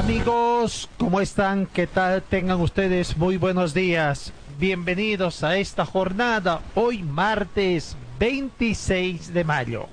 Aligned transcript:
Amigos, 0.00 0.88
¿cómo 0.96 1.20
están? 1.20 1.66
¿Qué 1.66 1.86
tal? 1.86 2.22
Tengan 2.22 2.58
ustedes 2.62 3.18
muy 3.18 3.36
buenos 3.36 3.74
días. 3.74 4.32
Bienvenidos 4.58 5.44
a 5.44 5.58
esta 5.58 5.84
jornada, 5.84 6.62
hoy 6.74 7.02
martes 7.02 7.98
26 8.18 9.34
de 9.34 9.44
mayo. 9.44 9.88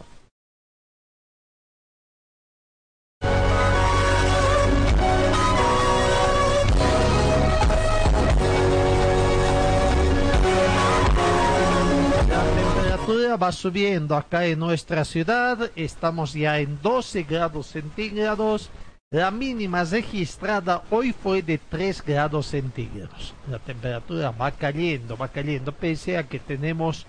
La 12.29 12.45
temperatura 12.55 13.35
va 13.35 13.51
subiendo 13.51 14.15
acá 14.15 14.45
en 14.45 14.59
nuestra 14.59 15.03
ciudad. 15.03 15.69
Estamos 15.75 16.31
ya 16.33 16.59
en 16.59 16.81
12 16.81 17.23
grados 17.23 17.67
centígrados 17.67 18.69
la 19.11 19.31
mínima 19.31 19.83
registrada 19.85 20.83
hoy 20.89 21.13
fue 21.13 21.41
de 21.41 21.57
3 21.57 22.03
grados 22.03 22.47
centígrados. 22.47 23.33
La 23.49 23.59
temperatura 23.59 24.31
va 24.31 24.51
cayendo, 24.51 25.15
va 25.15 25.29
cayendo, 25.29 25.71
pese 25.71 26.17
a 26.17 26.27
que 26.27 26.39
tenemos 26.39 27.05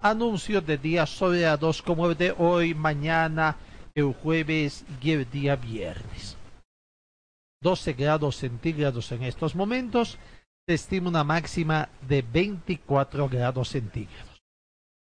anuncios 0.00 0.66
de 0.66 0.78
días 0.78 1.10
soleados 1.10 1.82
como 1.82 2.08
el 2.08 2.16
de 2.16 2.34
hoy, 2.38 2.74
mañana, 2.74 3.56
el 3.94 4.14
jueves 4.14 4.84
y 5.02 5.12
el 5.12 5.30
día 5.30 5.56
viernes. 5.56 6.36
12 7.60 7.92
grados 7.92 8.36
centígrados 8.36 9.12
en 9.12 9.22
estos 9.22 9.54
momentos, 9.54 10.18
estima 10.66 11.10
una 11.10 11.22
máxima 11.22 11.90
de 12.08 12.22
24 12.22 13.28
grados 13.28 13.68
centígrados. 13.68 14.42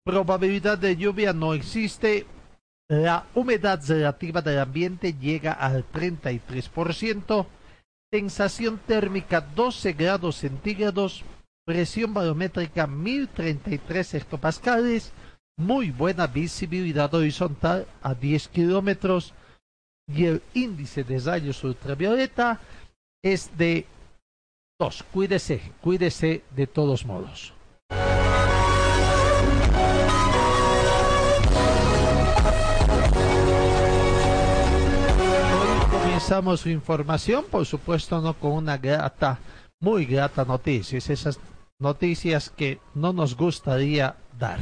Probabilidad 0.06 0.78
de 0.78 0.95
lluvia 0.95 1.34
no 1.34 1.54
existe, 1.54 2.26
la 2.90 3.28
humedad 3.36 3.80
relativa 3.88 4.42
del 4.42 4.59
ambiente 4.59 5.14
llega 5.14 5.54
al 5.54 5.86
33%. 5.90 7.45
Sensación 8.12 8.80
térmica 8.80 9.42
12 9.42 9.94
grados 9.94 10.38
centígrados. 10.38 11.23
Presión 11.66 12.16
barométrica 12.16 12.88
1033 12.88 14.16
hectopascales. 14.16 15.12
Muy 15.56 15.92
buena 15.92 16.26
visibilidad 16.26 17.14
horizontal 17.14 17.86
a 18.02 18.16
10 18.16 18.48
kilómetros. 18.48 19.36
Y 20.08 20.26
el 20.26 20.42
índice 20.56 21.04
de 21.04 21.20
rayos 21.20 21.64
ultravioleta 21.64 22.60
es 23.23 23.56
de 23.56 23.86
2. 24.80 25.04
Cuídese, 25.14 25.61
cuídese 25.82 26.44
de 26.56 26.66
todos 26.66 27.06
modos. 27.06 27.54
Comenzamos 36.30 36.60
su 36.60 36.70
información, 36.70 37.45
por 37.50 37.66
supuesto 37.66 38.22
no 38.22 38.36
con 38.36 38.52
una 38.52 38.78
grata, 38.78 39.40
muy 39.80 40.06
grata 40.06 40.45
noticia, 40.45 41.00
esas 41.00 41.40
noticias 41.80 42.52
que 42.52 42.80
no 42.94 43.14
nos 43.14 43.36
gustaría 43.36 44.16
dar. 44.38 44.60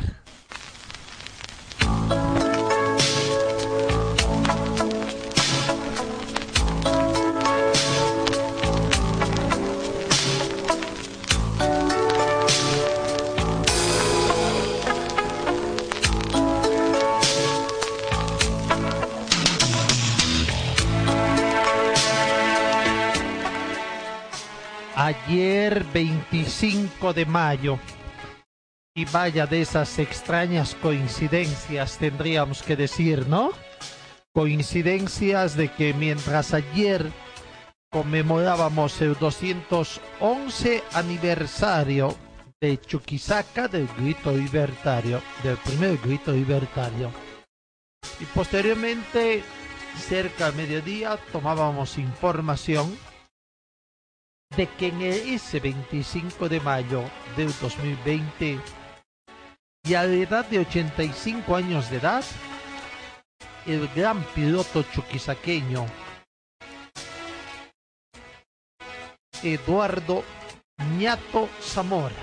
Ayer 24.98 25.84
25 25.94 27.14
de 27.14 27.26
mayo. 27.28 27.80
Y 28.96 29.06
vaya 29.06 29.46
de 29.46 29.62
esas 29.62 30.00
extrañas 30.00 30.74
coincidencias 30.74 32.00
tendríamos 32.00 32.64
que 32.64 32.76
decir, 32.76 33.28
¿no? 33.28 33.52
Coincidencias 34.34 35.56
de 35.56 35.72
que 35.72 35.94
mientras 35.94 36.56
ayer 36.56 37.12
conmemorábamos 37.92 39.00
el 39.02 39.14
211 39.14 40.84
aniversario 40.94 42.16
de 42.60 42.82
Chuquisaca 42.82 43.68
del 43.68 43.88
grito 44.00 44.32
libertario, 44.32 45.22
del 45.44 45.58
primer 45.58 45.98
grito 46.00 46.32
libertario. 46.32 47.12
Y 48.20 48.26
posteriormente, 48.26 49.44
cerca 49.96 50.52
mediodía, 50.54 51.20
tomábamos 51.32 52.00
información 52.00 52.98
de 54.56 54.68
que 54.68 54.88
en 54.88 55.02
ese 55.02 55.60
25 55.60 56.50
de 56.50 56.60
mayo 56.62 57.04
del 57.36 57.54
2020 57.60 58.60
y 59.84 59.94
a 59.94 60.04
la 60.04 60.16
edad 60.16 60.46
de 60.46 60.60
85 60.60 61.56
años 61.56 61.90
de 61.90 61.98
edad, 61.98 62.24
el 63.66 63.88
gran 63.90 64.24
piloto 64.36 64.84
chuquisaqueño 64.84 65.86
Eduardo 69.44 70.24
Ñato 70.98 71.50
Zamora 71.62 72.16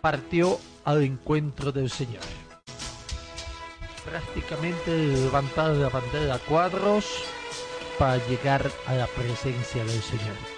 partió 0.00 0.58
al 0.84 1.02
encuentro 1.02 1.72
del 1.72 1.90
Señor. 1.90 2.22
Prácticamente 4.04 4.90
levantar 4.90 5.72
la 5.72 5.88
bandera 5.88 6.36
a 6.36 6.38
cuadros 6.38 7.24
para 7.98 8.16
llegar 8.28 8.70
a 8.86 8.94
la 8.94 9.06
presencia 9.08 9.84
del 9.84 10.00
Señor 10.00 10.55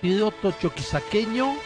piloto 0.00 0.52
choquisaqueño 0.52 1.56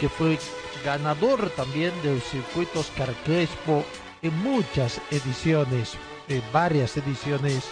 que 0.00 0.08
fue 0.08 0.38
ganador 0.84 1.50
también 1.50 1.92
del 2.02 2.20
circuito 2.20 2.80
Oscar 2.80 3.14
Crespo 3.24 3.84
en 4.22 4.36
muchas 4.42 5.00
ediciones, 5.10 5.92
en 6.28 6.42
varias 6.52 6.96
ediciones, 6.96 7.64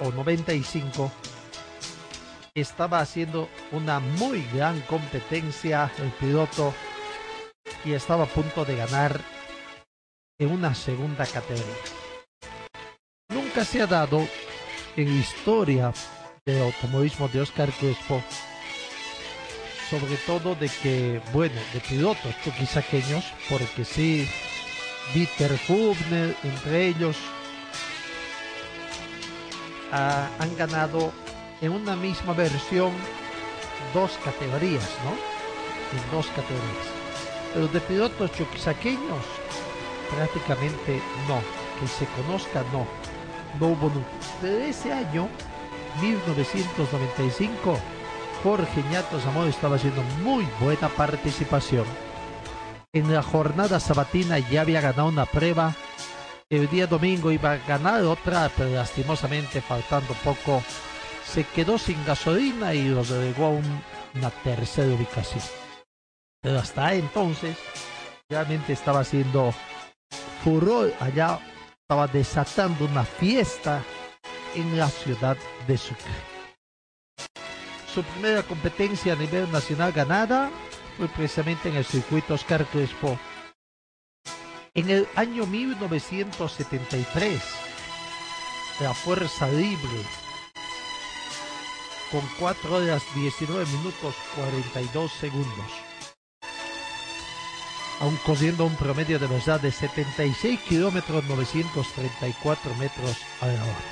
o 0.00 0.12
95, 0.12 1.10
estaba 2.54 3.00
haciendo 3.00 3.48
una 3.70 3.98
muy 4.00 4.42
gran 4.52 4.80
competencia 4.82 5.90
el 5.98 6.10
piloto 6.10 6.74
y 7.84 7.92
estaba 7.92 8.24
a 8.24 8.26
punto 8.26 8.64
de 8.64 8.76
ganar 8.76 9.20
en 10.38 10.50
una 10.50 10.74
segunda 10.74 11.24
categoría. 11.24 11.64
Nunca 13.30 13.64
se 13.64 13.80
ha 13.80 13.86
dado 13.86 14.26
en 14.96 15.08
historia 15.08 15.92
del 16.44 16.62
automovilismo 16.62 17.28
de 17.28 17.40
Oscar 17.40 17.70
Crespo, 17.72 18.22
sobre 19.88 20.16
todo 20.26 20.54
de 20.54 20.68
que, 20.68 21.22
bueno, 21.32 21.58
de 21.72 21.80
pilotos 21.80 22.34
chuquisaqueños, 22.44 23.24
porque 23.48 23.84
sí, 23.84 24.28
Dieter 25.14 25.58
Hubner, 25.68 26.36
entre 26.42 26.88
ellos, 26.88 27.16
han 29.90 30.56
ganado 30.56 31.12
en 31.62 31.72
una 31.72 31.94
misma 31.96 32.34
versión 32.34 32.90
dos 33.94 34.18
categorías, 34.24 34.90
¿no? 35.04 35.12
En 35.96 36.10
dos 36.10 36.26
categorías. 36.26 36.86
Pero 37.54 37.68
de 37.68 37.80
pilotos 37.80 38.32
choquisaqueños, 38.32 39.24
prácticamente 40.10 41.00
no. 41.28 41.40
Que 41.80 41.86
se 41.86 42.06
conozca, 42.06 42.64
no. 42.72 42.86
No 43.60 43.72
hubo 43.72 43.88
nunca. 43.88 44.08
De 44.42 44.70
ese 44.70 44.92
año, 44.92 45.28
1995, 46.00 47.78
Jorge 48.42 48.82
Ñato 48.90 49.20
Zamora 49.20 49.48
estaba 49.50 49.76
haciendo 49.76 50.02
muy 50.22 50.46
buena 50.60 50.88
participación. 50.88 51.84
en 52.94 53.10
la 53.10 53.22
jornada 53.22 53.80
sabatina 53.80 54.38
ya 54.38 54.62
había 54.62 54.82
ganado 54.82 55.08
una 55.08 55.24
prueba. 55.24 55.74
El 56.50 56.68
día 56.68 56.86
domingo 56.86 57.30
iba 57.32 57.52
a 57.52 57.56
ganar 57.56 58.02
otra, 58.02 58.50
pero 58.54 58.68
lastimosamente 58.68 59.62
faltando 59.62 60.12
poco 60.22 60.62
se 61.24 61.44
quedó 61.44 61.78
sin 61.78 62.04
gasolina 62.04 62.74
y 62.74 62.88
los 62.88 63.08
delegó 63.08 63.46
a 63.46 63.50
una 64.18 64.30
tercera 64.42 64.94
ubicación. 64.94 65.42
Pero 66.40 66.58
hasta 66.58 66.94
entonces 66.94 67.56
realmente 68.28 68.72
estaba 68.72 69.00
haciendo 69.00 69.54
furor 70.42 70.92
allá, 71.00 71.38
estaba 71.82 72.06
desatando 72.06 72.84
una 72.86 73.04
fiesta 73.04 73.82
en 74.54 74.76
la 74.78 74.88
ciudad 74.88 75.36
de 75.66 75.78
Sucre. 75.78 76.32
Su 77.92 78.02
primera 78.02 78.42
competencia 78.42 79.12
a 79.12 79.16
nivel 79.16 79.50
nacional 79.52 79.92
ganada 79.92 80.50
fue 80.96 81.08
precisamente 81.08 81.68
en 81.68 81.76
el 81.76 81.84
circuito 81.84 82.34
Oscar 82.34 82.64
Crespo. 82.66 83.18
En 84.74 84.88
el 84.88 85.06
año 85.14 85.46
1973, 85.46 87.42
la 88.80 88.94
Fuerza 88.94 89.46
Libre, 89.48 90.00
con 92.12 92.20
4 92.38 92.76
horas 92.76 93.02
19 93.14 93.64
minutos 93.64 94.14
42 94.36 95.10
segundos, 95.12 95.72
aún 98.00 98.16
corriendo 98.26 98.66
un 98.66 98.76
promedio 98.76 99.18
de 99.18 99.26
velocidad 99.26 99.60
de 99.60 99.72
76 99.72 100.60
kilómetros 100.60 101.24
934 101.24 102.74
metros 102.74 103.16
a 103.40 103.46
la 103.46 103.62
hora. 103.64 103.84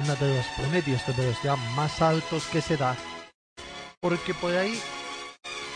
Uno 0.00 0.16
de 0.16 0.36
los 0.36 0.46
promedios 0.48 1.06
de 1.06 1.12
velocidad 1.14 1.56
más 1.74 2.02
altos 2.02 2.44
que 2.44 2.60
se 2.60 2.76
da, 2.76 2.94
porque 3.98 4.34
por 4.34 4.54
ahí 4.54 4.78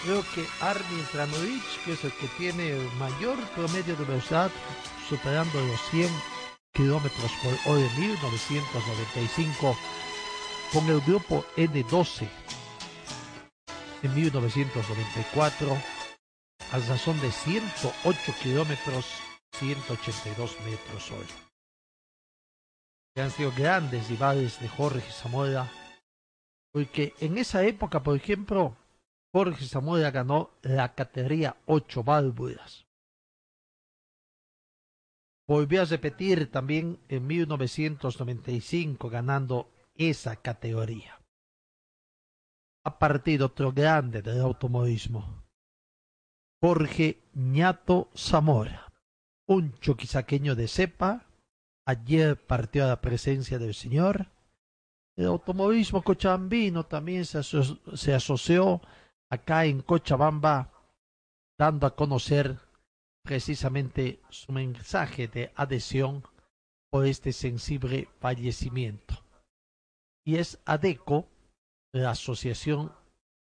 creo 0.05 0.23
que 0.35 0.47
Armin 0.61 1.07
Tranovic, 1.11 1.65
que 1.87 1.95
es 1.95 2.05
el 2.05 2.13
que 2.13 2.29
tiene 2.37 2.73
el 2.73 2.93
mayor 2.99 3.39
promedio 3.57 3.97
de 3.97 4.05
velocidad, 4.05 4.51
superando 5.09 5.59
los 5.63 5.81
100 5.91 6.11
kilómetros 6.75 7.33
por 7.43 7.73
hora 7.73 7.87
en 7.87 8.01
1995, 8.01 9.77
con 10.73 10.89
el 10.89 11.01
grupo 11.01 11.45
N12 11.57 12.29
en 14.03 14.15
1994 14.15 15.77
a 16.73 16.79
razón 16.79 17.21
de 17.21 17.33
108 17.33 18.35
kilómetros 18.43 19.07
182 19.53 20.57
metros. 20.61 21.13
Que 23.15 23.23
han 23.23 23.31
sido 23.31 23.53
grandes 23.53 24.09
rivales 24.09 24.61
de 24.61 24.69
Jorge 24.69 25.11
Zamora, 25.11 25.71
porque 26.73 27.15
en 27.21 27.39
esa 27.39 27.65
época, 27.65 28.03
por 28.03 28.17
ejemplo, 28.17 28.77
Jorge 29.35 29.67
Zamora 29.67 30.11
ganó 30.11 30.51
la 30.63 30.95
categoría 30.95 31.57
8 31.67 32.05
válvulas. 32.05 32.87
Volvió 35.49 35.83
a 35.83 35.85
repetir 35.85 36.51
también 36.51 37.01
en 37.09 37.27
1995 37.27 39.11
ganando 39.11 39.69
esa 39.95 40.37
categoría. 40.37 41.21
A 42.85 42.99
partir 42.99 43.43
otro 43.43 43.73
grande 43.73 44.23
del 44.23 44.41
automovilismo, 44.41 45.45
Jorge 46.63 47.23
Ñato 47.35 48.11
Zamora, 48.17 48.93
un 49.47 49.79
choquisaqueño 49.81 50.55
de 50.55 50.69
cepa, 50.69 51.27
ayer 51.87 52.37
partió 52.37 52.85
a 52.85 52.89
la 52.89 53.01
presencia 53.01 53.59
del 53.59 53.75
señor. 53.75 54.29
El 55.17 55.27
automovilismo 55.27 56.03
cochabambino 56.03 56.87
también 56.87 57.25
se, 57.25 57.43
se 57.43 58.15
asoció 58.15 58.81
acá 59.31 59.65
en 59.65 59.83
Cochabamba, 59.83 60.73
dando 61.59 61.87
a 61.87 61.95
conocer 61.95 62.59
precisamente 63.23 64.21
su 64.31 64.53
mensaje 64.53 65.29
de 65.29 65.53
adhesión 65.55 66.23
por 66.91 67.07
este 67.07 67.33
sensible 67.33 68.09
fallecimiento. 68.19 69.23
Y 70.31 70.37
es 70.37 70.61
ADECO, 70.65 71.27
la 71.93 72.11
Asociación 72.11 72.93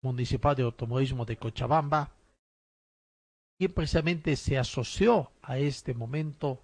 Municipal 0.04 0.56
de 0.56 0.64
Automovilismo 0.64 1.24
de 1.24 1.38
Cochabamba, 1.38 2.16
quien 3.60 3.72
precisamente 3.72 4.36
se 4.36 4.58
asoció 4.58 5.32
a 5.44 5.60
este 5.60 5.94
momento 5.94 6.64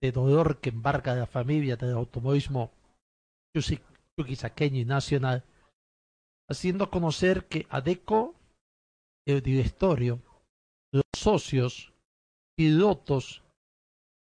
de 0.00 0.10
dolor 0.10 0.62
que 0.62 0.70
embarga 0.70 1.12
a 1.12 1.16
la 1.16 1.26
familia 1.26 1.76
del 1.76 1.92
automovilismo 1.92 2.70
chuquisaqueño 4.18 4.78
y 4.78 4.84
nacional, 4.86 5.44
haciendo 6.48 6.90
conocer 6.90 7.46
que 7.46 7.66
ADECO 7.68 8.34
el 9.26 9.42
directorio, 9.42 10.22
los 10.94 11.04
socios, 11.14 11.92
pilotos, 12.56 13.42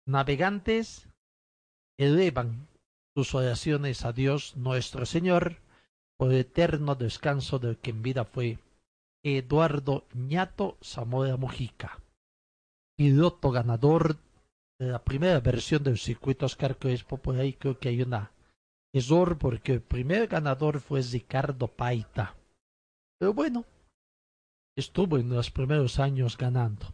navegantes, 0.05 1.07
elevan 1.97 2.67
sus 3.15 3.35
oraciones 3.35 4.05
a 4.05 4.13
Dios 4.13 4.55
nuestro 4.55 5.05
Señor 5.05 5.57
por 6.17 6.33
eterno 6.33 6.95
descanso 6.95 7.59
del 7.59 7.77
que 7.77 7.89
en 7.91 8.01
vida 8.03 8.25
fue 8.25 8.59
Eduardo 9.23 10.05
Ñato 10.13 10.77
Zamora 10.83 11.37
Mujica, 11.37 11.99
piloto 12.97 13.51
ganador 13.51 14.17
de 14.79 14.87
la 14.87 15.03
primera 15.03 15.39
versión 15.39 15.83
del 15.83 15.97
circuito 15.97 16.45
Oscar 16.45 16.77
Crespo, 16.77 17.17
por 17.17 17.35
ahí 17.37 17.53
creo 17.53 17.77
que 17.77 17.89
hay 17.89 18.01
una 18.01 18.31
error 18.93 19.37
porque 19.37 19.73
el 19.73 19.81
primer 19.81 20.27
ganador 20.27 20.79
fue 20.79 21.01
Ricardo 21.01 21.67
Paita. 21.67 22.35
Pero 23.19 23.33
bueno, 23.33 23.65
estuvo 24.75 25.17
en 25.17 25.29
los 25.29 25.51
primeros 25.51 25.99
años 25.99 26.37
ganando. 26.37 26.93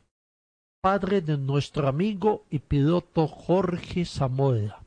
Padre 0.82 1.22
de 1.22 1.38
nuestro 1.38 1.88
amigo 1.88 2.46
y 2.50 2.60
piloto 2.60 3.28
Jorge 3.28 4.06
Zamora, 4.06 4.84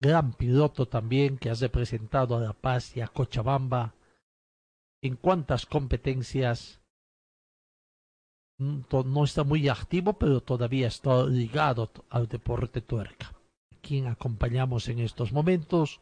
gran 0.00 0.32
piloto 0.32 0.88
también 0.88 1.36
que 1.36 1.50
ha 1.50 1.54
representado 1.54 2.36
a 2.36 2.40
La 2.40 2.52
Paz 2.54 2.96
y 2.96 3.00
a 3.00 3.08
Cochabamba. 3.08 3.94
En 5.02 5.16
cuantas 5.16 5.66
competencias. 5.66 6.80
No 8.58 9.24
está 9.24 9.42
muy 9.42 9.68
activo, 9.68 10.12
pero 10.12 10.42
todavía 10.42 10.88
está 10.88 11.24
ligado 11.24 11.90
al 12.10 12.28
deporte 12.28 12.82
tuerca, 12.82 13.32
quien 13.80 14.06
acompañamos 14.06 14.88
en 14.88 14.98
estos 14.98 15.32
momentos, 15.32 16.00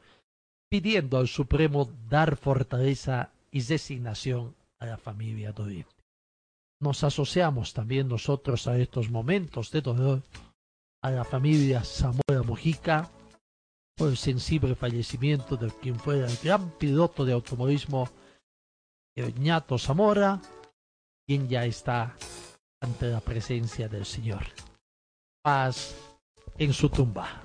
pidiendo 0.68 1.18
al 1.18 1.28
Supremo 1.28 1.88
dar 2.10 2.36
fortaleza 2.36 3.30
y 3.52 3.62
designación 3.62 4.56
a 4.80 4.86
la 4.86 4.98
familia 4.98 5.52
doliente. 5.52 5.94
Nos 6.80 7.04
asociamos 7.04 7.74
también 7.74 8.08
nosotros 8.08 8.66
a 8.66 8.76
estos 8.76 9.08
momentos 9.08 9.70
de 9.70 9.80
dolor 9.80 10.22
a 11.00 11.10
la 11.12 11.24
familia 11.24 11.84
Zamora 11.84 12.42
Mujica 12.44 13.08
por 13.98 14.08
el 14.08 14.16
sensible 14.16 14.76
fallecimiento 14.76 15.56
de 15.56 15.70
quien 15.70 15.98
fue 15.98 16.20
el 16.20 16.36
gran 16.42 16.70
piloto 16.78 17.24
de 17.24 17.32
automovilismo 17.32 18.08
Ñato 19.40 19.76
Zamora, 19.78 20.40
quien 21.26 21.48
ya 21.48 21.64
está 21.64 22.16
ante 22.80 23.08
la 23.10 23.20
presencia 23.20 23.88
del 23.88 24.06
Señor. 24.06 24.44
Paz 25.42 25.96
en 26.56 26.72
su 26.72 26.88
tumba. 26.88 27.42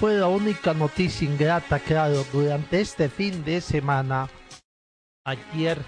Fue 0.00 0.14
la 0.14 0.28
única 0.28 0.72
noticia 0.72 1.28
ingrata, 1.28 1.78
claro, 1.78 2.24
durante 2.32 2.80
este 2.80 3.10
fin 3.10 3.44
de 3.44 3.60
semana. 3.60 4.30
Ayer 5.26 5.78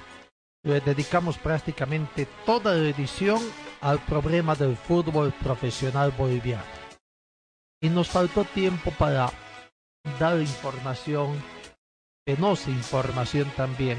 le 0.63 0.83
dedicamos 0.83 1.39
prácticamente 1.39 2.29
toda 2.45 2.75
la 2.75 2.91
edición 2.91 3.41
al 3.81 4.05
problema 4.05 4.55
del 4.55 4.77
fútbol 4.77 5.33
profesional 5.43 6.11
boliviano. 6.11 6.63
Y 7.81 7.89
nos 7.89 8.11
faltó 8.11 8.45
tiempo 8.45 8.91
para 8.99 9.33
dar 10.21 10.39
información, 10.39 11.43
penosa 12.27 12.69
información 12.69 13.51
también, 13.57 13.97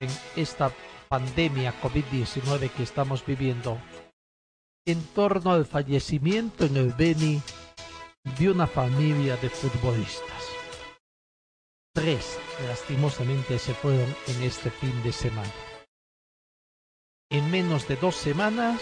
en 0.00 0.10
esta 0.36 0.70
pandemia 1.08 1.74
COVID-19 1.82 2.70
que 2.70 2.84
estamos 2.84 3.26
viviendo, 3.26 3.78
en 4.86 5.04
torno 5.08 5.50
al 5.50 5.66
fallecimiento 5.66 6.66
en 6.66 6.76
el 6.76 6.92
Beni 6.92 7.42
de 8.24 8.50
una 8.50 8.66
familia 8.66 9.36
de 9.36 9.50
futbolistas. 9.50 10.48
Tres, 11.94 12.38
lastimosamente, 12.66 13.58
se 13.58 13.74
fueron 13.74 14.14
en 14.28 14.42
este 14.42 14.70
fin 14.70 15.02
de 15.02 15.12
semana. 15.12 15.52
En 17.30 17.50
menos 17.50 17.88
de 17.88 17.96
dos 17.96 18.14
semanas, 18.14 18.80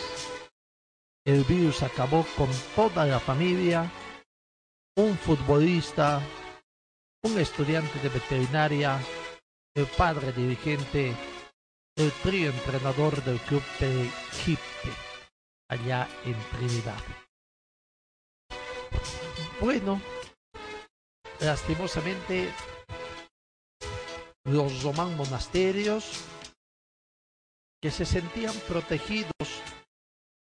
el 1.25 1.45
virus 1.45 1.83
acabó 1.83 2.25
con 2.37 2.49
toda 2.75 3.07
la 3.07 3.21
familia, 3.21 3.91
un 4.97 5.17
futbolista, 5.17 6.21
un 7.23 7.39
estudiante 7.39 7.99
de 8.01 8.09
veterinaria, 8.09 9.01
el 9.75 9.87
padre 9.87 10.33
dirigente, 10.33 11.15
el 11.97 12.13
trío 12.23 12.51
entrenador 12.51 13.23
del 13.25 13.39
club 13.41 13.63
de 13.79 14.05
Egipte, 14.05 14.91
allá 15.69 16.09
en 16.25 16.37
Trinidad. 16.51 17.20
Bueno, 19.61 20.01
lastimosamente 21.39 22.51
los 24.45 24.83
román 24.83 25.15
monasterios 25.19 26.25
que 27.83 27.91
se 27.91 28.07
sentían 28.07 28.55
protegidos 28.67 29.31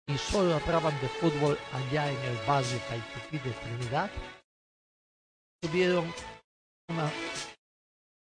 y 0.06 0.16
solo 0.16 0.54
hablaban 0.54 0.98
de 1.02 1.08
fútbol 1.08 1.58
allá 1.72 2.10
en 2.10 2.18
el 2.18 2.36
barrio 2.46 2.80
Caipetí 2.88 3.38
de 3.38 3.50
Trinidad, 3.52 4.10
tuvieron 5.60 6.10
una 6.88 7.10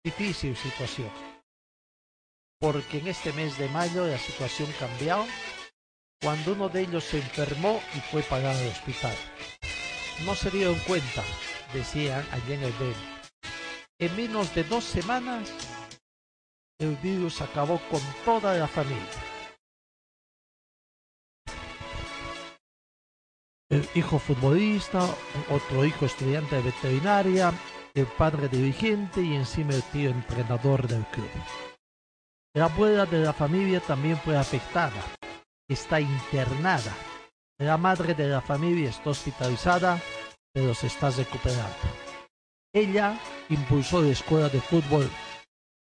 difícil 0.04 0.56
situación. 0.56 1.10
Porque 2.60 2.98
en 2.98 3.08
este 3.08 3.32
mes 3.32 3.58
de 3.58 3.68
mayo 3.68 4.06
la 4.06 4.18
situación 4.18 4.72
cambió 4.78 5.26
cuando 6.20 6.52
uno 6.52 6.68
de 6.68 6.82
ellos 6.82 7.02
se 7.02 7.18
enfermó 7.18 7.80
y 7.96 8.00
fue 8.00 8.22
pagado 8.22 8.58
al 8.60 8.68
hospital. 8.68 9.16
No 10.24 10.34
se 10.34 10.50
dieron 10.50 10.78
cuenta, 10.86 11.22
decían 11.72 12.26
allá 12.32 12.54
en 12.54 12.62
el 12.62 12.72
Ben. 12.72 12.94
En 14.00 14.16
menos 14.16 14.54
de 14.54 14.64
dos 14.64 14.84
semanas, 14.84 15.50
el 16.78 16.96
virus 16.96 17.40
acabó 17.40 17.80
con 17.90 18.00
toda 18.24 18.56
la 18.56 18.68
familia. 18.68 19.28
el 23.70 23.86
hijo 23.94 24.18
futbolista, 24.18 25.00
otro 25.50 25.84
hijo 25.84 26.06
estudiante 26.06 26.56
de 26.56 26.62
veterinaria, 26.62 27.52
el 27.94 28.06
padre 28.06 28.48
dirigente 28.48 29.20
y 29.20 29.34
encima 29.34 29.74
el 29.74 29.82
tío 29.84 30.10
entrenador 30.10 30.86
del 30.88 31.04
club. 31.06 31.28
La 32.54 32.64
abuela 32.64 33.04
de 33.04 33.18
la 33.18 33.32
familia 33.32 33.80
también 33.80 34.16
fue 34.16 34.36
afectada, 34.36 35.02
está 35.68 36.00
internada. 36.00 36.94
La 37.58 37.76
madre 37.76 38.14
de 38.14 38.28
la 38.28 38.40
familia 38.40 38.90
está 38.90 39.10
hospitalizada, 39.10 40.00
pero 40.52 40.74
se 40.74 40.86
está 40.86 41.10
recuperando. 41.10 41.76
Ella 42.72 43.18
impulsó 43.48 44.00
la 44.00 44.10
escuela 44.10 44.48
de 44.48 44.60
fútbol 44.60 45.10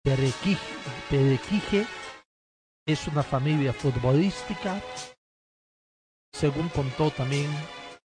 Perequije, 0.04 1.88
es 2.88 3.08
una 3.08 3.24
familia 3.24 3.74
futbolística 3.74 4.80
según 6.32 6.70
contó 6.70 7.10
también 7.10 7.50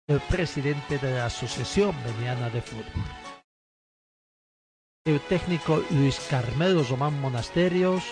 el 0.08 0.20
presidente 0.20 0.98
de 0.98 1.14
la 1.14 1.26
Asociación 1.26 1.94
Veniana 2.02 2.48
de 2.50 2.62
Fútbol. 2.62 3.04
El 5.04 5.20
técnico 5.20 5.84
Luis 5.90 6.18
Carmelo 6.28 6.82
Román 6.82 7.20
Monasterios, 7.20 8.02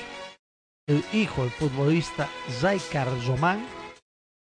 el 0.86 1.02
hijo 1.12 1.42
del 1.42 1.50
futbolista 1.50 2.28
Zaikar 2.60 3.08
Román 3.26 3.66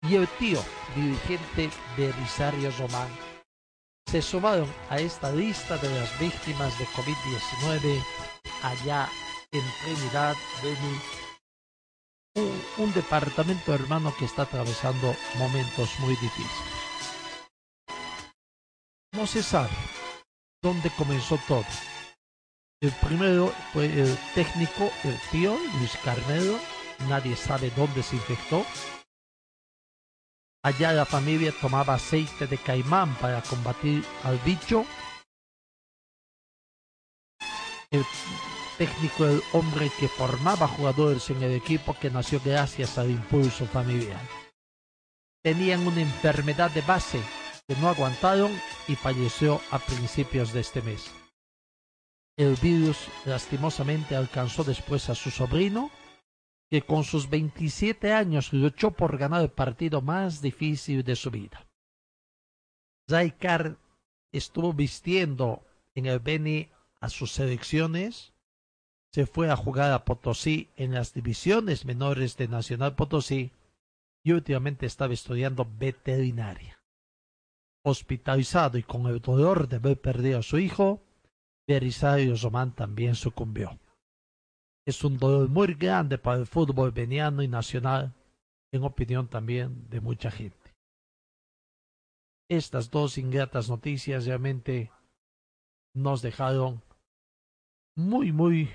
y 0.10 0.16
el 0.16 0.28
tío 0.40 0.62
dirigente 0.96 1.70
de 1.98 2.12
Risario 2.12 2.72
Román 2.78 3.10
se 4.08 4.22
sumaron 4.22 4.72
a 4.90 4.98
esta 4.98 5.32
lista 5.32 5.78
de 5.78 5.90
las 6.00 6.20
víctimas 6.20 6.78
de 6.78 6.86
COVID-19 6.86 8.04
allá 8.64 9.10
en 9.52 9.64
Trinidad, 9.84 10.36
Beni 10.64 11.00
un, 12.78 12.94
departamento 12.94 13.74
hermano 13.74 14.14
que 14.18 14.26
está 14.26 14.44
atravesando 14.44 15.16
momentos 15.38 15.90
muy 16.00 16.16
difíciles. 16.16 16.52
No 19.14 19.26
se 19.26 19.42
sabe 19.42 19.70
dónde 20.62 20.90
comenzó 20.98 21.40
todo. 21.48 21.66
El 22.82 22.92
primero 22.92 23.54
fue 23.72 23.86
el 23.86 24.18
técnico, 24.34 24.92
el 25.04 25.18
tío 25.32 25.58
Luis 25.78 25.98
Carnedo. 26.04 26.60
Nadie 27.08 27.36
sabe 27.38 27.72
dónde 27.72 28.04
se 28.04 28.18
infectó. 28.18 28.66
Allá 30.66 30.94
la 30.94 31.06
familia 31.06 31.54
tomaba 31.62 31.94
aceite 31.94 32.48
de 32.48 32.58
caimán 32.58 33.14
para 33.18 33.40
combatir 33.44 34.04
al 34.24 34.40
bicho. 34.40 34.84
El 37.92 38.04
técnico 38.76 39.28
el 39.28 39.44
hombre 39.54 39.92
que 40.00 40.08
formaba 40.08 40.68
jugadores 40.68 41.30
en 41.30 41.44
el 41.44 41.52
equipo 41.52 41.96
que 42.00 42.10
nació 42.10 42.42
gracias 42.44 42.98
al 42.98 43.12
impulso 43.12 43.68
familiar. 43.68 44.20
Tenían 45.44 45.86
una 45.86 46.02
enfermedad 46.02 46.72
de 46.72 46.82
base 46.82 47.22
que 47.68 47.76
no 47.76 47.88
aguantaron 47.88 48.52
y 48.88 48.96
falleció 48.96 49.62
a 49.70 49.78
principios 49.78 50.52
de 50.52 50.62
este 50.62 50.82
mes. 50.82 51.12
El 52.40 52.56
virus 52.56 52.98
lastimosamente 53.26 54.16
alcanzó 54.16 54.64
después 54.64 55.12
a 55.12 55.16
su 55.16 55.30
sobrino, 55.30 55.92
que 56.70 56.82
con 56.82 57.04
sus 57.04 57.30
27 57.30 58.14
años 58.14 58.54
luchó 58.54 58.92
por 58.92 59.18
ganar 59.18 59.42
el 59.42 59.50
partido 59.50 60.02
más 60.02 60.42
difícil 60.42 61.04
de 61.04 61.16
su 61.16 61.32
vida. 61.32 61.66
Zaikar 63.10 63.78
estuvo 64.32 64.74
vistiendo 64.74 65.64
en 65.94 66.08
el 66.08 66.20
Beni 66.20 66.70
a 67.00 67.10
sus 67.10 67.32
selecciones 67.32 68.34
se 69.16 69.26
fue 69.26 69.50
a 69.50 69.56
jugar 69.56 69.94
a 69.94 70.04
Potosí 70.04 70.68
en 70.76 70.94
las 70.94 71.14
divisiones 71.14 71.86
menores 71.86 72.36
de 72.36 72.50
Nacional 72.50 72.96
Potosí 72.96 73.54
y 74.26 74.34
últimamente 74.34 74.86
estaba 74.86 75.14
estudiando 75.14 75.66
veterinaria. 75.80 76.78
Hospitalizado 77.86 78.78
y 78.78 78.84
con 78.84 79.06
el 79.08 79.22
dolor 79.22 79.70
de 79.70 79.78
haber 79.78 80.02
perdido 80.02 80.40
a 80.40 80.44
su 80.44 80.58
hijo, 80.58 81.02
Belisario 81.66 82.36
Román 82.36 82.76
también 82.76 83.16
sucumbió. 83.16 83.80
Es 84.88 85.04
un 85.04 85.18
dolor 85.18 85.50
muy 85.50 85.74
grande 85.74 86.18
para 86.18 86.40
el 86.40 86.46
fútbol 86.46 86.92
veniano 86.92 87.42
y 87.42 87.48
nacional, 87.48 88.14
en 88.72 88.84
opinión 88.84 89.28
también 89.28 89.90
de 89.90 90.00
mucha 90.00 90.30
gente. 90.30 90.74
Estas 92.50 92.92
dos 92.92 93.18
ingratas 93.18 93.70
noticias 93.70 94.26
realmente 94.26 94.92
nos 95.96 96.22
dejaron 96.22 96.82
muy, 97.98 98.32
muy 98.32 98.70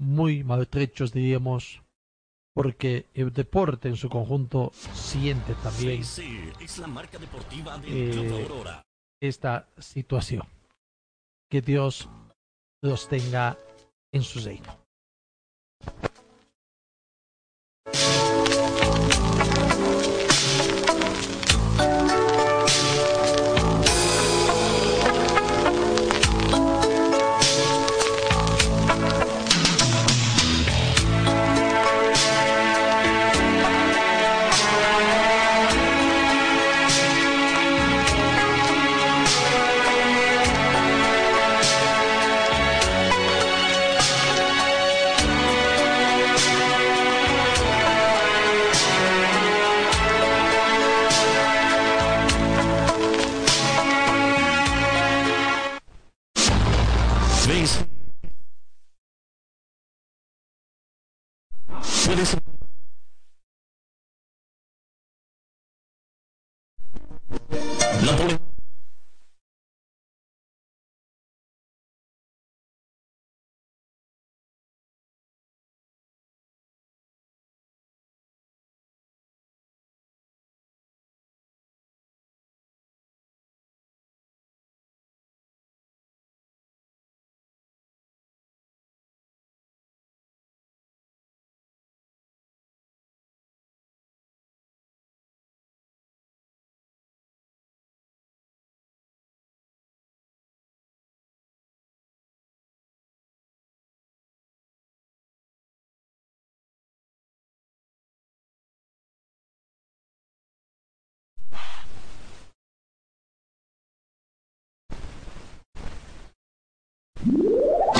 muy 0.00 0.44
maltrechos, 0.44 1.12
diríamos, 1.12 1.82
porque 2.54 3.06
el 3.14 3.32
deporte 3.32 3.88
en 3.88 3.96
su 3.96 4.08
conjunto 4.08 4.70
siente 4.72 5.54
también 5.54 6.02
eh, 7.84 8.48
esta 9.20 9.68
situación. 9.78 10.46
Que 11.50 11.62
Dios 11.62 12.08
los 12.82 13.08
tenga 13.08 13.58
en 14.12 14.22
su. 14.22 14.40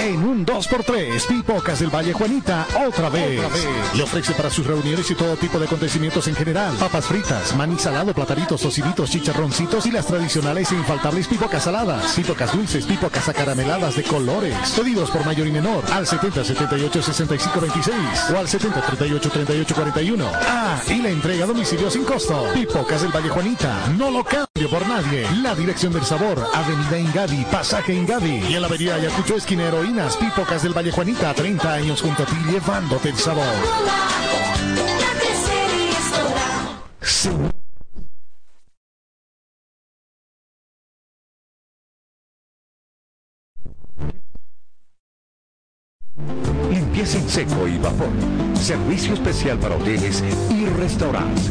En 0.00 0.22
un 0.24 0.46
2x3. 0.46 1.26
Pipocas 1.26 1.80
del 1.80 1.94
Valle 1.94 2.12
Juanita, 2.12 2.66
otra 2.86 3.08
vez. 3.08 3.40
Le 3.94 4.02
ofrece 4.02 4.32
para 4.32 4.50
sus 4.50 4.66
reuniones 4.66 5.10
y 5.10 5.14
todo 5.14 5.36
tipo 5.36 5.58
de 5.58 5.66
acontecimientos 5.66 6.26
en 6.28 6.34
general. 6.34 6.74
Papas 6.76 7.06
fritas, 7.06 7.54
maní 7.56 7.78
salado, 7.78 8.14
plataritos, 8.14 8.60
tociditos, 8.60 9.10
chicharroncitos 9.10 9.86
y 9.86 9.90
las 9.90 10.06
tradicionales 10.06 10.70
e 10.72 10.76
infaltables 10.76 11.26
pipocas 11.28 11.64
saladas. 11.64 12.12
Pipocas 12.14 12.52
dulces, 12.52 12.86
pipocas 12.86 13.28
acarameladas 13.28 13.96
de 13.96 14.02
colores. 14.04 14.56
Pedidos 14.76 15.10
por 15.10 15.24
mayor 15.24 15.46
y 15.46 15.52
menor 15.52 15.84
al 15.92 16.06
70 16.06 16.44
78 16.44 17.02
65 17.02 17.60
26 17.60 17.96
o 18.34 18.38
al 18.38 18.48
70 18.48 18.80
38 18.80 19.30
38 19.30 19.74
41. 19.74 20.30
Ah, 20.48 20.80
y 20.88 21.02
la 21.02 21.10
entrega 21.10 21.44
a 21.44 21.48
domicilio 21.48 21.90
sin 21.90 22.04
costo. 22.04 22.46
Pipocas 22.54 23.02
del 23.02 23.14
Valle 23.14 23.28
Juanita. 23.28 23.86
No 23.96 24.10
lo 24.10 24.24
cambio 24.24 24.68
por 24.70 24.86
nadie. 24.86 25.26
La 25.42 25.54
dirección 25.54 25.92
del 25.92 26.04
sabor. 26.04 26.44
Avenida 26.54 26.98
Ingadi, 26.98 27.44
Pasaje 27.44 27.94
Ingadi. 27.94 28.42
Y 28.48 28.54
en 28.54 28.62
la 28.62 28.68
avenida 28.68 28.94
Ayacucho, 28.96 29.36
esquina 29.36 29.68
Heroínas. 29.88 30.16
Pipocas 30.16 30.62
del 30.62 30.76
Valle 30.76 30.90
Juanita. 30.90 31.32
30 31.34 31.72
años 31.72 32.02
junto 32.02 32.22
a 32.22 32.26
ti 32.26 32.36
llevándote 32.50 33.08
el 33.10 33.16
sabor. 33.16 33.44
Limpieza 46.70 47.18
en 47.18 47.28
seco 47.28 47.66
y 47.66 47.78
vapor. 47.78 48.08
Servicio 48.54 49.14
especial 49.14 49.58
para 49.58 49.76
hoteles 49.76 50.22
y 50.50 50.66
restaurantes. 50.66 51.50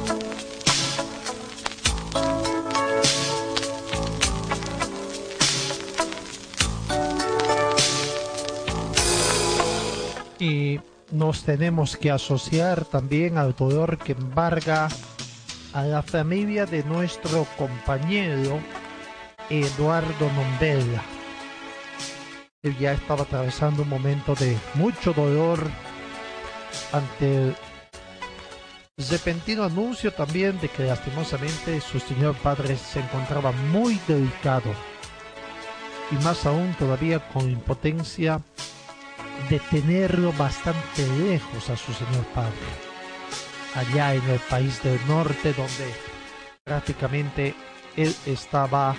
Y 10.41 10.79
nos 11.11 11.43
tenemos 11.43 11.95
que 11.95 12.09
asociar 12.09 12.83
también 12.85 13.37
al 13.37 13.55
dolor 13.55 13.99
que 13.99 14.13
embarga 14.13 14.87
a 15.71 15.83
la 15.83 16.01
familia 16.01 16.65
de 16.65 16.83
nuestro 16.83 17.45
compañero 17.57 18.59
Eduardo 19.51 20.31
Nombella. 20.33 21.03
Él 22.63 22.75
ya 22.79 22.93
estaba 22.93 23.21
atravesando 23.21 23.83
un 23.83 23.89
momento 23.89 24.33
de 24.33 24.57
mucho 24.73 25.13
dolor 25.13 25.59
ante 26.91 27.49
el 27.49 27.55
repentino 29.11 29.63
anuncio 29.63 30.11
también 30.11 30.59
de 30.59 30.69
que 30.69 30.85
lastimosamente 30.85 31.79
su 31.81 31.99
señor 31.99 32.35
padre 32.37 32.77
se 32.77 32.99
encontraba 32.99 33.51
muy 33.71 33.99
delicado 34.07 34.71
y 36.09 36.15
más 36.23 36.47
aún 36.47 36.73
todavía 36.79 37.19
con 37.29 37.47
impotencia 37.47 38.41
de 39.49 39.59
tenerlo 39.59 40.33
bastante 40.33 41.07
lejos 41.19 41.69
a 41.69 41.77
su 41.77 41.93
señor 41.93 42.25
padre, 42.33 42.51
allá 43.75 44.13
en 44.13 44.29
el 44.29 44.39
país 44.39 44.81
del 44.83 44.99
norte 45.07 45.53
donde 45.53 45.93
prácticamente 46.63 47.55
él 47.95 48.15
estaba 48.25 48.95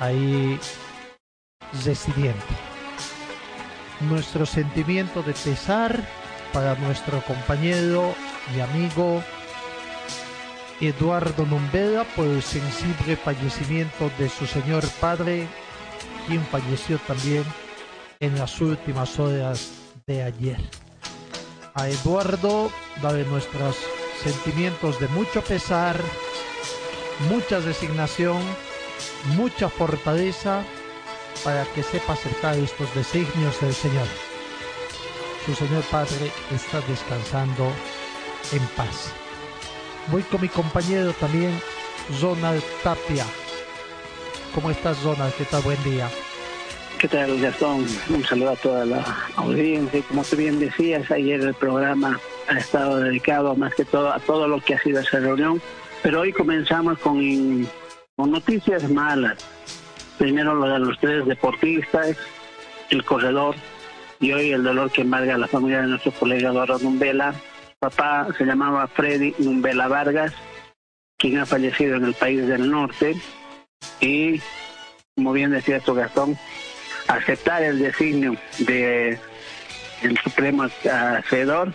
ahí 0.00 0.58
residiendo. 1.84 2.44
Nuestro 4.00 4.46
sentimiento 4.46 5.22
de 5.22 5.32
pesar 5.32 6.00
para 6.52 6.74
nuestro 6.74 7.22
compañero 7.22 8.14
y 8.56 8.60
amigo 8.60 9.22
Eduardo 10.80 11.46
Nombela 11.46 12.04
por 12.16 12.26
el 12.26 12.42
sensible 12.42 13.16
fallecimiento 13.16 14.10
de 14.18 14.28
su 14.28 14.46
señor 14.46 14.84
padre, 15.00 15.46
quien 16.26 16.44
falleció 16.46 16.98
también 16.98 17.44
en 18.22 18.38
las 18.38 18.60
últimas 18.60 19.18
horas 19.18 19.72
de 20.06 20.22
ayer. 20.22 20.58
A 21.74 21.88
Eduardo, 21.88 22.70
dale 23.02 23.24
nuestros 23.24 23.76
sentimientos 24.22 25.00
de 25.00 25.08
mucho 25.08 25.42
pesar, 25.42 26.00
mucha 27.28 27.58
resignación, 27.58 28.40
mucha 29.36 29.68
fortaleza 29.68 30.62
para 31.42 31.64
que 31.74 31.82
sepa 31.82 32.12
acercar 32.12 32.56
estos 32.56 32.94
designios 32.94 33.60
del 33.60 33.74
Señor. 33.74 34.06
Su 35.44 35.54
Señor 35.56 35.82
Padre 35.90 36.30
está 36.54 36.80
descansando 36.82 37.72
en 38.52 38.64
paz. 38.76 39.12
Voy 40.12 40.22
con 40.22 40.40
mi 40.40 40.48
compañero 40.48 41.12
también, 41.14 41.60
Zonal 42.20 42.62
Tapia. 42.84 43.26
¿Cómo 44.54 44.70
estás, 44.70 44.98
Zonal? 44.98 45.32
¿Qué 45.36 45.44
tal? 45.44 45.62
Buen 45.62 45.82
día. 45.82 46.08
¿Qué 47.02 47.08
tal, 47.08 47.40
Gastón? 47.40 47.84
Un 48.10 48.24
saludo 48.24 48.50
a 48.50 48.56
toda 48.56 48.84
la 48.84 49.04
audiencia. 49.34 50.00
Como 50.06 50.22
tú 50.22 50.36
bien 50.36 50.60
decías, 50.60 51.10
ayer 51.10 51.40
el 51.40 51.52
programa 51.52 52.20
ha 52.46 52.56
estado 52.56 52.98
dedicado 52.98 53.56
más 53.56 53.74
que 53.74 53.84
todo 53.84 54.12
a 54.12 54.20
todo 54.20 54.46
lo 54.46 54.60
que 54.60 54.74
ha 54.74 54.78
sido 54.80 55.00
esa 55.00 55.18
reunión, 55.18 55.60
pero 56.00 56.20
hoy 56.20 56.32
comenzamos 56.32 57.00
con, 57.00 57.66
con 58.14 58.30
noticias 58.30 58.88
malas. 58.88 59.44
Primero 60.16 60.54
lo 60.54 60.68
de 60.68 60.78
los 60.78 60.96
tres 61.00 61.26
deportistas, 61.26 62.16
el 62.90 63.04
corredor, 63.04 63.56
y 64.20 64.30
hoy 64.30 64.52
el 64.52 64.62
dolor 64.62 64.92
que 64.92 65.02
embarga 65.02 65.34
a 65.34 65.38
la 65.38 65.48
familia 65.48 65.80
de 65.80 65.88
nuestro 65.88 66.12
colega 66.12 66.50
Eduardo 66.50 66.78
Numbela. 66.78 67.34
Papá 67.80 68.28
se 68.38 68.44
llamaba 68.44 68.86
Freddy 68.86 69.34
Numbela 69.38 69.88
Vargas, 69.88 70.32
quien 71.18 71.38
ha 71.38 71.46
fallecido 71.46 71.96
en 71.96 72.04
el 72.04 72.14
país 72.14 72.46
del 72.46 72.70
norte. 72.70 73.16
Y, 74.00 74.40
como 75.16 75.32
bien 75.32 75.50
decía 75.50 75.78
esto 75.78 75.94
Gastón, 75.94 76.38
aceptar 77.08 77.62
el 77.62 77.78
designio 77.78 78.36
de 78.58 79.18
el 80.02 80.18
Supremo 80.18 80.64
Hacedor 80.84 81.72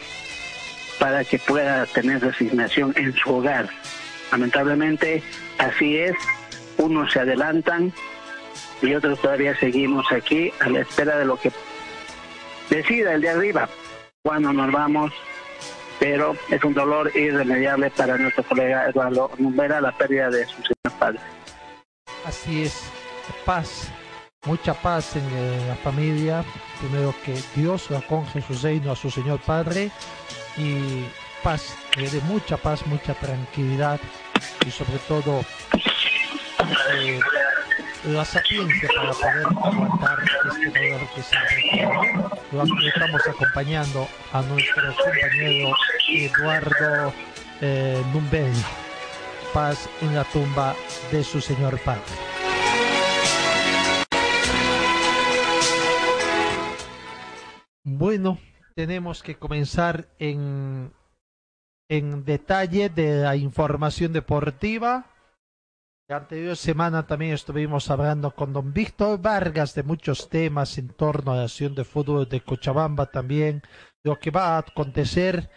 para 0.99 1.23
que 1.23 1.39
pueda 1.39 1.85
tener 1.85 2.21
resignación 2.21 2.93
en 2.97 3.13
su 3.13 3.35
hogar. 3.35 3.69
Lamentablemente, 4.31 5.23
así 5.57 5.97
es, 5.97 6.15
unos 6.77 7.11
se 7.11 7.19
adelantan 7.19 7.93
y 8.81 8.93
otros 8.93 9.19
todavía 9.21 9.57
seguimos 9.57 10.11
aquí 10.11 10.51
a 10.59 10.69
la 10.69 10.81
espera 10.81 11.17
de 11.17 11.25
lo 11.25 11.37
que 11.37 11.51
decida 12.69 13.13
el 13.13 13.21
de 13.21 13.29
arriba, 13.29 13.69
cuando 14.23 14.51
nos 14.51 14.71
vamos, 14.71 15.13
pero 15.99 16.35
es 16.49 16.63
un 16.63 16.73
dolor 16.73 17.11
irremediable 17.15 17.89
para 17.91 18.17
nuestro 18.17 18.43
colega 18.43 18.89
Eduardo 18.89 19.31
Numbera 19.37 19.81
la 19.81 19.97
pérdida 19.97 20.29
de 20.29 20.45
su 20.45 20.61
señor 20.61 20.99
padre. 20.99 21.19
Así 22.25 22.63
es, 22.63 22.91
paz, 23.45 23.89
mucha 24.47 24.73
paz 24.73 25.15
en 25.17 25.27
eh, 25.31 25.65
la 25.67 25.75
familia. 25.75 26.43
Primero 26.79 27.13
que 27.23 27.35
Dios 27.55 27.91
aconje 27.91 28.41
su 28.41 28.53
reino 28.63 28.91
a 28.91 28.95
su 28.95 29.11
Señor 29.11 29.39
Padre 29.41 29.91
y 30.55 31.05
paz, 31.43 31.75
le 31.97 32.09
dé 32.09 32.21
mucha 32.21 32.57
paz, 32.57 32.87
mucha 32.87 33.13
tranquilidad 33.13 33.99
y 34.65 34.71
sobre 34.71 34.97
todo 35.07 35.43
eh, 36.93 37.19
la 38.05 38.23
sapiencia 38.23 38.89
para 38.95 39.11
poder 39.11 39.45
aguantar 39.63 40.17
este 40.23 40.79
dolor 40.79 41.01
que 41.13 41.21
requiere. 41.55 41.89
Lo 42.51 42.63
estamos 42.63 43.21
acompañando 43.27 44.07
a 44.31 44.41
nuestro 44.43 44.95
compañero 44.95 45.75
Eduardo 46.09 47.13
eh. 47.61 48.01
Paz 49.53 49.89
en 50.01 50.15
la 50.15 50.23
tumba 50.25 50.75
de 51.11 51.23
su 51.23 51.41
Señor 51.41 51.79
Padre. 51.79 52.36
Bueno, 57.89 58.37
tenemos 58.75 59.23
que 59.23 59.37
comenzar 59.37 60.09
en, 60.19 60.91
en 61.89 62.25
detalle 62.25 62.89
de 62.89 63.21
la 63.21 63.37
información 63.37 64.11
deportiva. 64.11 65.05
La 66.09 66.17
anterior 66.17 66.57
semana 66.57 67.07
también 67.07 67.31
estuvimos 67.31 67.89
hablando 67.89 68.31
con 68.31 68.51
don 68.51 68.73
Víctor 68.73 69.21
Vargas 69.21 69.73
de 69.73 69.83
muchos 69.83 70.27
temas 70.27 70.77
en 70.77 70.89
torno 70.89 71.31
a 71.31 71.37
la 71.37 71.43
acción 71.43 71.75
de 71.75 71.85
fútbol 71.85 72.27
de 72.27 72.41
Cochabamba 72.41 73.05
también, 73.05 73.61
lo 74.03 74.19
que 74.19 74.31
va 74.31 74.57
a 74.57 74.57
acontecer. 74.57 75.49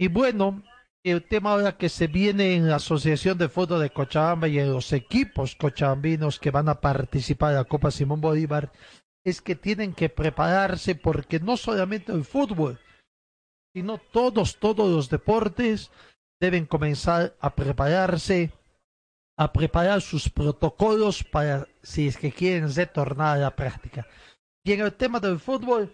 Y 0.00 0.08
bueno, 0.08 0.62
el 1.04 1.28
tema 1.28 1.52
ahora 1.52 1.76
que 1.76 1.90
se 1.90 2.06
viene 2.06 2.54
en 2.54 2.70
la 2.70 2.76
Asociación 2.76 3.36
de 3.36 3.50
Fútbol 3.50 3.82
de 3.82 3.90
Cochabamba 3.90 4.48
y 4.48 4.58
en 4.58 4.72
los 4.72 4.94
equipos 4.94 5.56
cochabambinos 5.56 6.40
que 6.40 6.50
van 6.50 6.70
a 6.70 6.80
participar 6.80 7.50
en 7.50 7.56
la 7.56 7.64
Copa 7.64 7.90
Simón 7.90 8.22
Bolívar 8.22 8.72
es 9.24 9.40
que 9.40 9.56
tienen 9.56 9.94
que 9.94 10.08
prepararse 10.08 10.94
porque 10.94 11.40
no 11.40 11.56
solamente 11.56 12.12
el 12.12 12.24
fútbol, 12.24 12.78
sino 13.74 13.98
todos, 13.98 14.58
todos 14.58 14.90
los 14.90 15.08
deportes 15.08 15.90
deben 16.40 16.66
comenzar 16.66 17.34
a 17.40 17.54
prepararse, 17.54 18.52
a 19.38 19.52
preparar 19.52 20.02
sus 20.02 20.28
protocolos 20.28 21.24
para 21.24 21.66
si 21.82 22.06
es 22.06 22.18
que 22.18 22.32
quieren 22.32 22.72
retornar 22.72 23.36
a 23.36 23.40
la 23.40 23.56
práctica. 23.56 24.06
Y 24.62 24.72
en 24.72 24.80
el 24.80 24.92
tema 24.92 25.20
del 25.20 25.40
fútbol, 25.40 25.92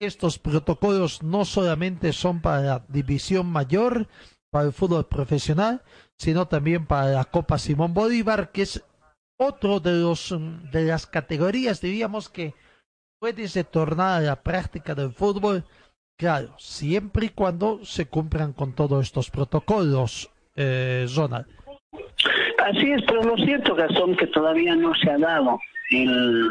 estos 0.00 0.38
protocolos 0.38 1.22
no 1.22 1.44
solamente 1.44 2.12
son 2.12 2.40
para 2.40 2.60
la 2.62 2.84
división 2.88 3.46
mayor, 3.46 4.08
para 4.50 4.64
el 4.66 4.72
fútbol 4.72 5.06
profesional, 5.06 5.82
sino 6.18 6.48
también 6.48 6.86
para 6.86 7.10
la 7.10 7.24
Copa 7.26 7.58
Simón 7.58 7.94
Bolívar, 7.94 8.50
que 8.50 8.62
es 8.62 8.82
otro 9.38 9.80
de 9.80 9.92
los 9.92 10.34
de 10.72 10.84
las 10.84 11.06
categorías, 11.06 11.80
diríamos 11.80 12.28
que 12.28 12.54
puede 13.20 13.46
retornar 13.54 14.22
a 14.22 14.24
la 14.24 14.42
práctica 14.42 14.94
del 14.94 15.12
fútbol, 15.12 15.62
claro, 16.16 16.54
siempre 16.58 17.26
y 17.26 17.28
cuando 17.28 17.84
se 17.84 18.06
cumplan 18.06 18.54
con 18.54 18.74
todos 18.74 19.04
estos 19.04 19.30
protocolos, 19.30 20.30
eh, 20.56 21.06
Ronald. 21.14 21.46
Así 22.64 22.90
es, 22.90 23.02
pero 23.06 23.22
lo 23.22 23.36
cierto, 23.36 23.74
Gastón, 23.74 24.16
que 24.16 24.26
todavía 24.28 24.74
no 24.74 24.94
se 24.94 25.10
ha 25.10 25.18
dado 25.18 25.60
el, 25.90 26.48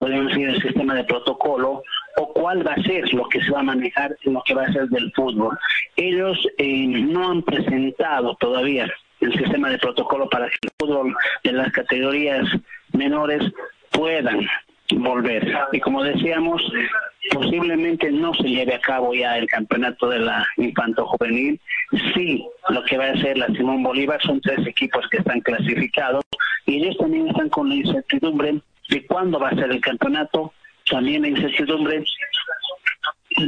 decir, 0.00 0.48
el 0.48 0.60
sistema 0.60 0.94
de 0.94 1.04
protocolo 1.04 1.84
o 2.16 2.32
cuál 2.32 2.66
va 2.66 2.72
a 2.72 2.82
ser 2.82 3.12
lo 3.14 3.28
que 3.28 3.40
se 3.40 3.52
va 3.52 3.60
a 3.60 3.64
manejar 3.64 4.16
en 4.24 4.32
lo 4.32 4.42
que 4.44 4.54
va 4.54 4.64
a 4.64 4.72
ser 4.72 4.88
del 4.88 5.12
fútbol. 5.12 5.56
Ellos 5.94 6.44
eh, 6.58 6.88
no 6.88 7.30
han 7.30 7.42
presentado 7.42 8.34
todavía 8.40 8.92
el 9.20 9.32
sistema 9.34 9.70
de 9.70 9.78
protocolo 9.78 10.28
para 10.28 10.48
que 10.48 10.56
el 10.62 10.70
fútbol 10.76 11.14
de 11.44 11.52
las 11.52 11.70
categorías 11.70 12.48
menores 12.92 13.44
puedan 13.92 14.48
volver. 14.92 15.52
Y 15.72 15.80
como 15.80 16.02
decíamos, 16.02 16.62
posiblemente 17.32 18.10
no 18.10 18.34
se 18.34 18.44
lleve 18.44 18.74
a 18.74 18.80
cabo 18.80 19.14
ya 19.14 19.38
el 19.38 19.46
campeonato 19.46 20.08
de 20.08 20.18
la 20.20 20.46
infanto 20.56 21.06
juvenil. 21.06 21.60
Sí, 22.14 22.44
lo 22.68 22.84
que 22.84 22.98
va 22.98 23.06
a 23.06 23.20
ser 23.20 23.38
la 23.38 23.46
Simón 23.48 23.82
Bolívar 23.82 24.20
son 24.22 24.40
tres 24.40 24.66
equipos 24.66 25.06
que 25.10 25.18
están 25.18 25.40
clasificados 25.40 26.24
y 26.66 26.82
ellos 26.82 26.96
también 26.98 27.28
están 27.28 27.48
con 27.48 27.68
la 27.68 27.74
incertidumbre 27.76 28.60
de 28.88 29.06
cuándo 29.06 29.38
va 29.38 29.48
a 29.48 29.54
ser 29.54 29.70
el 29.70 29.80
campeonato, 29.80 30.52
también 30.88 31.22
la 31.22 31.28
incertidumbre 31.28 32.04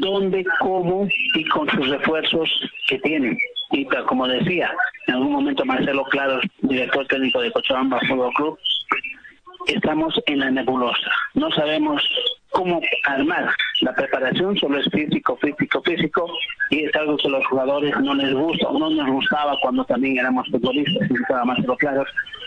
dónde, 0.01 0.45
cómo 0.61 1.07
y 1.35 1.45
con 1.49 1.69
sus 1.71 1.89
refuerzos 1.89 2.49
que 2.89 2.99
tienen. 3.01 3.39
Y 3.73 3.87
como 4.07 4.29
decía, 4.29 4.73
en 5.07 5.15
algún 5.15 5.33
momento 5.33 5.65
Marcelo 5.65 6.05
Claro, 6.05 6.41
director 6.61 7.07
técnico 7.07 7.41
de 7.41 7.51
Cochabamba 7.53 8.01
Fútbol 8.09 8.33
Club, 8.35 8.59
estamos 9.67 10.15
en 10.27 10.41
la 10.41 10.51
nebulosa. 10.51 11.11
No 11.35 11.51
sabemos 11.51 12.03
cómo 12.51 12.81
armar. 13.05 13.51
La 13.81 13.95
preparación 13.95 14.57
solo 14.57 14.79
es 14.79 14.89
físico, 14.91 15.37
físico, 15.37 15.83
físico, 15.83 16.31
y 16.71 16.85
es 16.85 16.95
algo 16.95 17.17
que 17.17 17.29
los 17.29 17.45
jugadores 17.47 17.99
no 18.01 18.15
les 18.15 18.33
gusta, 18.33 18.69
o 18.69 18.79
no 18.79 18.91
nos 18.91 19.11
gustaba 19.11 19.57
cuando 19.63 19.85
también 19.85 20.19
éramos 20.19 20.49
futbolistas, 20.49 21.11
y 21.11 21.15
estaba 21.15 21.45
más 21.45 21.59
claro. 21.79 22.05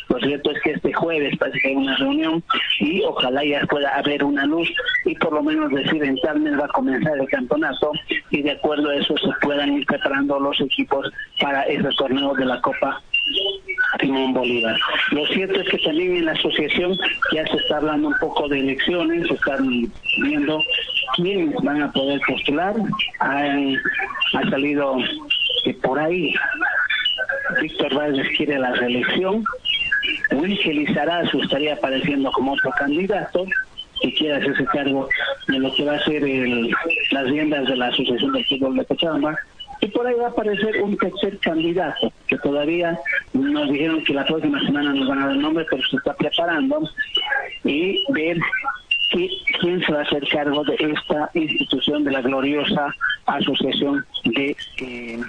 Lo 0.10 0.20
cierto 0.20 0.52
es 0.52 0.62
que 0.62 0.72
este 0.72 0.94
jueves 0.94 1.36
parece 1.38 1.60
que 1.60 1.70
hay 1.70 1.76
una 1.76 1.98
reunión 1.98 2.44
y 2.80 3.02
ojalá 3.02 3.44
ya 3.44 3.66
pueda 3.66 3.90
haber 3.96 4.24
una 4.24 4.46
luz 4.46 4.72
y 5.04 5.16
por 5.16 5.34
lo 5.34 5.42
menos 5.42 5.72
decir 5.72 6.04
en 6.04 6.16
tal 6.18 6.42
mes 6.42 6.60
va 6.60 6.66
a 6.66 6.70
comenzar 6.70 7.18
el 7.18 7.28
campeonato 7.28 7.92
y 8.30 8.44
de 8.44 8.52
acuerdo 8.52 8.90
a 8.90 8.96
eso 8.98 9.16
se 9.18 9.32
puedan 9.42 9.74
ir 9.74 9.86
preparando 9.88 10.40
los 10.40 10.62
equipos 10.62 11.12
para 11.42 11.64
ese 11.64 11.90
torneo 11.98 12.36
de 12.36 12.46
la 12.46 12.62
Copa 12.62 13.02
Simón 14.00 14.34
Bolívar. 14.34 14.76
Lo 15.12 15.26
cierto 15.28 15.60
es 15.62 15.70
que 15.70 15.78
también 15.80 16.18
en 16.18 16.26
la 16.26 16.34
asociación 16.34 16.98
ya 17.34 17.46
se 17.48 17.58
está 17.58 17.78
hablando 17.78 18.10
un 18.10 18.14
poco 18.20 18.48
de 18.50 18.60
elecciones, 18.60 19.28
se 19.28 19.34
están 19.36 19.92
viendo 20.18 20.64
quiénes 21.16 21.56
van 21.64 21.82
a 21.82 21.92
poder 21.92 22.20
postular. 22.28 22.76
Han- 23.20 23.82
ha 24.34 24.50
salido 24.50 24.98
que 25.64 25.74
por 25.76 25.98
ahí 26.00 26.34
Víctor 27.62 27.94
Vázquez 27.96 28.28
quiere 28.38 28.60
la 28.60 28.74
reelección. 28.74 29.44
Wilke 30.32 30.74
Lizarazu 30.74 31.42
estaría 31.42 31.74
apareciendo 31.74 32.32
como 32.32 32.54
otro 32.54 32.72
candidato 32.78 33.46
y 34.02 34.12
quiere 34.14 34.36
hacerse 34.36 34.66
cargo 34.66 35.08
de 35.48 35.60
lo 35.60 35.74
que 35.74 35.86
va 35.86 35.96
a 35.96 36.04
ser 36.04 36.24
el- 36.24 36.70
las 37.12 37.24
riendas 37.30 37.66
de 37.68 37.76
la 37.78 37.88
Asociación 37.88 38.34
del 38.34 38.46
Fútbol 38.46 38.76
de 38.76 38.86
Cochabamba. 38.86 39.40
Y 39.86 39.90
por 39.90 40.08
ahí 40.08 40.16
va 40.16 40.26
a 40.26 40.30
aparecer 40.30 40.82
un 40.82 40.98
tercer 40.98 41.38
candidato, 41.40 42.12
que 42.26 42.38
todavía 42.40 43.00
nos 43.34 43.70
dijeron 43.70 44.04
que 44.04 44.16
la 44.16 44.26
próxima 44.26 44.60
semana 44.66 44.92
nos 44.94 45.08
van 45.08 45.22
a 45.22 45.28
dar 45.28 45.36
nombre, 45.38 45.64
pero 45.70 45.84
se 45.88 45.98
está 45.98 46.16
preparando, 46.16 46.90
y 47.64 48.04
ver 48.12 48.40
qui- 49.12 49.30
quién 49.62 49.80
se 49.86 49.94
va 49.94 50.00
a 50.00 50.02
hacer 50.02 50.28
cargo 50.30 50.64
de 50.64 50.74
esta 50.80 51.30
institución 51.36 52.04
de 52.04 52.12
la 52.12 52.22
gloriosa 52.22 52.96
Asociación 53.28 54.04
de 54.24 54.58
eh, 54.80 55.20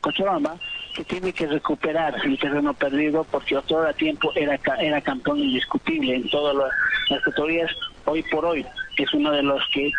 Cochabamba, 0.00 0.56
que 0.94 1.04
tiene 1.04 1.30
que 1.34 1.46
recuperar 1.46 2.14
el 2.24 2.38
terreno 2.38 2.72
perdido 2.72 3.24
porque 3.30 3.56
otro 3.58 3.92
tiempo 3.94 4.32
era 4.34 4.58
era 4.80 5.00
campeón 5.02 5.38
indiscutible 5.40 6.14
en 6.14 6.30
todas 6.30 6.56
las 6.56 7.20
categorías. 7.24 7.70
Hoy 8.06 8.22
por 8.30 8.44
hoy 8.46 8.64
es 8.96 9.12
uno 9.12 9.32
de 9.32 9.42
los 9.42 9.62
que 9.68 9.90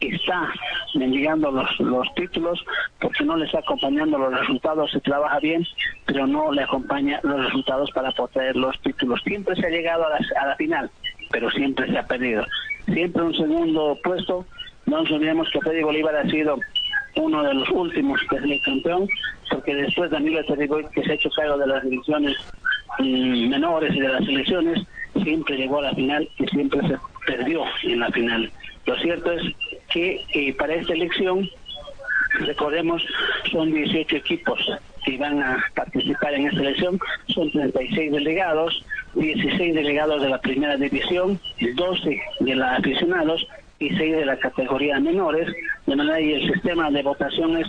está 0.00 0.52
mendigando 0.94 1.50
los, 1.50 1.80
los 1.80 2.14
títulos 2.14 2.64
porque 3.00 3.24
no 3.24 3.36
le 3.36 3.46
está 3.46 3.58
acompañando 3.58 4.18
los 4.18 4.38
resultados, 4.38 4.90
se 4.90 5.00
trabaja 5.00 5.38
bien, 5.40 5.66
pero 6.06 6.26
no 6.26 6.52
le 6.52 6.62
acompaña 6.62 7.20
los 7.22 7.44
resultados 7.46 7.90
para 7.92 8.12
poder 8.12 8.56
los 8.56 8.78
títulos. 8.80 9.20
Siempre 9.24 9.56
se 9.56 9.66
ha 9.66 9.70
llegado 9.70 10.06
a 10.06 10.10
la, 10.10 10.20
a 10.40 10.46
la 10.46 10.56
final, 10.56 10.90
pero 11.30 11.50
siempre 11.50 11.90
se 11.90 11.98
ha 11.98 12.06
perdido. 12.06 12.44
Siempre 12.86 13.22
un 13.22 13.34
segundo 13.34 13.98
puesto, 14.02 14.46
no 14.86 15.02
nos 15.02 15.10
olvidemos 15.10 15.48
que 15.50 15.60
Freddy 15.60 15.82
Bolívar 15.82 16.16
ha 16.16 16.30
sido 16.30 16.58
uno 17.16 17.42
de 17.42 17.54
los 17.54 17.68
últimos 17.70 18.20
que 18.30 18.36
es 18.36 18.62
campeón, 18.62 19.08
porque 19.50 19.74
después 19.74 20.10
Danilo 20.10 20.44
Terriboy, 20.44 20.86
que 20.94 21.02
se 21.02 21.12
ha 21.12 21.14
hecho 21.14 21.30
cargo 21.30 21.58
de 21.58 21.66
las 21.66 21.82
divisiones 21.82 22.36
mm, 22.98 23.48
menores 23.48 23.94
y 23.94 24.00
de 24.00 24.08
las 24.08 24.24
selecciones, 24.24 24.86
siempre 25.22 25.56
llegó 25.56 25.78
a 25.78 25.82
la 25.82 25.94
final 25.94 26.28
y 26.38 26.46
siempre 26.46 26.80
se 26.86 26.96
perdió 27.26 27.64
en 27.82 28.00
la 28.00 28.10
final. 28.10 28.50
Lo 28.86 28.96
cierto 28.96 29.32
es 29.32 29.42
que 29.90 30.24
eh, 30.32 30.54
para 30.54 30.74
esta 30.74 30.92
elección, 30.92 31.48
recordemos, 32.40 33.02
son 33.50 33.72
18 33.72 34.16
equipos 34.16 34.58
que 35.04 35.16
van 35.16 35.42
a 35.42 35.64
participar 35.74 36.34
en 36.34 36.48
esta 36.48 36.60
elección, 36.60 36.98
son 37.28 37.50
36 37.50 38.12
delegados, 38.12 38.84
16 39.14 39.74
delegados 39.74 40.22
de 40.22 40.28
la 40.28 40.40
primera 40.40 40.76
división, 40.76 41.40
12 41.74 42.20
de 42.40 42.54
la 42.54 42.76
aficionados 42.76 43.46
y 43.78 43.90
6 43.90 44.16
de 44.16 44.26
la 44.26 44.38
categoría 44.38 45.00
menores, 45.00 45.48
de 45.86 45.96
manera 45.96 46.18
que 46.18 46.34
el 46.34 46.52
sistema 46.52 46.90
de 46.90 47.02
votación 47.02 47.56
es 47.56 47.68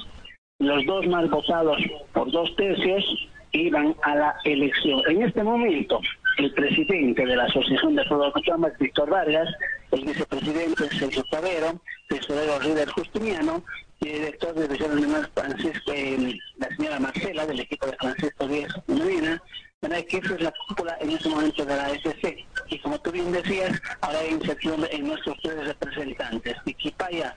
los 0.59 0.85
dos 0.85 1.07
más 1.07 1.29
votados 1.29 1.81
por 2.13 2.29
dos 2.31 2.53
tercios 2.57 3.29
y 3.51 3.69
van 3.69 3.95
a 4.03 4.15
la 4.15 4.35
elección. 4.43 5.01
En 5.07 5.23
este 5.23 5.43
momento, 5.43 6.01
el 6.39 6.53
presidente 6.53 7.25
de 7.25 7.35
la 7.35 7.43
Asociación 7.43 7.97
de 7.97 8.05
Fútbol 8.05 8.31
Cochabamba 8.31 8.69
es 8.69 8.77
Víctor 8.77 9.09
Vargas, 9.09 9.49
el 9.91 10.05
vicepresidente 10.05 10.85
es 10.85 10.97
Sergio 10.97 11.21
Tavero, 11.29 11.81
tesorero 12.07 12.59
River 12.59 12.87
Justiniano 12.91 13.61
y 13.99 14.07
el 14.07 14.13
director 14.19 14.53
de 14.53 14.67
División 14.69 15.01
Menor 15.01 15.29
Francisco, 15.33 15.91
eh, 15.93 16.39
la 16.57 16.69
señora 16.77 16.99
Marcela 17.01 17.45
del 17.45 17.59
equipo 17.59 17.87
de 17.87 17.97
Francisco 17.97 18.47
Díaz 18.47 18.73
Medina, 18.87 19.43
¿verdad? 19.81 20.05
que 20.05 20.17
es 20.17 20.41
la 20.41 20.53
cúpula 20.65 20.97
en 21.01 21.09
este 21.09 21.27
momento 21.27 21.65
de 21.65 21.75
la 21.75 21.85
AFC. 21.87 22.45
Y 22.69 22.79
como 22.79 23.01
tú 23.01 23.11
bien 23.11 23.33
decías, 23.33 23.81
ahora 23.99 24.19
hay 24.19 24.29
incertidumbre 24.29 24.95
en 24.95 25.07
nuestros 25.07 25.37
tres 25.43 25.67
representantes. 25.67 26.55
Iquipaya, 26.65 27.35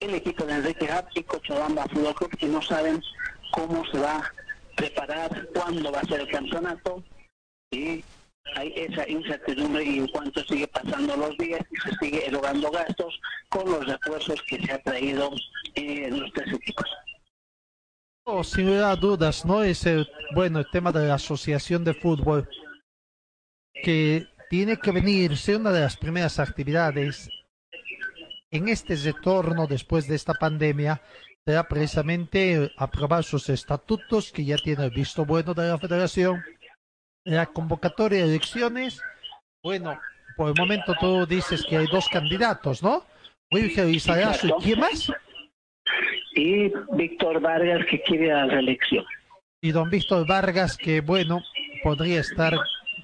el 0.00 0.14
equipo 0.14 0.44
de 0.44 0.56
Enrique 0.56 0.84
Hub 0.84 1.06
y 1.14 1.22
Cochabamba 1.22 1.86
Fútbol 1.86 2.14
Club, 2.14 2.36
que 2.36 2.48
no 2.48 2.60
saben 2.60 3.02
cómo 3.52 3.82
se 3.86 3.98
va 3.98 4.16
a 4.16 4.32
preparar, 4.76 5.48
cuándo 5.54 5.90
va 5.90 6.00
a 6.00 6.04
ser 6.04 6.20
el 6.20 6.28
campeonato. 6.28 7.02
Y 7.70 8.04
hay 8.54 8.72
esa 8.76 9.08
incertidumbre 9.08 9.84
y 9.84 9.98
en 9.98 10.08
cuanto 10.08 10.42
sigue 10.44 10.68
pasando 10.68 11.16
los 11.16 11.36
días 11.36 11.60
y 11.70 11.76
se 11.76 11.96
sigue 11.96 12.26
erogando 12.26 12.70
gastos 12.70 13.20
con 13.48 13.70
los 13.70 13.86
refuerzos 13.86 14.40
que 14.42 14.60
se 14.64 14.72
ha 14.72 14.82
traído 14.82 15.30
en 15.74 16.20
los 16.20 16.32
tres 16.32 16.54
equipos. 16.54 16.86
Oh, 18.24 18.42
sin 18.42 18.66
lugar 18.66 18.90
a 18.90 18.96
dudas, 18.96 19.44
¿no? 19.44 19.62
Es 19.62 19.86
el, 19.86 20.08
bueno, 20.34 20.58
el 20.58 20.70
tema 20.70 20.90
de 20.90 21.06
la 21.06 21.14
asociación 21.14 21.84
de 21.84 21.94
fútbol 21.94 22.48
que 23.82 24.26
tiene 24.50 24.78
que 24.78 24.90
venirse 24.90 25.56
una 25.56 25.70
de 25.70 25.80
las 25.80 25.96
primeras 25.96 26.38
actividades 26.38 27.28
en 28.50 28.68
este 28.68 28.96
retorno 28.96 29.66
después 29.66 30.08
de 30.08 30.16
esta 30.16 30.34
pandemia 30.34 31.02
será 31.44 31.68
precisamente 31.68 32.72
aprobar 32.76 33.22
sus 33.22 33.48
estatutos 33.48 34.32
que 34.32 34.44
ya 34.44 34.56
tiene 34.56 34.84
el 34.84 34.90
visto 34.90 35.24
bueno 35.24 35.54
de 35.54 35.68
la 35.68 35.78
federación 35.78 36.42
la 37.26 37.46
convocatoria 37.46 38.20
de 38.20 38.30
elecciones 38.30 39.02
bueno 39.62 39.98
por 40.36 40.48
el 40.48 40.54
momento 40.56 40.94
tú 41.00 41.26
dices 41.26 41.64
que 41.68 41.76
hay 41.76 41.86
dos 41.86 42.08
candidatos 42.08 42.82
¿no? 42.82 43.04
Wilger 43.50 43.88
y 43.88 44.00
quién 44.62 44.80
más? 44.80 45.12
Y 46.34 46.72
Víctor 46.92 47.40
Vargas 47.40 47.86
que 47.88 48.00
quiere 48.02 48.28
la 48.28 48.46
reelección. 48.46 49.04
y 49.60 49.72
don 49.72 49.90
Víctor 49.90 50.26
Vargas 50.26 50.76
que 50.76 51.00
bueno 51.00 51.42
podría 51.82 52.20
estar 52.20 52.54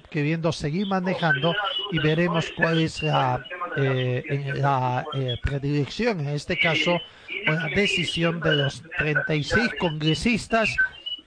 queriendo 0.09 0.51
seguir 0.53 0.87
manejando 0.87 1.53
y 1.91 1.99
veremos 1.99 2.49
cuál 2.55 2.79
es 2.79 3.03
la, 3.03 3.43
eh, 3.75 4.53
la 4.55 5.03
eh, 5.15 5.37
predilección 5.41 6.21
en 6.21 6.29
este 6.29 6.57
caso 6.57 6.93
o 7.47 7.51
la 7.51 7.67
decisión 7.75 8.39
de 8.39 8.55
los 8.55 8.83
36 8.99 9.71
congresistas 9.79 10.69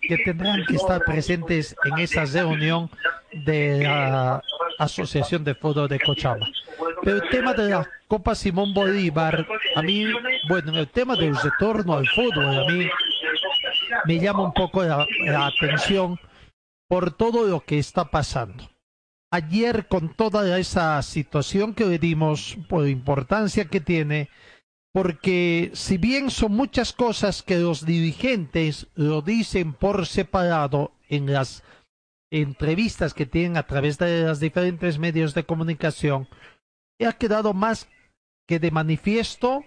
que 0.08 0.18
tendrán 0.18 0.64
que 0.66 0.76
estar 0.76 1.04
presentes 1.04 1.74
en 1.84 1.98
esa 1.98 2.24
reunión 2.24 2.90
de 3.32 3.82
la 3.82 4.42
Asociación 4.78 5.44
de 5.44 5.54
Fútbol 5.54 5.88
de 5.88 6.00
Cochabamba. 6.00 6.46
Pero 7.02 7.16
el 7.16 7.28
tema 7.28 7.52
de 7.54 7.70
la 7.70 7.88
Copa 8.08 8.34
Simón 8.34 8.72
Bolívar, 8.72 9.46
a 9.74 9.82
mí, 9.82 10.06
bueno, 10.48 10.72
en 10.72 10.78
el 10.78 10.88
tema 10.88 11.16
del 11.16 11.36
retorno 11.36 11.94
al 11.94 12.06
fútbol, 12.08 12.58
a 12.58 12.72
mí 12.72 12.88
me 14.04 14.18
llama 14.18 14.44
un 14.44 14.52
poco 14.52 14.82
la, 14.82 15.06
la 15.24 15.46
atención 15.46 16.18
por 16.88 17.12
todo 17.12 17.46
lo 17.46 17.60
que 17.60 17.78
está 17.78 18.04
pasando. 18.10 18.68
Ayer 19.32 19.88
con 19.88 20.14
toda 20.14 20.58
esa 20.58 21.02
situación 21.02 21.74
que 21.74 21.84
le 21.84 21.98
dimos, 21.98 22.56
por 22.68 22.84
la 22.84 22.90
importancia 22.90 23.64
que 23.64 23.80
tiene, 23.80 24.30
porque 24.96 25.72
si 25.74 25.98
bien 25.98 26.30
son 26.30 26.52
muchas 26.52 26.94
cosas 26.94 27.42
que 27.42 27.58
los 27.58 27.84
dirigentes 27.84 28.86
lo 28.94 29.20
dicen 29.20 29.74
por 29.74 30.06
separado 30.06 30.92
en 31.10 31.30
las 31.30 31.62
entrevistas 32.32 33.12
que 33.12 33.26
tienen 33.26 33.58
a 33.58 33.66
través 33.66 33.98
de 33.98 34.22
los 34.22 34.40
diferentes 34.40 34.98
medios 34.98 35.34
de 35.34 35.44
comunicación, 35.44 36.28
ha 37.06 37.12
quedado 37.12 37.52
más 37.52 37.90
que 38.48 38.58
de 38.58 38.70
manifiesto 38.70 39.66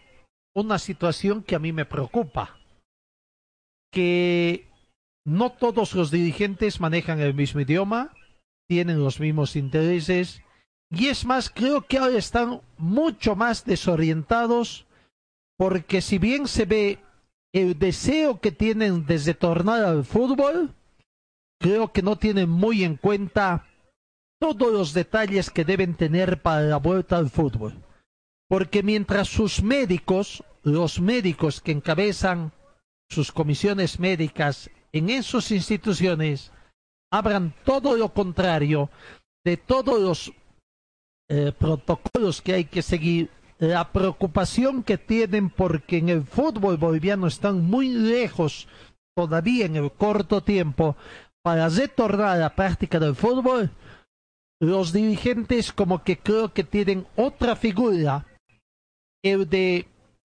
una 0.55 0.79
situación 0.79 1.43
que 1.43 1.53
a 1.53 1.59
mí 1.59 1.73
me 1.73 1.85
preocupa, 1.85 2.57
que 3.93 4.67
no 5.27 5.51
todos 5.51 5.93
los 5.93 6.09
dirigentes 6.09 6.79
manejan 6.79 7.19
el 7.19 7.35
mismo 7.35 7.61
idioma, 7.61 8.15
tienen 8.67 8.99
los 8.99 9.19
mismos 9.19 9.55
intereses, 9.55 10.41
y 10.89 11.09
es 11.09 11.23
más, 11.23 11.51
creo 11.51 11.83
que 11.83 11.99
ahora 11.99 12.17
están 12.17 12.61
mucho 12.79 13.35
más 13.35 13.63
desorientados, 13.63 14.87
porque 15.59 16.01
si 16.01 16.19
bien 16.19 16.47
se 16.47 16.63
ve 16.63 16.99
el 17.53 17.77
deseo 17.77 18.39
que 18.39 18.53
tienen 18.53 19.05
de 19.05 19.17
retornar 19.17 19.83
al 19.83 20.05
fútbol, 20.05 20.73
creo 21.59 21.91
que 21.91 22.01
no 22.01 22.17
tienen 22.17 22.49
muy 22.49 22.85
en 22.85 22.95
cuenta 22.95 23.67
todos 24.39 24.71
los 24.71 24.93
detalles 24.93 25.49
que 25.49 25.65
deben 25.65 25.95
tener 25.95 26.41
para 26.41 26.61
la 26.61 26.77
vuelta 26.77 27.17
al 27.17 27.29
fútbol. 27.29 27.73
Porque 28.47 28.83
mientras 28.83 29.27
sus 29.27 29.61
médicos, 29.61 30.45
los 30.63 31.01
médicos 31.01 31.59
que 31.59 31.73
encabezan 31.73 32.53
sus 33.09 33.33
comisiones 33.33 33.99
médicas 33.99 34.71
en 34.93 35.09
esas 35.09 35.51
instituciones, 35.51 36.53
abran 37.11 37.53
todo 37.65 37.97
lo 37.97 38.13
contrario 38.13 38.89
de 39.43 39.57
todos 39.57 39.99
los 39.99 40.31
eh, 41.27 41.51
protocolos 41.51 42.41
que 42.41 42.53
hay 42.53 42.63
que 42.63 42.81
seguir, 42.81 43.29
la 43.59 43.91
preocupación 43.91 44.83
que 44.83 44.97
tienen 44.97 45.49
porque 45.49 45.97
en 45.97 46.09
el 46.09 46.23
fútbol 46.23 46.77
boliviano 46.77 47.27
están 47.27 47.65
muy 47.65 47.89
lejos 47.89 48.67
todavía 49.15 49.65
en 49.65 49.75
el 49.75 49.91
corto 49.91 50.41
tiempo 50.41 50.95
para 51.43 51.67
retornar 51.67 52.29
a 52.29 52.37
la 52.37 52.55
práctica 52.55 52.99
del 52.99 53.15
fútbol, 53.15 53.69
los 54.61 54.93
dirigentes 54.93 55.71
como 55.73 56.03
que 56.03 56.17
creo 56.17 56.53
que 56.53 56.63
tienen 56.63 57.05
otra 57.17 57.55
figura, 57.55 58.25
el 59.23 59.49
de 59.49 59.87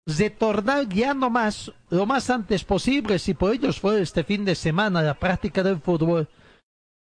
retornar 0.05 0.89
ya 0.89 1.13
no 1.13 1.29
más, 1.29 1.71
lo 1.89 2.05
más 2.05 2.29
antes 2.29 2.65
posible, 2.65 3.19
si 3.19 3.33
por 3.33 3.53
ellos 3.53 3.79
fue 3.79 4.01
este 4.01 4.25
fin 4.25 4.43
de 4.43 4.55
semana 4.55 5.01
la 5.01 5.13
práctica 5.13 5.63
del 5.63 5.79
fútbol. 5.79 6.27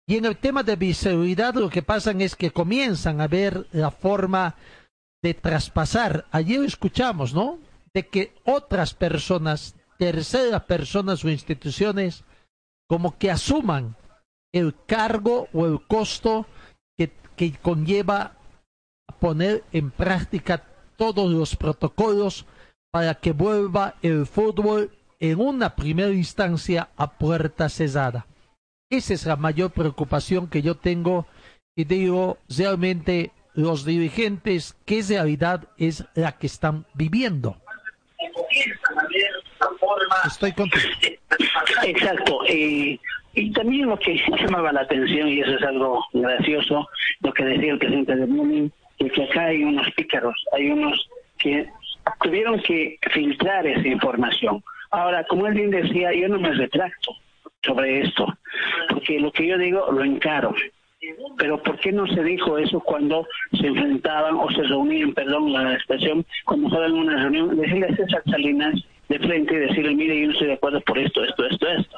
Y 0.07 0.17
en 0.17 0.25
el 0.25 0.37
tema 0.37 0.63
de 0.63 0.75
visibilidad 0.75 1.55
lo 1.55 1.69
que 1.69 1.81
pasa 1.81 2.11
es 2.11 2.35
que 2.35 2.51
comienzan 2.51 3.19
a 3.19 3.27
ver 3.27 3.67
la 3.71 3.91
forma 3.91 4.55
de 5.25 5.33
traspasar. 5.33 6.27
Ayer 6.29 6.63
escuchamos, 6.63 7.33
¿no? 7.33 7.57
De 7.95 8.07
que 8.07 8.35
otras 8.45 8.93
personas, 8.93 9.75
terceras 9.97 10.65
personas 10.65 11.25
o 11.25 11.31
instituciones, 11.31 12.23
como 12.87 13.17
que 13.17 13.31
asuman 13.31 13.95
el 14.53 14.75
cargo 14.85 15.47
o 15.51 15.65
el 15.65 15.81
costo 15.87 16.45
que, 16.95 17.11
que 17.35 17.53
conlleva 17.53 18.37
poner 19.19 19.63
en 19.71 19.89
práctica 19.89 20.63
todos 20.95 21.31
los 21.31 21.55
protocolos 21.55 22.45
para 22.91 23.15
que 23.15 23.31
vuelva 23.31 23.95
el 24.03 24.27
fútbol 24.27 24.95
en 25.19 25.39
una 25.39 25.75
primera 25.75 26.11
instancia 26.11 26.89
a 26.97 27.17
puerta 27.17 27.67
cerrada. 27.69 28.27
Esa 28.91 29.15
es 29.15 29.25
la 29.25 29.37
mayor 29.37 29.71
preocupación 29.71 30.45
que 30.47 30.61
yo 30.61 30.75
tengo 30.75 31.25
y 31.75 31.85
digo 31.85 32.37
realmente 32.47 33.31
los 33.55 33.85
dirigentes 33.85 34.77
qué 34.85 35.01
realidad 35.07 35.67
es 35.77 36.05
la 36.13 36.37
que 36.37 36.47
están 36.47 36.85
viviendo. 36.93 37.57
Estoy 40.25 40.51
contigo. 40.53 40.85
Exacto. 41.83 42.39
eh, 42.47 42.99
y 43.35 43.51
también 43.51 43.89
lo 43.89 43.99
que 43.99 44.17
llamaba 44.39 44.71
la 44.71 44.81
atención, 44.81 45.27
y 45.27 45.41
eso 45.41 45.55
es 45.55 45.63
algo 45.63 46.05
gracioso, 46.13 46.87
lo 47.19 47.33
que 47.33 47.43
decía 47.43 47.73
el 47.73 47.79
presidente 47.79 48.15
de 48.15 48.25
Muni, 48.25 48.71
de 48.99 49.09
que 49.09 49.23
acá 49.23 49.45
hay 49.47 49.63
unos 49.63 49.91
pícaros, 49.91 50.35
hay 50.53 50.71
unos 50.71 51.09
que 51.37 51.67
tuvieron 52.21 52.61
que 52.61 52.97
filtrar 53.11 53.67
esa 53.67 53.87
información. 53.87 54.63
Ahora, 54.91 55.25
como 55.25 55.47
él 55.47 55.53
bien 55.53 55.71
decía, 55.71 56.13
yo 56.13 56.29
no 56.29 56.39
me 56.39 56.53
retracto 56.53 57.11
sobre 57.61 58.03
esto, 58.03 58.25
porque 58.89 59.19
lo 59.19 59.31
que 59.33 59.47
yo 59.47 59.57
digo 59.57 59.91
lo 59.91 60.03
encaro. 60.03 60.55
Pero 61.37 61.61
¿por 61.61 61.79
qué 61.79 61.91
no 61.91 62.07
se 62.07 62.23
dijo 62.23 62.57
eso 62.57 62.79
cuando 62.79 63.27
se 63.59 63.67
enfrentaban 63.67 64.35
o 64.35 64.49
se 64.51 64.63
reunían, 64.63 65.13
perdón 65.13 65.53
la 65.53 65.73
expresión, 65.73 66.25
cuando 66.45 66.67
estaban 66.67 66.91
en 66.91 66.97
una 66.97 67.23
reunión? 67.23 67.57
Decirle 67.57 67.87
a 67.87 67.95
César 67.95 68.23
Salinas 68.25 68.75
de 69.09 69.19
frente 69.19 69.53
y 69.53 69.57
decirle, 69.57 69.95
mire, 69.95 70.19
yo 70.19 70.27
no 70.27 70.33
estoy 70.33 70.47
de 70.47 70.53
acuerdo 70.53 70.81
por 70.81 70.97
esto, 70.97 71.23
esto, 71.23 71.45
esto, 71.45 71.67
esto. 71.67 71.95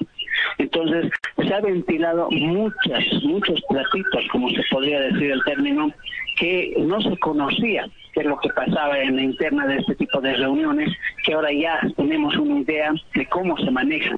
Entonces, 0.57 1.11
se 1.37 1.53
ha 1.53 1.61
ventilado 1.61 2.29
muchas, 2.31 3.03
muchos 3.23 3.61
platitos, 3.69 4.27
como 4.31 4.49
se 4.49 4.63
podría 4.69 5.01
decir 5.01 5.31
el 5.31 5.43
término, 5.43 5.91
que 6.37 6.73
no 6.79 7.01
se 7.01 7.17
conocía 7.17 7.87
qué 8.13 8.21
es 8.21 8.25
lo 8.25 8.37
que 8.39 8.49
pasaba 8.49 8.99
en 8.99 9.15
la 9.15 9.23
interna 9.23 9.67
de 9.67 9.77
este 9.77 9.95
tipo 9.95 10.19
de 10.21 10.33
reuniones, 10.33 10.89
que 11.23 11.33
ahora 11.33 11.51
ya 11.51 11.79
tenemos 11.95 12.35
una 12.37 12.59
idea 12.59 12.93
de 13.13 13.25
cómo 13.27 13.57
se 13.57 13.71
manejan. 13.71 14.17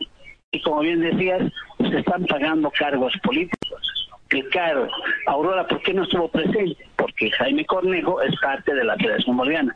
Y 0.52 0.62
como 0.62 0.82
bien 0.82 1.02
decías, 1.02 1.44
se 1.78 2.00
están 2.00 2.26
pagando 2.26 2.72
cargos 2.72 3.14
políticos. 3.24 3.99
El 4.30 4.48
cargo, 4.50 4.88
Aurora, 5.26 5.68
¿por 5.68 5.82
qué 5.82 5.94
no 5.94 6.04
estuvo 6.04 6.28
presente? 6.28 6.78
Porque 6.96 7.32
Jaime 7.32 7.66
Cornejo 7.66 8.22
es 8.22 8.36
parte 8.40 8.76
de 8.76 8.84
la 8.84 8.96
Federación 8.98 9.36
Boliviana. 9.38 9.76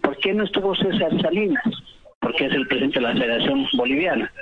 ¿Por 0.00 0.16
qué 0.18 0.32
no 0.32 0.44
estuvo 0.44 0.74
César 0.74 1.10
Salinas? 1.20 1.64
Porque 2.20 2.46
es 2.46 2.54
el 2.54 2.66
presidente 2.66 2.98
de 2.98 3.06
la 3.06 3.12
Federación 3.12 3.66
Boliviana. 3.74 4.32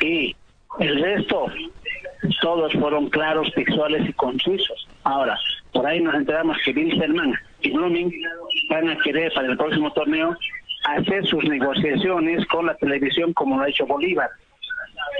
Y 0.00 0.34
el 0.80 1.02
resto, 1.02 1.46
todos 2.40 2.72
fueron 2.72 3.10
claros, 3.10 3.52
textuales 3.54 4.08
y 4.08 4.12
concisos. 4.14 4.88
Ahora, 5.04 5.38
por 5.72 5.86
ahí 5.86 6.00
nos 6.00 6.14
enteramos 6.14 6.56
que 6.64 6.72
Wilstermann 6.72 7.34
y 7.60 7.70
Blooming 7.72 8.12
van 8.70 8.88
a 8.88 8.96
querer 8.98 9.32
para 9.34 9.48
el 9.48 9.56
próximo 9.56 9.92
torneo 9.92 10.34
hacer 10.84 11.26
sus 11.26 11.44
negociaciones 11.44 12.46
con 12.46 12.66
la 12.66 12.74
televisión 12.76 13.34
como 13.34 13.58
lo 13.58 13.64
ha 13.64 13.68
hecho 13.68 13.86
Bolívar. 13.86 14.30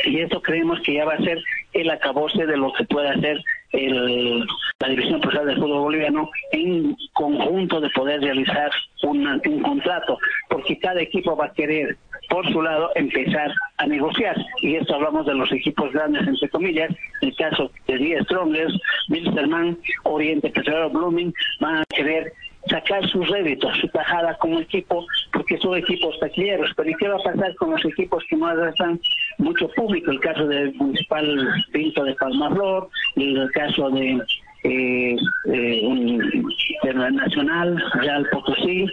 Y 0.05 0.21
esto 0.21 0.41
creemos 0.41 0.81
que 0.81 0.95
ya 0.95 1.05
va 1.05 1.15
a 1.15 1.23
ser 1.23 1.39
el 1.73 1.91
acabose 1.91 2.47
de 2.47 2.57
lo 2.57 2.73
que 2.73 2.85
puede 2.85 3.09
hacer 3.09 3.43
el, 3.73 4.45
la 4.81 4.89
División 4.89 5.21
Profesional 5.21 5.55
del 5.55 5.63
Fútbol 5.63 5.81
Boliviano 5.81 6.31
en 6.53 6.97
conjunto 7.13 7.81
de 7.81 7.91
poder 7.91 8.21
realizar 8.21 8.71
una- 9.03 9.41
un 9.47 9.61
contrato, 9.63 10.19
porque 10.49 10.79
cada 10.79 11.01
equipo 11.01 11.37
va 11.37 11.47
a 11.47 11.53
querer, 11.53 11.97
por 12.31 12.51
su 12.51 12.63
lado, 12.63 12.91
empezar 12.95 13.53
a 13.79 13.87
negociar. 13.87 14.37
Y 14.63 14.77
esto 14.77 14.95
hablamos 14.95 15.27
de 15.27 15.35
los 15.35 15.51
equipos 15.53 15.93
grandes, 15.93 16.27
entre 16.27 16.49
comillas, 16.49 16.91
el 17.23 17.35
caso 17.37 17.71
de 17.87 17.97
Die 17.99 18.21
Strongers, 18.25 18.75
Wilstermann, 19.09 19.79
Oriente 20.05 20.51
Petrolero, 20.51 20.91
Blooming, 20.91 21.33
van 21.61 21.77
a 21.79 21.85
querer 21.95 22.33
sacar 22.67 23.09
sus 23.09 23.29
réditos, 23.29 23.77
su 23.79 23.89
tajada 23.89 24.37
como 24.39 24.61
equipo, 24.61 25.07
porque 25.33 25.59
son 25.59 25.77
equipos 25.79 26.19
taquilleros. 26.21 26.71
Pero 26.77 26.91
¿y 26.91 26.95
qué 26.95 27.09
va 27.09 27.17
a 27.17 27.23
pasar 27.23 27.55
con 27.57 27.71
los 27.71 27.85
equipos 27.85 28.23
que 28.29 28.37
no 28.37 28.47
arrastran 28.47 29.01
mucho 29.39 29.69
público? 29.71 30.11
El 30.11 30.21
caso 30.21 30.47
del 30.47 30.75
Municipal 30.75 31.65
Pinto 31.73 32.05
de 32.05 32.15
Palmaflor, 32.17 32.89
el 33.17 33.51
caso 33.53 33.91
de 33.91 34.21
eh, 34.65 35.17
eh, 35.45 35.81
un- 35.85 36.53
de 36.83 36.93
la 36.93 37.11
Nacional, 37.13 37.81
Potosí, 38.33 38.87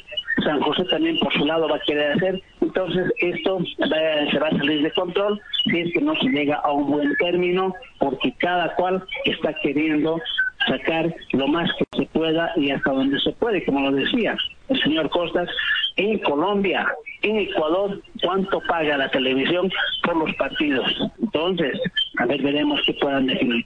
San 0.43 0.61
José 0.61 0.83
también 0.85 1.17
por 1.19 1.33
su 1.33 1.43
lado 1.43 1.67
va 1.67 1.77
a 1.77 1.79
querer 1.79 2.11
hacer. 2.11 2.39
Entonces 2.61 3.11
esto 3.17 3.57
va- 3.81 4.31
se 4.31 4.39
va 4.39 4.47
a 4.49 4.57
salir 4.57 4.83
de 4.83 4.91
control 4.91 5.41
si 5.63 5.79
es 5.79 5.91
que 5.93 6.01
no 6.01 6.15
se 6.17 6.29
llega 6.29 6.57
a 6.57 6.71
un 6.71 6.91
buen 6.91 7.15
término, 7.15 7.75
porque 7.97 8.31
cada 8.37 8.75
cual 8.75 9.03
está 9.25 9.53
queriendo 9.63 10.21
sacar 10.67 11.13
lo 11.31 11.47
más 11.47 11.69
que 11.77 11.85
se 11.97 12.05
pueda 12.07 12.51
y 12.55 12.71
hasta 12.71 12.91
donde 12.91 13.19
se 13.19 13.31
puede, 13.33 13.65
como 13.65 13.81
lo 13.81 13.91
decía 13.91 14.35
el 14.69 14.81
señor 14.81 15.09
Costas, 15.09 15.47
en 15.95 16.19
Colombia, 16.19 16.87
en 17.21 17.37
Ecuador, 17.37 18.01
cuánto 18.21 18.59
paga 18.61 18.97
la 18.97 19.09
televisión 19.09 19.71
por 20.03 20.17
los 20.17 20.35
partidos. 20.35 20.85
Entonces, 21.21 21.79
a 22.17 22.25
ver, 22.25 22.41
veremos 22.41 22.81
qué 22.85 22.93
puedan 22.93 23.27
definir. 23.27 23.65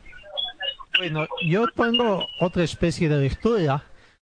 Bueno, 0.97 1.27
yo 1.45 1.65
tengo 1.67 2.27
otra 2.39 2.63
especie 2.63 3.09
de 3.09 3.21
lectura. 3.21 3.83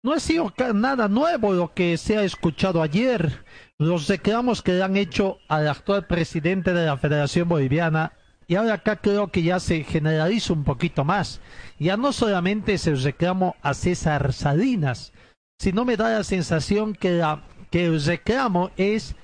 No 0.05 0.13
ha 0.13 0.21
sido 0.21 0.53
nada 0.75 1.09
nuevo 1.09 1.53
lo 1.53 1.73
que 1.75 1.97
se 1.97 2.17
ha 2.17 2.23
escuchado 2.23 2.83
ayer. 2.83 3.31
Los 3.79 4.09
reclamos 4.09 4.63
que 4.63 4.73
le 4.73 4.83
han 4.83 4.97
hecho 4.97 5.39
al 5.49 5.69
actual 5.69 6.07
presidente 6.07 6.73
de 6.73 6.87
la 6.87 6.97
Federación 6.97 7.49
Boliviana. 7.49 8.13
Y 8.49 8.55
ahora 8.57 8.75
acá 8.75 8.97
creo 8.97 9.29
que 9.31 9.43
ya 9.43 9.61
se 9.61 9.85
generaliza 9.85 10.53
un 10.53 10.65
poquito 10.65 11.05
más. 11.05 11.41
Ya 11.79 11.97
no 11.97 12.13
solamente 12.13 12.75
es 12.75 12.87
el 12.87 13.03
reclamo 13.03 13.57
a 13.63 13.75
César 13.75 14.33
Salinas, 14.33 15.13
sino 15.61 15.85
me 15.85 15.97
da 15.97 16.11
la 16.11 16.25
sensación 16.25 16.95
que, 16.95 17.11
la- 17.13 17.43
que 17.71 17.87
el 17.87 18.05
reclamo 18.05 18.71
es 18.77 19.15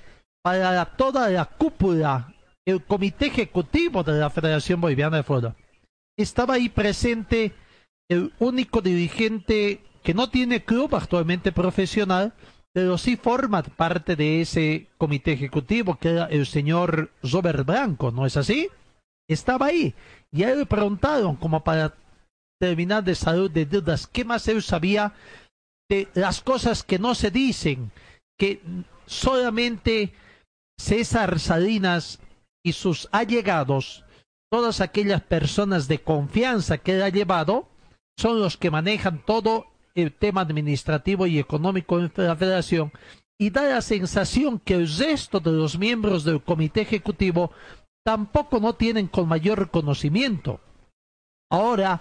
para 0.43 0.85
toda 0.97 1.29
la 1.31 1.45
cúpula, 1.45 2.33
el 2.67 2.83
comité 2.85 3.27
ejecutivo 3.27 4.03
de 4.03 4.13
la 4.19 4.31
Federación 4.31 4.81
Boliviana 4.81 5.19
de 5.19 5.23
Fútbol 5.23 5.55
estaba 6.19 6.55
ahí 6.55 6.69
presente 6.69 7.53
el 8.11 8.33
único 8.41 8.81
dirigente 8.81 9.81
que 10.03 10.15
no 10.15 10.29
tiene 10.31 10.65
club 10.65 10.95
actualmente 10.95 11.53
profesional, 11.53 12.33
pero 12.73 12.99
sí 12.99 13.17
forma 13.17 13.63
parte 13.63 14.17
de 14.17 14.41
ese 14.41 14.89
comité 14.99 15.33
ejecutivo, 15.33 15.97
que 15.99 16.11
era 16.11 16.25
el 16.27 16.47
señor 16.47 17.11
Robert 17.23 17.65
Blanco, 17.65 18.11
¿no 18.11 18.27
es 18.27 18.37
así? 18.37 18.69
Estaba 19.29 19.67
ahí. 19.67 19.95
Y 20.33 20.43
a 20.43 20.53
él 20.53 20.61
le 20.61 20.67
preguntaron, 20.67 21.37
como 21.37 21.63
para 21.63 21.95
terminar 22.61 23.05
de 23.05 23.15
salud 23.15 23.51
de 23.51 23.67
dudas, 23.67 24.07
¿qué 24.07 24.25
más 24.25 24.49
él 24.49 24.63
sabía 24.63 25.15
de 25.89 26.09
las 26.15 26.41
cosas 26.41 26.83
que 26.83 26.99
no 26.99 27.15
se 27.15 27.31
dicen? 27.31 27.93
Que 28.39 28.61
solamente 29.07 30.13
César 30.79 31.39
Salinas 31.39 32.21
y 32.65 32.73
sus 32.73 33.09
allegados 33.13 34.05
todas 34.51 34.81
aquellas 34.81 35.23
personas 35.23 35.89
de 35.89 35.99
confianza 36.01 36.79
que 36.79 36.97
él 36.97 37.03
ha 37.03 37.09
llevado 37.11 37.69
son 38.19 38.41
los 38.41 38.57
que 38.57 38.71
manejan 38.71 39.23
todo 39.25 39.67
el 39.95 40.13
tema 40.13 40.41
administrativo 40.41 41.27
y 41.27 41.39
económico 41.39 41.99
de 41.99 42.11
la 42.17 42.37
federación 42.37 42.93
y 43.41 43.51
da 43.51 43.63
la 43.65 43.83
sensación 43.83 44.59
que 44.59 44.75
el 44.75 44.89
resto 44.89 45.41
de 45.41 45.53
los 45.53 45.79
miembros 45.79 46.25
del 46.25 46.43
comité 46.43 46.81
ejecutivo 46.81 47.53
tampoco 48.09 48.59
no 48.59 48.73
tienen 48.73 49.07
con 49.07 49.29
mayor 49.29 49.71
conocimiento. 49.71 50.61
Ahora, 51.51 52.01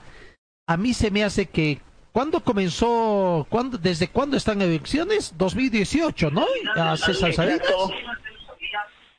a 0.65 0.77
mí 0.77 0.93
se 0.93 1.11
me 1.11 1.25
hace 1.25 1.47
que 1.47 1.81
¿Cuándo 2.13 2.39
comenzó? 2.39 3.45
¿cuándo, 3.49 3.77
¿Desde 3.77 4.07
cuándo 4.07 4.37
están 4.37 4.61
elecciones? 4.61 5.37
2018, 5.37 6.31
¿no? 6.31 6.45
A 6.75 6.95
César 6.95 7.33
Salinas. 7.33 7.61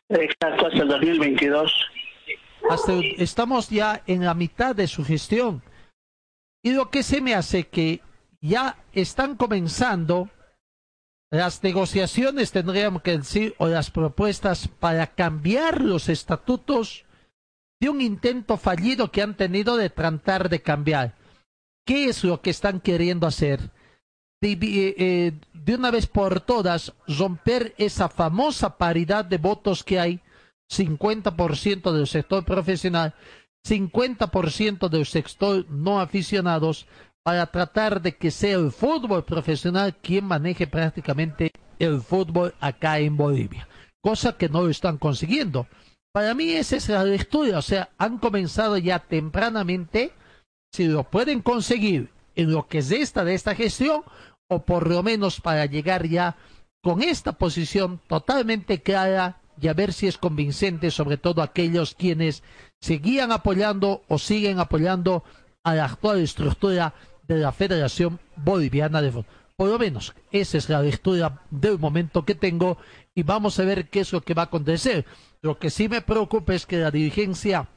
Exacto, 0.09 0.66
hasta 0.66 0.82
el 0.82 0.89
2022. 0.89 1.72
hasta 2.70 2.93
estamos 3.18 3.68
ya 3.68 4.03
en 4.07 4.24
la 4.24 4.32
mitad 4.32 4.74
de 4.74 4.89
su 4.89 5.05
gestión. 5.05 5.62
Y 6.62 6.72
lo 6.72 6.89
que 6.89 7.03
se 7.03 7.20
me 7.20 7.34
hace 7.34 7.68
que 7.68 8.01
ya 8.41 8.78
están 8.95 9.36
comenzando 9.36 10.30
las 11.31 11.62
negociaciones, 11.62 12.53
tendríamos 12.53 13.03
que 13.03 13.18
decir, 13.18 13.55
o 13.59 13.66
las 13.66 13.91
propuestas 13.91 14.68
para 14.68 15.07
cambiar 15.09 15.81
los 15.83 16.09
estatutos 16.09 17.05
de 17.81 17.89
un 17.91 18.01
intento 18.01 18.57
fallido 18.57 19.11
que 19.12 19.22
han 19.22 19.37
tenido 19.37 19.76
de 19.76 19.91
tratar 19.91 20.49
de 20.49 20.62
cambiar. 20.62 21.14
¿Qué 21.87 22.07
es 22.07 22.24
lo 22.24 22.41
que 22.41 22.51
están 22.51 22.81
queriendo 22.81 23.26
hacer? 23.26 23.70
Divi- 24.43 24.76
eh, 24.79 24.95
eh, 24.99 25.33
de 25.53 25.74
una 25.74 25.91
vez 25.91 26.07
por 26.07 26.41
todas, 26.41 26.93
romper 27.07 27.74
esa 27.79 28.09
famosa 28.09 28.79
paridad 28.79 29.24
de 29.24 29.39
votos 29.39 29.85
que 29.85 29.99
hay 30.01 30.20
50% 30.70 31.93
del 31.93 32.07
sector 32.07 32.45
profesional, 32.45 33.14
50% 33.66 34.89
del 34.89 35.07
sector 35.07 35.66
no 35.70 36.01
aficionados, 36.01 36.87
para 37.29 37.45
tratar 37.45 38.01
de 38.01 38.16
que 38.16 38.31
sea 38.31 38.57
el 38.57 38.72
fútbol 38.72 39.22
profesional 39.22 39.95
quien 39.95 40.24
maneje 40.24 40.66
prácticamente 40.66 41.53
el 41.79 42.01
fútbol 42.01 42.55
acá 42.59 43.01
en 43.01 43.18
Bolivia, 43.18 43.68
cosa 44.01 44.39
que 44.39 44.49
no 44.49 44.62
lo 44.62 44.70
están 44.70 44.97
consiguiendo. 44.97 45.66
Para 46.11 46.33
mí 46.33 46.53
esa 46.53 46.76
es 46.76 46.89
la 46.89 47.05
lectura, 47.05 47.59
o 47.59 47.62
sea, 47.62 47.91
han 47.99 48.16
comenzado 48.16 48.79
ya 48.79 49.01
tempranamente, 49.01 50.12
si 50.72 50.87
lo 50.87 51.05
pueden 51.05 51.43
conseguir 51.43 52.09
en 52.35 52.51
lo 52.51 52.66
que 52.66 52.79
es 52.79 52.91
esta 52.93 53.24
de 53.24 53.35
esta 53.35 53.55
gestión, 53.55 54.05
o 54.49 54.62
por 54.62 54.89
lo 54.89 55.03
menos 55.03 55.39
para 55.39 55.66
llegar 55.66 56.07
ya 56.07 56.35
con 56.83 57.03
esta 57.03 57.33
posición 57.33 58.01
totalmente 58.09 58.81
clara 58.81 59.43
y 59.61 59.68
a 59.68 59.74
ver 59.74 59.93
si 59.93 60.07
es 60.07 60.16
convincente, 60.16 60.91
sobre 60.91 61.18
todo 61.18 61.43
aquellos 61.43 61.95
quienes 61.95 62.43
seguían 62.81 63.33
apoyando 63.33 64.01
o 64.09 64.16
siguen 64.18 64.61
apoyando 64.61 65.24
a 65.62 65.74
la 65.74 65.85
actual 65.85 66.20
estructura 66.20 66.95
de 67.29 67.37
la 67.37 67.53
Federación 67.53 68.18
Boliviana 68.37 69.03
de 69.03 69.12
Fútbol. 69.12 69.26
Por 69.57 69.68
lo 69.68 69.79
menos, 69.79 70.14
esa 70.31 70.57
es 70.57 70.68
la 70.68 70.83
lectura 70.83 71.43
del 71.51 71.79
momento 71.79 72.24
que 72.24 72.35
tengo 72.35 72.79
y 73.14 73.24
vamos 73.24 73.59
a 73.59 73.64
ver 73.64 73.89
qué 73.89 74.01
es 74.01 74.12
lo 74.12 74.20
que 74.20 74.35
va 74.35 74.43
a 74.43 74.45
acontecer. 74.47 75.05
Lo 75.43 75.59
que 75.59 75.70
sí 75.70 75.89
me 75.89 76.01
preocupa 76.01 76.55
es 76.55 76.64
que 76.64 76.79
la 76.79 76.91
dirigencia 76.91 77.68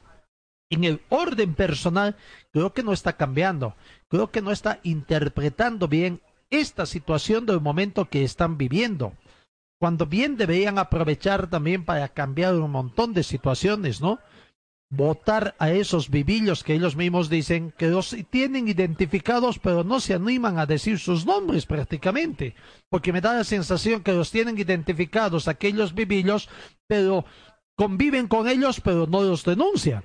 en 0.70 0.84
el 0.84 1.02
orden 1.08 1.54
personal 1.54 2.16
creo 2.52 2.72
que 2.72 2.82
no 2.82 2.92
está 2.92 3.16
cambiando, 3.16 3.74
creo 4.08 4.30
que 4.30 4.40
no 4.42 4.52
está 4.52 4.80
interpretando 4.84 5.88
bien 5.88 6.22
esta 6.50 6.86
situación 6.86 7.46
del 7.46 7.60
momento 7.60 8.08
que 8.08 8.22
están 8.22 8.56
viviendo. 8.58 9.12
Cuando 9.80 10.06
bien 10.06 10.36
deberían 10.36 10.78
aprovechar 10.78 11.50
también 11.50 11.84
para 11.84 12.08
cambiar 12.08 12.54
un 12.54 12.70
montón 12.70 13.12
de 13.12 13.24
situaciones, 13.24 14.00
¿no? 14.00 14.20
Votar 14.94 15.54
a 15.58 15.70
esos 15.70 16.10
vivillos 16.10 16.62
que 16.62 16.74
ellos 16.74 16.96
mismos 16.96 17.30
dicen 17.30 17.72
que 17.78 17.86
los 17.86 18.14
tienen 18.28 18.68
identificados 18.68 19.58
pero 19.58 19.84
no 19.84 20.00
se 20.00 20.12
animan 20.12 20.58
a 20.58 20.66
decir 20.66 20.98
sus 20.98 21.24
nombres 21.24 21.64
prácticamente. 21.64 22.54
Porque 22.90 23.10
me 23.10 23.22
da 23.22 23.32
la 23.32 23.44
sensación 23.44 24.02
que 24.02 24.12
los 24.12 24.30
tienen 24.30 24.58
identificados 24.58 25.48
aquellos 25.48 25.94
vivillos 25.94 26.50
pero 26.86 27.24
conviven 27.74 28.28
con 28.28 28.46
ellos 28.46 28.82
pero 28.84 29.06
no 29.06 29.22
los 29.22 29.44
denuncian. 29.44 30.04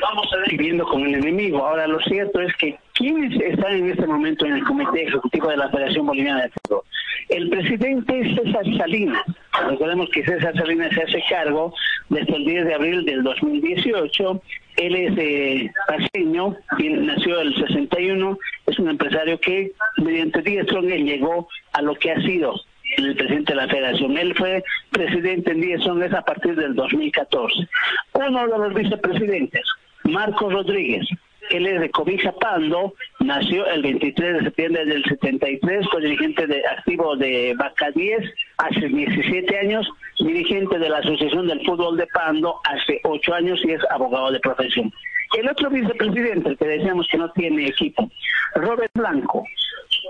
Vamos 0.00 0.26
a 0.32 0.36
ver. 0.36 0.50
Viviendo 0.50 0.84
con 0.84 1.00
el 1.02 1.14
enemigo. 1.14 1.64
Ahora, 1.64 1.86
lo 1.86 2.00
cierto 2.00 2.40
es 2.40 2.54
que 2.56 2.78
¿quiénes 2.94 3.38
están 3.40 3.76
en 3.76 3.90
este 3.90 4.06
momento 4.06 4.46
en 4.46 4.54
el 4.54 4.64
Comité 4.64 5.02
Ejecutivo 5.02 5.48
de 5.48 5.56
la 5.56 5.68
Federación 5.68 6.06
Boliviana 6.06 6.44
de 6.44 6.50
Fútbol? 6.50 6.82
El 7.28 7.50
presidente 7.50 8.34
César 8.36 8.64
Salinas. 8.76 9.22
Recordemos 9.68 10.08
que 10.10 10.24
César 10.24 10.54
Salinas 10.54 10.92
se 10.94 11.02
hace 11.02 11.22
cargo 11.28 11.74
desde 12.08 12.36
el 12.36 12.44
10 12.44 12.64
de 12.66 12.74
abril 12.74 13.04
del 13.04 13.22
2018. 13.22 14.42
Él 14.76 14.94
es 14.96 15.14
eh, 15.16 15.70
paseño, 15.86 16.56
nació 16.78 17.40
el 17.40 17.54
61, 17.54 18.38
es 18.66 18.78
un 18.78 18.90
empresario 18.90 19.38
que 19.38 19.72
mediante 19.98 20.42
10 20.42 20.66
él 20.68 21.04
llegó 21.04 21.48
a 21.72 21.82
lo 21.82 21.94
que 21.94 22.10
ha 22.10 22.20
sido 22.22 22.54
el 22.96 23.16
presidente 23.16 23.52
de 23.52 23.60
la 23.60 23.68
federación. 23.68 24.18
Él 24.18 24.34
fue 24.34 24.62
presidente 24.90 25.52
en 25.52 25.60
10 25.60 26.14
a 26.14 26.22
partir 26.22 26.56
del 26.56 26.74
2014. 26.74 27.68
Uno 28.12 28.46
de 28.48 28.58
los 28.58 28.74
vicepresidentes, 28.74 29.64
Marcos 30.04 30.52
Rodríguez, 30.52 31.06
él 31.50 31.66
es 31.66 31.80
de 31.80 31.90
Cobija 31.90 32.32
Pando, 32.32 32.94
nació 33.20 33.66
el 33.66 33.82
23 33.82 34.34
de 34.34 34.44
septiembre 34.44 34.84
del 34.84 35.04
73, 35.04 35.86
fue 35.90 36.02
dirigente 36.02 36.46
de, 36.46 36.66
activo 36.66 37.16
de 37.16 37.54
Vaca 37.56 37.90
10 37.90 38.20
hace 38.58 38.88
17 38.88 39.58
años, 39.58 39.88
dirigente 40.18 40.78
de 40.78 40.88
la 40.88 40.98
Asociación 40.98 41.46
del 41.46 41.64
Fútbol 41.64 41.96
de 41.96 42.06
Pando 42.08 42.60
hace 42.64 43.00
8 43.04 43.34
años 43.34 43.60
y 43.64 43.72
es 43.72 43.80
abogado 43.90 44.30
de 44.30 44.40
profesión. 44.40 44.92
El 45.36 45.48
otro 45.48 45.70
vicepresidente, 45.70 46.50
el 46.50 46.58
que 46.58 46.66
decíamos 46.66 47.08
que 47.10 47.18
no 47.18 47.30
tiene 47.32 47.66
equipo, 47.66 48.08
Robert 48.54 48.92
Blanco, 48.94 49.44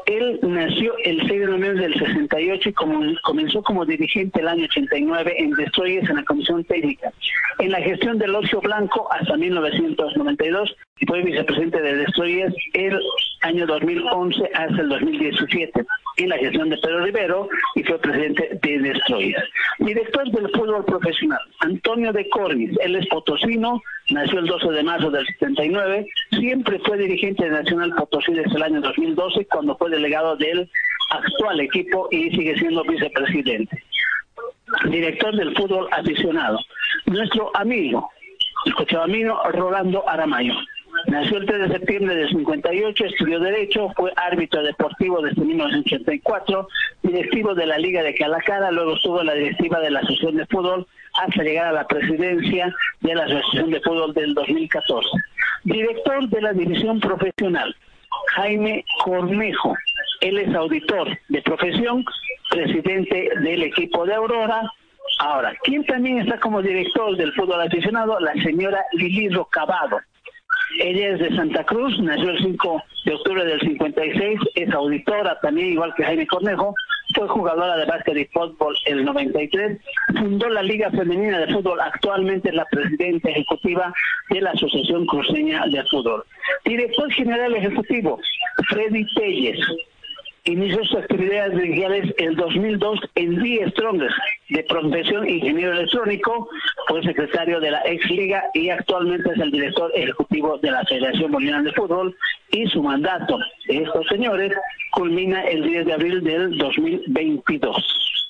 él 0.06 0.38
nació 0.42 0.94
el 1.04 1.18
6 1.26 1.40
de 1.40 1.46
noviembre 1.46 1.88
del 1.88 1.94
68 1.94 2.68
y 2.68 2.72
comenzó 2.72 3.62
como 3.62 3.84
dirigente 3.84 4.40
el 4.40 4.48
año 4.48 4.64
89 4.64 5.34
en 5.38 5.50
Destroyers 5.52 6.08
en 6.08 6.16
la 6.16 6.24
Comisión 6.24 6.64
Técnica. 6.64 7.12
En 7.58 7.70
la 7.70 7.80
gestión 7.80 8.18
del 8.18 8.34
Ocio 8.34 8.60
Blanco 8.60 9.08
hasta 9.12 9.36
1992 9.36 10.76
y 11.00 11.06
fue 11.06 11.22
vicepresidente 11.22 11.80
de 11.80 11.96
Destroyers 11.96 12.54
el 12.72 13.00
año 13.42 13.66
2011 13.66 14.50
hasta 14.54 14.80
el 14.80 14.88
2017 14.88 15.84
en 16.16 16.28
la 16.28 16.38
gestión 16.38 16.70
de 16.70 16.76
Pedro 16.78 17.04
Rivero 17.04 17.48
y 17.74 17.82
fue 17.82 17.98
presidente 17.98 18.58
de 18.62 18.78
Destroyers. 18.78 19.44
Director 19.78 20.30
del 20.30 20.50
fútbol 20.50 20.84
profesional, 20.84 21.40
Antonio 21.60 22.12
de 22.12 22.28
Cornis, 22.28 22.76
él 22.82 22.96
es 22.96 23.06
potosino, 23.08 23.82
nació 24.10 24.40
el 24.40 24.46
12 24.46 24.70
de 24.70 24.82
marzo 24.82 25.10
del 25.10 25.26
79, 25.26 26.06
siempre 26.30 26.78
fue 26.80 26.98
dirigente 26.98 27.44
de 27.44 27.50
Nacional 27.50 27.94
Potosí 27.94 28.32
desde 28.32 28.56
el 28.56 28.62
año 28.62 28.80
2012 28.80 29.46
cuando 29.46 29.76
fue 29.76 29.90
delegado 29.90 30.36
del 30.36 30.68
actual 31.10 31.60
equipo 31.60 32.08
y 32.10 32.30
sigue 32.30 32.56
siendo 32.58 32.84
vicepresidente. 32.84 33.82
Director 34.90 35.36
del 35.36 35.54
fútbol 35.56 35.88
aficionado, 35.92 36.58
nuestro 37.06 37.50
amigo, 37.56 38.10
el 38.66 38.74
cochabamino 38.74 39.40
Rolando 39.52 40.08
Aramayo. 40.08 40.54
Nació 41.06 41.38
el 41.38 41.46
3 41.46 41.68
de 41.68 41.78
septiembre 41.78 42.14
del 42.14 42.28
58, 42.28 43.04
estudió 43.04 43.40
Derecho, 43.40 43.90
fue 43.96 44.12
árbitro 44.16 44.62
deportivo 44.62 45.20
desde 45.20 45.42
1984, 45.42 46.68
directivo 47.02 47.54
de 47.54 47.66
la 47.66 47.78
Liga 47.78 48.02
de 48.02 48.14
Calacara, 48.14 48.70
luego 48.70 48.94
estuvo 48.94 49.20
en 49.20 49.26
la 49.26 49.34
directiva 49.34 49.80
de 49.80 49.90
la 49.90 50.00
Asociación 50.00 50.36
de 50.36 50.46
Fútbol 50.46 50.86
hasta 51.14 51.42
llegar 51.42 51.66
a 51.68 51.72
la 51.72 51.86
presidencia 51.86 52.74
de 53.00 53.14
la 53.14 53.24
Asociación 53.24 53.70
de 53.70 53.80
Fútbol 53.80 54.14
del 54.14 54.34
2014. 54.34 55.08
Director 55.64 56.28
de 56.28 56.40
la 56.42 56.52
División 56.52 57.00
Profesional, 57.00 57.74
Jaime 58.34 58.84
Cornejo. 59.02 59.74
Él 60.20 60.38
es 60.38 60.54
auditor 60.54 61.08
de 61.28 61.42
profesión, 61.42 62.04
presidente 62.50 63.30
del 63.40 63.62
equipo 63.62 64.06
de 64.06 64.14
Aurora. 64.14 64.70
Ahora, 65.18 65.52
¿quién 65.62 65.84
también 65.86 66.18
está 66.18 66.38
como 66.40 66.62
director 66.62 67.16
del 67.16 67.32
fútbol 67.34 67.60
aficionado? 67.60 68.18
La 68.20 68.32
señora 68.42 68.84
Lili 68.92 69.28
Rocabado. 69.28 70.00
Ella 70.80 71.10
es 71.10 71.18
de 71.20 71.36
Santa 71.36 71.64
Cruz, 71.64 71.98
nació 72.00 72.30
el 72.30 72.38
5 72.38 72.82
de 73.04 73.14
octubre 73.14 73.44
del 73.44 73.60
56, 73.60 74.40
es 74.54 74.70
auditora 74.72 75.38
también, 75.40 75.72
igual 75.72 75.94
que 75.94 76.04
Jaime 76.04 76.26
Cornejo, 76.26 76.74
fue 77.14 77.28
jugadora 77.28 77.76
de 77.76 77.84
básquet 77.86 78.16
y 78.16 78.24
fútbol 78.26 78.74
el 78.86 79.04
93, 79.04 79.78
fundó 80.18 80.48
la 80.48 80.62
Liga 80.62 80.90
Femenina 80.90 81.38
de 81.38 81.52
Fútbol, 81.52 81.80
actualmente 81.80 82.48
es 82.48 82.54
la 82.54 82.64
presidenta 82.66 83.30
ejecutiva 83.30 83.92
de 84.30 84.40
la 84.40 84.50
Asociación 84.50 85.06
Cruceña 85.06 85.64
de 85.66 85.84
Fútbol. 85.84 86.24
Director 86.64 87.10
General 87.12 87.54
Ejecutivo, 87.54 88.18
Freddy 88.68 89.06
Telles, 89.14 89.58
inició 90.44 90.84
sus 90.84 90.98
actividades 90.98 91.58
digitales 91.58 92.14
el 92.18 92.36
2002 92.36 93.00
en 93.14 93.42
D. 93.42 93.64
Strongest, 93.70 94.14
de 94.50 94.62
profesión 94.64 95.28
ingeniero 95.28 95.72
electrónico, 95.72 96.48
fue 96.88 97.02
secretario 97.02 97.60
de 97.60 97.70
la 97.70 97.82
ex 97.86 98.04
liga 98.10 98.44
y 98.52 98.68
actualmente 98.68 99.30
es 99.30 99.38
el 99.38 99.50
director 99.50 99.90
ejecutivo 99.94 100.58
de 100.58 100.70
la 100.70 100.84
Federación 100.84 101.32
Boliviana 101.32 101.62
de 101.62 101.72
Fútbol 101.72 102.14
y 102.50 102.66
su 102.66 102.82
mandato 102.82 103.38
de 103.68 103.78
estos 103.78 104.06
señores 104.08 104.52
culmina 104.92 105.42
el 105.44 105.62
10 105.62 105.86
de 105.86 105.92
abril 105.92 106.22
del 106.22 106.58
2022. 106.58 108.20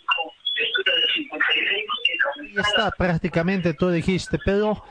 Ya 2.54 2.60
está, 2.60 2.90
prácticamente 2.96 3.74
tú 3.74 3.90
dijiste, 3.90 4.38
pero 4.44 4.84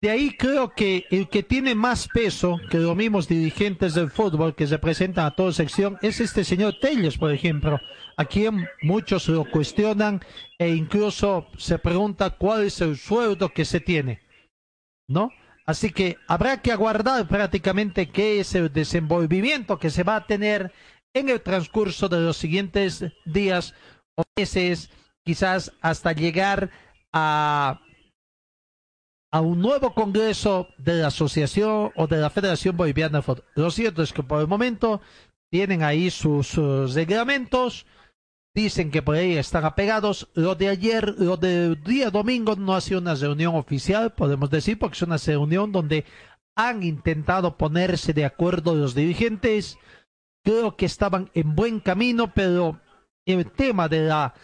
de 0.00 0.10
ahí 0.10 0.36
creo 0.36 0.72
que 0.74 1.06
el 1.10 1.28
que 1.28 1.42
tiene 1.42 1.74
más 1.74 2.08
peso 2.08 2.58
que 2.70 2.78
los 2.78 2.94
mismos 2.94 3.26
dirigentes 3.26 3.94
del 3.94 4.10
fútbol 4.10 4.54
que 4.54 4.66
se 4.66 4.78
presentan 4.78 5.26
a 5.26 5.34
toda 5.34 5.52
sección 5.52 5.98
es 6.02 6.20
este 6.20 6.44
señor 6.44 6.78
Telles, 6.80 7.18
por 7.18 7.32
ejemplo, 7.32 7.80
a 8.16 8.24
quien 8.24 8.68
muchos 8.82 9.28
lo 9.28 9.44
cuestionan 9.44 10.20
e 10.58 10.68
incluso 10.68 11.48
se 11.56 11.78
pregunta 11.78 12.30
cuál 12.30 12.64
es 12.64 12.80
el 12.80 12.96
sueldo 12.96 13.48
que 13.48 13.64
se 13.64 13.80
tiene, 13.80 14.20
¿no? 15.08 15.30
Así 15.66 15.90
que 15.90 16.16
habrá 16.28 16.62
que 16.62 16.72
aguardar 16.72 17.26
prácticamente 17.26 18.08
qué 18.08 18.40
es 18.40 18.54
el 18.54 18.72
desenvolvimiento 18.72 19.78
que 19.78 19.90
se 19.90 20.04
va 20.04 20.16
a 20.16 20.26
tener 20.26 20.72
en 21.12 21.28
el 21.28 21.40
transcurso 21.40 22.08
de 22.08 22.20
los 22.20 22.36
siguientes 22.36 23.04
días 23.26 23.74
o 24.14 24.22
meses, 24.36 24.90
quizás 25.24 25.72
hasta 25.80 26.12
llegar 26.12 26.70
a 27.12 27.80
a 29.30 29.40
un 29.40 29.60
nuevo 29.60 29.94
congreso 29.94 30.68
de 30.78 30.94
la 30.94 31.08
asociación 31.08 31.92
o 31.94 32.06
de 32.06 32.16
la 32.16 32.30
Federación 32.30 32.76
Boliviana 32.76 33.18
de 33.18 33.22
Fútbol. 33.22 33.44
Lo 33.54 33.70
cierto 33.70 34.02
es 34.02 34.12
que 34.12 34.22
por 34.22 34.40
el 34.40 34.46
momento 34.46 35.00
tienen 35.50 35.82
ahí 35.82 36.10
sus, 36.10 36.54
reglamentos, 36.94 37.86
dicen 38.54 38.90
que 38.90 39.02
por 39.02 39.16
ahí 39.16 39.36
están 39.36 39.64
apegados. 39.64 40.28
Lo 40.34 40.54
de 40.54 40.68
ayer, 40.68 41.14
lo 41.18 41.36
del 41.36 41.82
día 41.82 42.10
domingo 42.10 42.56
no 42.56 42.74
ha 42.74 42.80
sido 42.80 43.00
una 43.00 43.14
reunión 43.14 43.54
oficial, 43.54 44.14
podemos 44.14 44.50
decir, 44.50 44.78
porque 44.78 44.96
es 44.96 45.02
una 45.02 45.18
reunión 45.18 45.72
donde 45.72 46.04
han 46.56 46.82
intentado 46.82 47.56
ponerse 47.56 48.12
de 48.12 48.24
acuerdo 48.24 48.74
los 48.74 48.94
dirigentes. 48.94 49.78
Creo 50.42 50.76
que 50.76 50.86
estaban 50.86 51.30
en 51.34 51.54
buen 51.54 51.80
camino, 51.80 52.32
pero 52.34 52.80
el 53.26 53.50
tema 53.50 53.88
de 53.88 54.06
la 54.06 54.34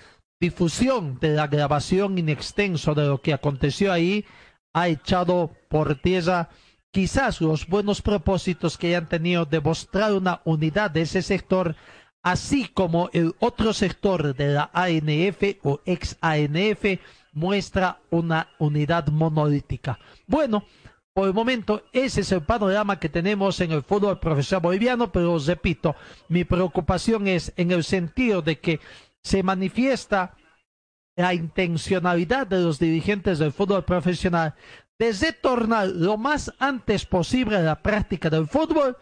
difusión 0.41 1.19
de 1.21 1.31
la 1.31 1.47
grabación 1.47 2.19
in 2.19 2.29
extenso 2.29 2.95
de 2.95 3.07
lo 3.07 3.23
que 3.23 3.33
aconteció 3.33 3.93
ahí 3.93 4.27
ha 4.75 4.89
echado 4.89 5.53
por 5.69 5.95
tierra 5.95 6.51
quizás 6.91 7.41
los 7.41 7.67
buenos 7.67 8.03
propósitos 8.03 8.77
que 8.77 8.89
hayan 8.89 9.09
tenido 9.09 9.47
de 9.47 9.61
mostrar 9.61 10.13
una 10.13 10.43
unidad 10.45 10.91
de 10.91 11.03
ese 11.03 11.23
sector, 11.23 11.75
así 12.23 12.69
como 12.69 13.09
el 13.13 13.35
otro 13.39 13.73
sector 13.73 14.35
de 14.35 14.49
la 14.49 14.71
ANF 14.73 15.43
o 15.63 15.81
ex 15.87 16.17
ANF 16.21 17.01
muestra 17.33 18.01
una 18.11 18.49
unidad 18.59 19.09
monolítica. 19.09 19.99
Bueno, 20.27 20.65
por 21.13 21.29
el 21.29 21.35
momento 21.35 21.85
ese 21.93 22.21
es 22.23 22.33
el 22.33 22.43
panorama 22.43 22.99
que 22.99 23.09
tenemos 23.09 23.61
en 23.61 23.73
el 23.73 23.83
fútbol 23.83 24.19
profesional 24.19 24.63
boliviano, 24.63 25.11
pero 25.11 25.33
os 25.33 25.47
repito, 25.47 25.97
mi 26.29 26.45
preocupación 26.45 27.29
es 27.29 27.53
en 27.57 27.71
el 27.71 27.85
sentido 27.85 28.43
de 28.43 28.59
que 28.59 28.81
se 29.23 29.43
manifiesta 29.43 30.37
la 31.17 31.35
intencionalidad 31.35 32.47
de 32.47 32.61
los 32.61 32.79
dirigentes 32.79 33.39
del 33.39 33.53
fútbol 33.53 33.85
profesional 33.85 34.55
de 34.99 35.13
retornar 35.13 35.89
lo 35.89 36.17
más 36.17 36.53
antes 36.59 37.05
posible 37.07 37.63
la 37.63 37.83
práctica 37.83 38.31
del 38.31 38.47
fútbol 38.47 38.97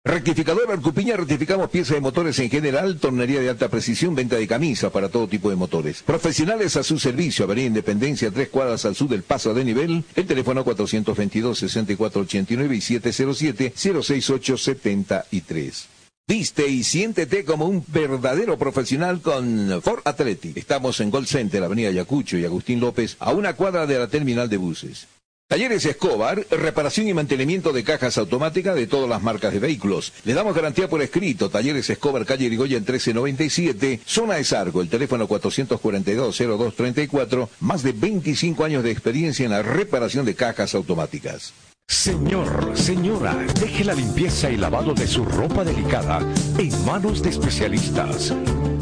Rectificador 0.05 0.68
Arcupiña, 0.68 1.16
rectificamos 1.16 1.70
piezas 1.70 1.94
de 1.94 2.00
motores 2.00 2.36
en 2.40 2.50
general, 2.50 2.98
tornería 2.98 3.40
de 3.40 3.48
alta 3.48 3.68
precisión, 3.68 4.16
venta 4.16 4.34
de 4.34 4.48
camisas 4.48 4.90
para 4.90 5.09
todo 5.09 5.28
tipo 5.28 5.48
de 5.48 5.55
motores. 5.55 6.03
Profesionales 6.03 6.76
a 6.76 6.82
su 6.82 6.98
servicio, 6.98 7.44
Avenida 7.44 7.68
Independencia, 7.68 8.32
tres 8.32 8.48
cuadras 8.48 8.84
al 8.84 8.96
sur 8.96 9.09
del 9.09 9.22
paso 9.22 9.55
de 9.55 9.64
nivel, 9.64 10.03
el 10.16 10.26
teléfono 10.26 10.64
422-6489 10.64 12.74
y 12.74 12.80
707-06873. 12.98 15.84
Viste 16.26 16.66
y 16.66 16.82
siéntete 16.82 17.44
como 17.44 17.66
un 17.66 17.84
verdadero 17.86 18.59
profesional 18.59 19.20
con 19.20 19.80
Ford 19.82 20.00
Athletic. 20.05 20.57
Estamos 20.57 20.98
en 20.98 21.12
Gold 21.12 21.28
Center, 21.28 21.62
Avenida 21.62 21.92
Yacucho 21.92 22.36
y 22.36 22.44
Agustín 22.44 22.80
López, 22.80 23.16
a 23.20 23.30
una 23.30 23.55
cuadra 23.55 23.86
de 23.86 24.00
la 24.00 24.09
terminal 24.09 24.48
de 24.48 24.57
buses. 24.57 25.07
Talleres 25.49 25.84
Escobar, 25.84 26.47
reparación 26.51 27.09
y 27.09 27.14
mantenimiento 27.14 27.74
de 27.74 27.84
cajas 27.84 28.16
automáticas 28.16 28.74
de 28.74 28.86
todas 28.86 29.07
las 29.07 29.22
marcas 29.22 29.53
de 29.53 29.59
vehículos. 29.59 30.14
Le 30.24 30.32
damos 30.32 30.55
garantía 30.55 30.88
por 30.88 31.03
escrito. 31.03 31.51
Talleres 31.51 31.90
Escobar, 31.90 32.24
calle 32.24 32.47
Irigoyen 32.47 32.80
1397, 32.80 34.01
zona 34.07 34.36
de 34.36 34.45
Sargo, 34.45 34.80
el 34.80 34.88
teléfono 34.88 35.28
442-0234, 35.28 37.51
más 37.61 37.82
de 37.82 37.93
25 37.93 38.64
años 38.64 38.82
de 38.82 38.93
experiencia 38.93 39.45
en 39.45 39.51
la 39.51 39.62
reparación 39.62 40.24
de 40.24 40.34
cajas 40.34 40.74
automáticas. 40.74 41.53
Señor, 41.86 42.70
señora, 42.74 43.36
deje 43.61 43.84
la 43.84 43.93
limpieza 43.93 44.51
y 44.51 44.57
lavado 44.57 44.95
de 44.95 45.07
su 45.07 45.26
ropa 45.26 45.64
delicada 45.64 46.20
en 46.57 46.84
manos 46.86 47.22
de 47.22 47.28
especialistas. 47.28 48.32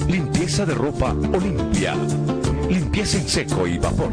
Limpieza 0.06 0.64
de 0.64 0.74
ropa 0.74 1.16
Olimpia. 1.32 1.96
Limpieza 2.68 3.18
en 3.18 3.28
seco 3.28 3.66
y 3.66 3.78
vapor. 3.78 4.12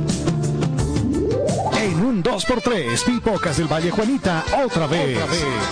En 1.81 1.99
un 2.05 2.23
2x3, 2.23 3.03
Pipocas 3.05 3.57
del 3.57 3.67
Valle 3.67 3.89
Juanita, 3.89 4.43
otra 4.63 4.85
vez. 4.85 5.17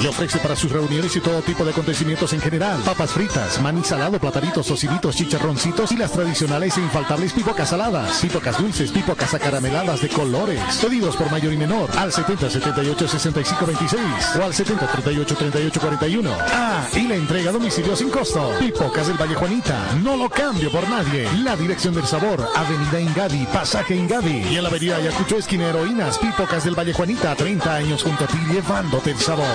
Le 0.01 0.07
ofrece 0.07 0.39
para 0.39 0.55
sus 0.55 0.72
reuniones 0.72 1.16
y 1.16 1.20
todo 1.20 1.41
tipo 1.41 1.64
de 1.64 1.72
acontecimientos 1.72 2.34
en 2.34 2.41
general. 2.41 2.82
Papas 2.84 3.12
fritas, 3.12 3.62
maní 3.62 3.84
salado, 3.84 4.20
platanitos, 4.20 4.66
tociditos, 4.66 5.16
chicharroncitos 5.16 5.91
y 5.91 5.97
las 5.97 6.12
tradicionales 6.12 6.78
e 6.78 6.82
infaltables 6.82 7.34
pipocas 7.34 7.70
saladas. 7.70 8.20
Pipocas 8.22 8.57
dulces, 8.57 8.91
pipocas 8.91 9.34
acarameladas 9.34 10.01
de 10.01 10.10
colores. 10.10 10.60
Pedidos 10.82 11.16
por 11.16 11.30
mayor 11.30 11.53
y 11.53 11.57
menor 11.57 11.89
al 11.97 12.12
70 12.12 12.49
78 12.49 13.07
65 13.07 13.66
26 13.66 14.01
o 14.39 14.43
al 14.43 14.53
70 14.53 14.88
38 14.88 15.36
38 15.36 15.80
41. 15.80 16.32
Ah, 16.51 16.88
y 16.95 17.07
la 17.07 17.16
entrega 17.16 17.49
a 17.49 17.53
domicilio 17.53 17.95
sin 17.95 18.10
costo. 18.10 18.51
Pipocas 18.60 19.07
del 19.07 19.18
Valle 19.18 19.36
Juanita, 19.36 19.78
no 20.03 20.18
lo 20.18 20.30
cambio 20.30 20.72
por 20.72 20.89
nadie. 20.89 21.28
La 21.43 21.55
dirección 21.55 21.93
del 21.93 22.05
sabor, 22.05 22.47
Avenida 22.55 22.99
Ingadi, 22.99 23.45
Pasaje 23.45 23.95
Ingadi 23.95 24.43
y 24.49 24.55
en 24.55 24.64
la 24.64 24.70
Avenida 24.70 24.97
Ayacucho, 24.97 25.38
esquina 25.50 25.70
Heroínas, 25.70 26.20
Pipocas 26.20 26.64
del 26.64 26.78
Valle 26.78 26.93
Juanita, 26.93 27.36
30 27.36 27.74
años 27.74 28.04
junto 28.04 28.24
a 28.24 28.28
ti 28.28 28.38
llevándote 28.52 29.10
el 29.10 29.18
sabor. 29.18 29.47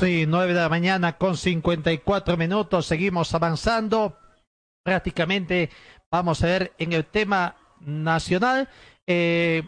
Sí, 0.00 0.24
9 0.26 0.52
de 0.52 0.60
la 0.60 0.68
mañana 0.68 1.16
con 1.16 1.36
54 1.36 2.36
minutos. 2.36 2.86
Seguimos 2.86 3.32
avanzando. 3.34 4.18
Prácticamente 4.82 5.70
vamos 6.10 6.42
a 6.42 6.46
ver 6.46 6.72
en 6.78 6.92
el 6.92 7.04
tema 7.04 7.54
nacional. 7.86 8.68
Eh, 9.06 9.62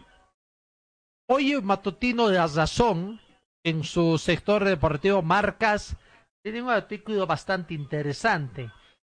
hoy 1.29 1.61
matutino 1.61 2.27
de 2.29 2.37
la 2.37 2.47
razón 2.47 3.19
en 3.63 3.83
su 3.83 4.17
sector 4.17 4.63
deportivo 4.63 5.21
Marcas 5.21 5.95
tiene 6.43 6.61
un 6.61 6.69
artículo 6.69 7.27
bastante 7.27 7.73
interesante 7.73 8.71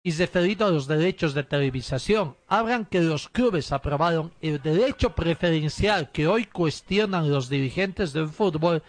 y 0.04 0.12
referido 0.12 0.66
a 0.66 0.72
los 0.72 0.88
derechos 0.88 1.34
de 1.34 1.44
televisación. 1.44 2.38
Hablan 2.48 2.86
que 2.86 3.02
los 3.02 3.28
clubes 3.28 3.74
aprobaron 3.74 4.34
el 4.40 4.62
derecho 4.62 5.14
preferencial 5.14 6.12
que 6.12 6.28
hoy 6.28 6.46
cuestionan 6.46 7.30
los 7.30 7.50
dirigentes 7.50 8.14
del 8.14 8.30
fútbol 8.30 8.82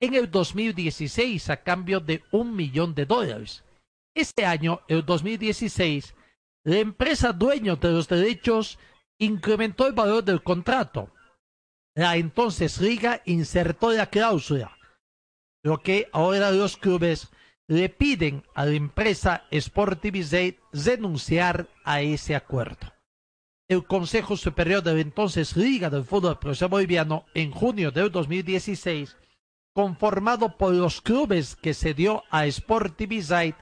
en 0.00 0.14
el 0.14 0.30
2016 0.30 1.50
a 1.50 1.56
cambio 1.56 1.98
de 1.98 2.22
un 2.30 2.54
millón 2.54 2.94
de 2.94 3.06
dólares. 3.06 3.64
Este 4.14 4.44
año, 4.44 4.82
el 4.86 5.04
2016, 5.04 6.14
la 6.64 6.78
empresa 6.78 7.32
dueño 7.32 7.76
de 7.76 7.90
los 7.90 8.06
derechos 8.06 8.78
incrementó 9.24 9.86
el 9.86 9.92
valor 9.92 10.24
del 10.24 10.42
contrato. 10.42 11.12
La 11.94 12.16
entonces 12.16 12.80
Liga 12.80 13.22
insertó 13.24 13.92
la 13.92 14.06
cláusula, 14.06 14.76
lo 15.62 15.78
que 15.78 16.08
ahora 16.12 16.50
los 16.50 16.76
clubes 16.76 17.30
le 17.68 17.88
piden 17.88 18.42
a 18.54 18.66
la 18.66 18.72
empresa 18.72 19.44
Sportivizate 19.52 20.58
renunciar 20.72 21.68
a 21.84 22.00
ese 22.00 22.34
acuerdo. 22.34 22.92
El 23.68 23.84
Consejo 23.84 24.36
Superior 24.36 24.82
de 24.82 24.94
la 24.94 25.00
entonces 25.00 25.56
Liga 25.56 25.88
del 25.88 26.04
Fútbol 26.04 26.38
Profesional 26.38 26.70
Boliviano, 26.70 27.24
en 27.34 27.52
junio 27.52 27.92
del 27.92 28.10
2016, 28.10 29.16
conformado 29.72 30.56
por 30.56 30.74
los 30.74 31.00
clubes 31.00 31.54
que 31.54 31.74
se 31.74 31.94
dio 31.94 32.24
a 32.30 32.50
Sportivizate, 32.50 33.56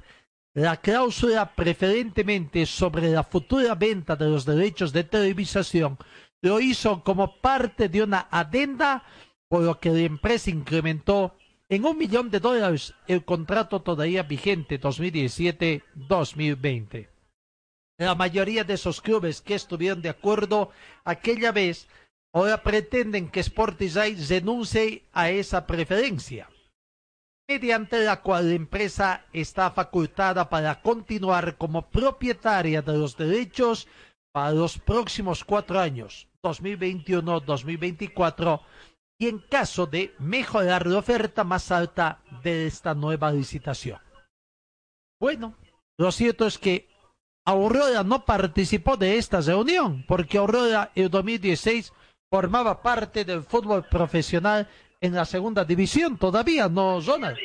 la 0.55 0.78
cláusula 0.78 1.55
preferentemente 1.55 2.66
sobre 2.66 3.11
la 3.11 3.22
futura 3.22 3.76
venta 3.76 4.16
de 4.16 4.28
los 4.28 4.44
derechos 4.44 4.92
de 4.92 5.05
televisación 5.05 5.96
lo 6.42 6.59
hizo 6.61 7.05
como 7.05 7.40
parte 7.40 7.88
de 7.88 8.03
una 8.03 8.26
adenda 8.30 9.05
por 9.48 9.62
lo 9.62 9.78
que 9.78 9.90
la 9.90 10.01
empresa 10.01 10.51
incrementó 10.51 11.36
en 11.68 11.84
un 11.84 11.96
millón 11.96 12.30
de 12.30 12.40
dólares 12.40 12.94
el 13.07 13.24
contrato 13.24 13.82
todavía 13.82 14.24
vigente 14.24 14.80
2017-2020. 14.80 17.07
La 17.98 18.16
mayoría 18.16 18.64
de 18.64 18.74
esos 18.74 19.01
clubes 19.01 19.40
que 19.42 19.55
estuvieron 19.55 20.03
de 20.03 20.09
acuerdo 20.09 20.72
aquella 21.05 21.53
vez 21.53 21.86
ahora 22.32 22.64
pretenden 22.64 23.30
que 23.30 23.40
Sportizai 23.42 24.16
renuncie 24.28 25.05
a 25.12 25.30
esa 25.30 25.66
preferencia 25.66 26.48
mediante 27.51 27.98
la 28.05 28.22
cual 28.22 28.48
la 28.48 28.55
empresa 28.55 29.26
está 29.32 29.72
facultada 29.72 30.48
para 30.48 30.80
continuar 30.80 31.57
como 31.57 31.90
propietaria 31.90 32.80
de 32.80 32.96
los 32.96 33.16
derechos 33.16 33.88
para 34.32 34.53
los 34.53 34.78
próximos 34.78 35.44
cuatro 35.44 35.80
años, 35.80 36.28
2021-2024, 36.44 38.61
y 39.18 39.26
en 39.26 39.40
caso 39.40 39.86
de 39.86 40.14
mejorar 40.20 40.86
la 40.86 41.01
oferta 41.01 41.42
más 41.42 41.72
alta 41.72 42.22
de 42.44 42.68
esta 42.68 42.94
nueva 42.94 43.32
licitación. 43.32 43.98
Bueno, 45.20 45.57
lo 45.98 46.12
cierto 46.12 46.46
es 46.46 46.57
que 46.57 46.88
Aurora 47.44 48.05
no 48.05 48.24
participó 48.24 48.96
de 48.96 49.18
esta 49.18 49.40
reunión, 49.40 50.05
porque 50.07 50.38
Aurora 50.38 50.92
en 50.94 51.11
2016 51.11 51.92
formaba 52.30 52.80
parte 52.80 53.24
del 53.24 53.42
fútbol 53.42 53.84
profesional 53.88 54.68
en 55.01 55.14
la 55.14 55.24
segunda 55.24 55.64
división 55.64 56.18
todavía, 56.18 56.68
¿no, 56.68 57.01
Ronald? 57.01 57.38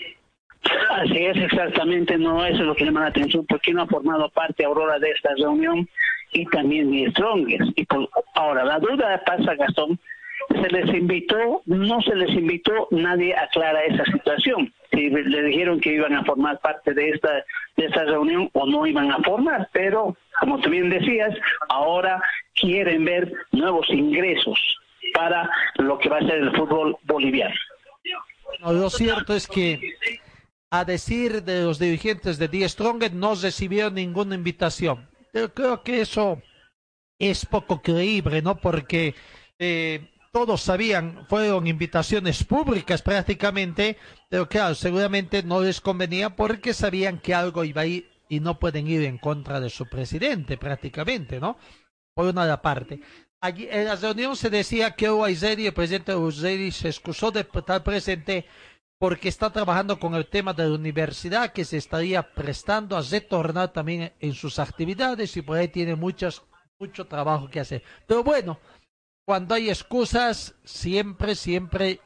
Así 0.92 1.18
es, 1.18 1.38
exactamente, 1.38 2.18
no, 2.18 2.46
eso 2.46 2.60
es 2.62 2.66
lo 2.66 2.76
que 2.76 2.86
llama 2.86 3.02
la 3.02 3.08
atención, 3.08 3.46
porque 3.46 3.74
no 3.74 3.84
ha 3.84 3.88
formado 3.88 4.30
parte 4.30 4.66
Aurora 4.66 4.98
de 5.00 5.12
esta 5.12 5.30
reunión 5.38 5.88
y 6.32 6.46
también 6.48 6.90
ni 6.92 7.06
Strongest. 7.12 7.72
Y 7.76 7.86
por- 7.86 8.10
ahora, 8.34 8.64
la 8.64 8.80
duda 8.80 9.22
pasa, 9.26 9.56
Gastón, 9.56 10.00
se 10.50 10.70
les 10.70 10.94
invitó, 10.94 11.62
no 11.66 12.02
se 12.02 12.16
les 12.16 12.30
invitó, 12.32 12.88
nadie 12.92 13.36
aclara 13.36 13.84
esa 13.84 14.04
situación. 14.06 14.74
Si 14.92 15.10
le 15.10 15.44
dijeron 15.44 15.80
que 15.80 15.94
iban 15.94 16.14
a 16.16 16.24
formar 16.24 16.60
parte 16.60 16.94
de 16.94 17.10
esta, 17.10 17.30
de 17.78 17.86
esta 17.86 18.04
reunión 18.06 18.50
o 18.54 18.66
no 18.66 18.86
iban 18.88 19.12
a 19.12 19.20
formar, 19.20 19.70
pero 19.72 20.16
como 20.40 20.60
tú 20.60 20.70
bien 20.70 20.90
decías, 20.90 21.36
ahora 21.70 22.22
quieren 22.54 23.06
ver 23.06 23.32
nuevos 23.52 23.90
ingresos 23.90 24.58
para 25.16 25.50
lo 25.78 25.98
que 25.98 26.10
va 26.10 26.18
a 26.18 26.22
ser 26.22 26.36
el 26.36 26.56
fútbol 26.56 26.98
boliviano. 27.04 27.56
No, 28.60 28.74
lo 28.74 28.90
cierto 28.90 29.34
es 29.34 29.48
que, 29.48 29.80
a 30.70 30.86
decir 30.86 31.44
de 31.44 31.64
los 31.64 31.80
dirigentes 31.80 32.38
de 32.38 32.48
Die 32.48 32.68
Strongest, 32.68 33.14
no 33.14 33.36
recibieron 33.36 33.96
ninguna 33.96 34.36
invitación. 34.36 35.08
Pero 35.32 35.54
creo 35.54 35.82
que 35.82 36.02
eso 36.02 36.42
es 37.20 37.46
poco 37.46 37.82
creíble, 37.82 38.42
¿no? 38.42 38.58
Porque 38.58 39.16
eh, 39.60 40.10
todos 40.32 40.62
sabían, 40.62 41.26
fueron 41.28 41.66
invitaciones 41.68 42.44
públicas 42.44 43.02
prácticamente, 43.02 43.98
pero 44.30 44.48
claro, 44.48 44.76
seguramente 44.76 45.44
no 45.44 45.62
les 45.62 45.82
convenía 45.82 46.36
porque 46.36 46.74
sabían 46.74 47.20
que 47.20 47.34
algo 47.34 47.64
iba 47.64 47.82
a 47.82 47.86
ir 47.86 48.10
y 48.28 48.40
no 48.40 48.60
pueden 48.60 48.88
ir 48.88 49.04
en 49.04 49.18
contra 49.18 49.60
de 49.60 49.70
su 49.70 49.88
presidente 49.88 50.58
prácticamente, 50.58 51.40
¿no? 51.40 51.58
Por 52.14 52.28
una 52.28 52.62
parte. 52.62 53.00
En 53.42 53.86
la 53.86 53.96
reunión 53.96 54.36
se 54.36 54.50
decía 54.50 54.92
que 54.92 55.06
el 55.06 55.74
presidente 55.74 56.16
Uaizeri, 56.16 56.72
se 56.72 56.88
excusó 56.88 57.32
de 57.32 57.42
estar 57.42 57.84
presente 57.84 58.46
porque 59.00 59.30
está 59.30 59.52
trabajando 59.52 60.00
con 60.00 60.16
el 60.16 60.28
tema 60.28 60.54
de 60.54 60.68
la 60.68 60.76
universidad 60.76 61.52
que 61.52 61.66
se 61.66 61.78
estaría 61.78 62.34
prestando 62.34 62.98
a 62.98 63.02
retornar 63.02 63.72
también 63.74 64.14
en 64.20 64.34
sus 64.34 64.58
actividades 64.58 65.36
y 65.38 65.42
por 65.42 65.58
ahí 65.58 65.68
tiene 65.68 65.96
muchas, 65.96 66.42
mucho 66.80 67.06
trabajo 67.06 67.50
que 67.50 67.60
hacer. 67.60 67.84
Pero 68.08 68.24
bueno, 68.24 68.60
cuando 69.28 69.54
hay 69.54 69.70
excusas, 69.70 70.56
siempre, 70.64 71.36
siempre 71.36 72.00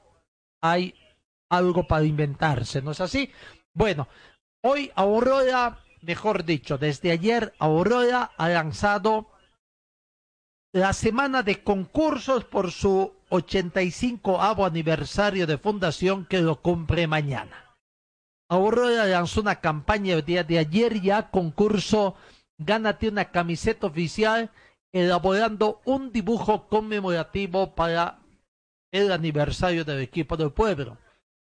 hay 0.61 0.95
algo 1.49 1.87
para 1.87 2.05
inventarse, 2.05 2.81
¿no 2.81 2.91
es 2.91 3.01
así? 3.01 3.31
Bueno, 3.73 4.07
hoy 4.61 4.91
Aurora, 4.95 5.79
mejor 6.01 6.43
dicho, 6.43 6.77
desde 6.77 7.11
ayer 7.11 7.53
Aurora 7.59 8.31
ha 8.35 8.49
lanzado 8.49 9.28
la 10.71 10.93
semana 10.93 11.41
de 11.41 11.63
concursos 11.63 12.45
por 12.45 12.71
su 12.71 13.13
85 13.29 14.39
aniversario 14.41 15.47
de 15.47 15.57
fundación 15.57 16.25
que 16.25 16.41
lo 16.41 16.61
cumple 16.61 17.07
mañana. 17.07 17.75
Aurora 18.49 19.05
lanzó 19.05 19.41
una 19.41 19.61
campaña 19.61 20.15
el 20.15 20.25
día 20.25 20.43
de 20.43 20.59
ayer 20.59 21.01
ya 21.01 21.29
concurso 21.29 22.15
Gánate 22.61 23.07
una 23.07 23.31
camiseta 23.31 23.87
oficial 23.87 24.51
elaborando 24.91 25.81
un 25.85 26.11
dibujo 26.11 26.67
conmemorativo 26.67 27.73
para 27.73 28.19
el 28.91 29.11
aniversario 29.11 29.85
del 29.85 30.01
equipo 30.01 30.35
del 30.35 30.51
pueblo. 30.51 30.97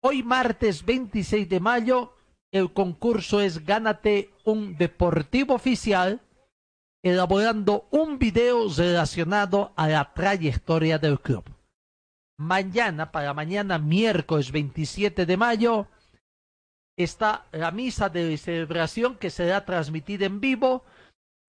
Hoy 0.00 0.22
martes 0.22 0.84
26 0.84 1.48
de 1.48 1.60
mayo 1.60 2.14
el 2.52 2.72
concurso 2.72 3.40
es 3.40 3.64
Gánate 3.64 4.30
un 4.44 4.76
deportivo 4.76 5.54
oficial 5.54 6.20
elaborando 7.02 7.88
un 7.90 8.18
video 8.18 8.68
relacionado 8.68 9.72
a 9.76 9.88
la 9.88 10.12
trayectoria 10.14 10.98
del 10.98 11.20
club. 11.20 11.44
Mañana, 12.38 13.10
para 13.10 13.34
mañana 13.34 13.78
miércoles 13.78 14.52
27 14.52 15.26
de 15.26 15.36
mayo, 15.36 15.88
está 16.96 17.46
la 17.52 17.70
misa 17.70 18.08
de 18.08 18.36
celebración 18.36 19.16
que 19.16 19.30
será 19.30 19.64
transmitida 19.64 20.26
en 20.26 20.40
vivo. 20.40 20.84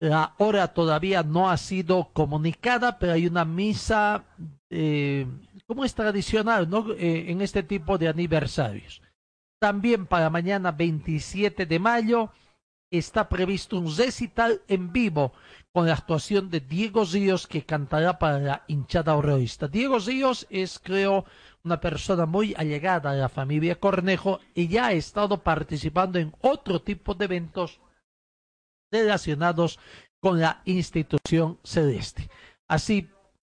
La 0.00 0.34
hora 0.38 0.68
todavía 0.68 1.22
no 1.22 1.48
ha 1.50 1.56
sido 1.56 2.10
comunicada, 2.12 2.98
pero 2.98 3.12
hay 3.12 3.26
una 3.26 3.44
misa, 3.44 4.24
eh, 4.70 5.26
como 5.66 5.84
es 5.84 5.94
tradicional, 5.94 6.68
¿no? 6.68 6.92
Eh, 6.92 7.30
en 7.30 7.40
este 7.40 7.62
tipo 7.62 7.96
de 7.96 8.08
aniversarios. 8.08 9.00
También 9.60 10.06
para 10.06 10.30
mañana 10.30 10.72
27 10.72 11.64
de 11.64 11.78
mayo 11.78 12.30
está 12.98 13.28
previsto 13.28 13.78
un 13.78 13.96
recital 13.96 14.62
en 14.68 14.92
vivo 14.92 15.32
con 15.72 15.86
la 15.86 15.94
actuación 15.94 16.50
de 16.50 16.60
Diego 16.60 17.04
Ríos 17.04 17.46
que 17.46 17.64
cantará 17.64 18.18
para 18.18 18.38
la 18.38 18.64
hinchada 18.68 19.16
horrorista. 19.16 19.66
Diego 19.66 19.98
Ríos 19.98 20.46
es, 20.50 20.78
creo, 20.78 21.24
una 21.64 21.80
persona 21.80 22.26
muy 22.26 22.54
allegada 22.56 23.10
a 23.10 23.14
la 23.14 23.28
familia 23.28 23.80
Cornejo 23.80 24.40
y 24.54 24.68
ya 24.68 24.86
ha 24.86 24.92
estado 24.92 25.42
participando 25.42 26.18
en 26.18 26.32
otro 26.40 26.82
tipo 26.82 27.14
de 27.14 27.24
eventos 27.24 27.80
relacionados 28.92 29.80
con 30.20 30.40
la 30.40 30.62
institución 30.64 31.58
celeste. 31.64 32.28
Así 32.68 33.10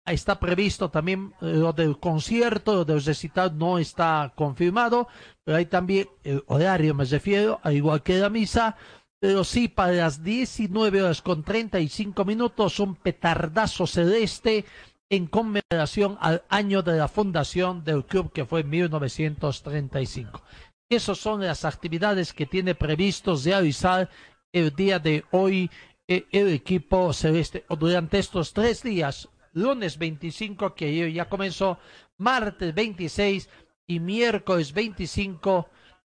está 0.06 0.40
previsto 0.40 0.90
también 0.90 1.34
eh, 1.42 1.54
lo 1.54 1.74
del 1.74 2.00
concierto, 2.00 2.76
lo 2.76 2.86
del 2.86 3.04
recital 3.04 3.58
no 3.58 3.80
está 3.80 4.34
confirmado, 4.36 5.08
pero 5.44 5.58
hay 5.58 5.66
también 5.66 6.08
el 6.24 6.44
horario, 6.48 6.94
me 6.94 7.06
refiero, 7.06 7.60
al 7.64 7.74
igual 7.74 8.04
que 8.04 8.18
la 8.18 8.30
misa, 8.30 8.78
pero 9.20 9.44
sí 9.44 9.68
para 9.68 9.94
las 9.94 10.24
19 10.24 11.02
horas 11.02 11.22
con 11.22 11.44
35 11.44 12.26
minutos 12.26 12.80
un 12.80 12.96
petardazo 12.96 13.88
celeste 13.88 14.66
en 15.10 15.28
conmemoración 15.28 16.18
al 16.20 16.44
año 16.50 16.82
de 16.82 16.98
la 16.98 17.08
fundación 17.08 17.84
del 17.84 18.06
club 18.06 18.32
que 18.32 18.46
fue 18.46 18.62
en 18.62 18.70
1935. 18.70 20.42
Esas 20.90 21.18
son 21.18 21.42
las 21.42 21.66
actividades 21.66 22.34
que 22.34 22.46
tiene 22.46 22.76
previstos 22.76 23.46
realizar 23.46 24.10
el 24.52 24.76
día 24.76 25.00
de 25.00 25.24
hoy 25.32 25.70
eh, 26.08 26.26
el 26.32 26.50
equipo 26.50 27.12
celeste 27.14 27.66
durante 27.80 28.20
estos 28.20 28.54
tres 28.54 28.84
días, 28.84 29.28
lunes 29.54 29.98
25 29.98 30.76
que 30.76 31.12
ya 31.12 31.28
comenzó, 31.28 31.80
martes 32.18 32.74
26 32.74 33.50
y 33.88 34.00
miércoles 34.00 34.74
25 34.74 35.70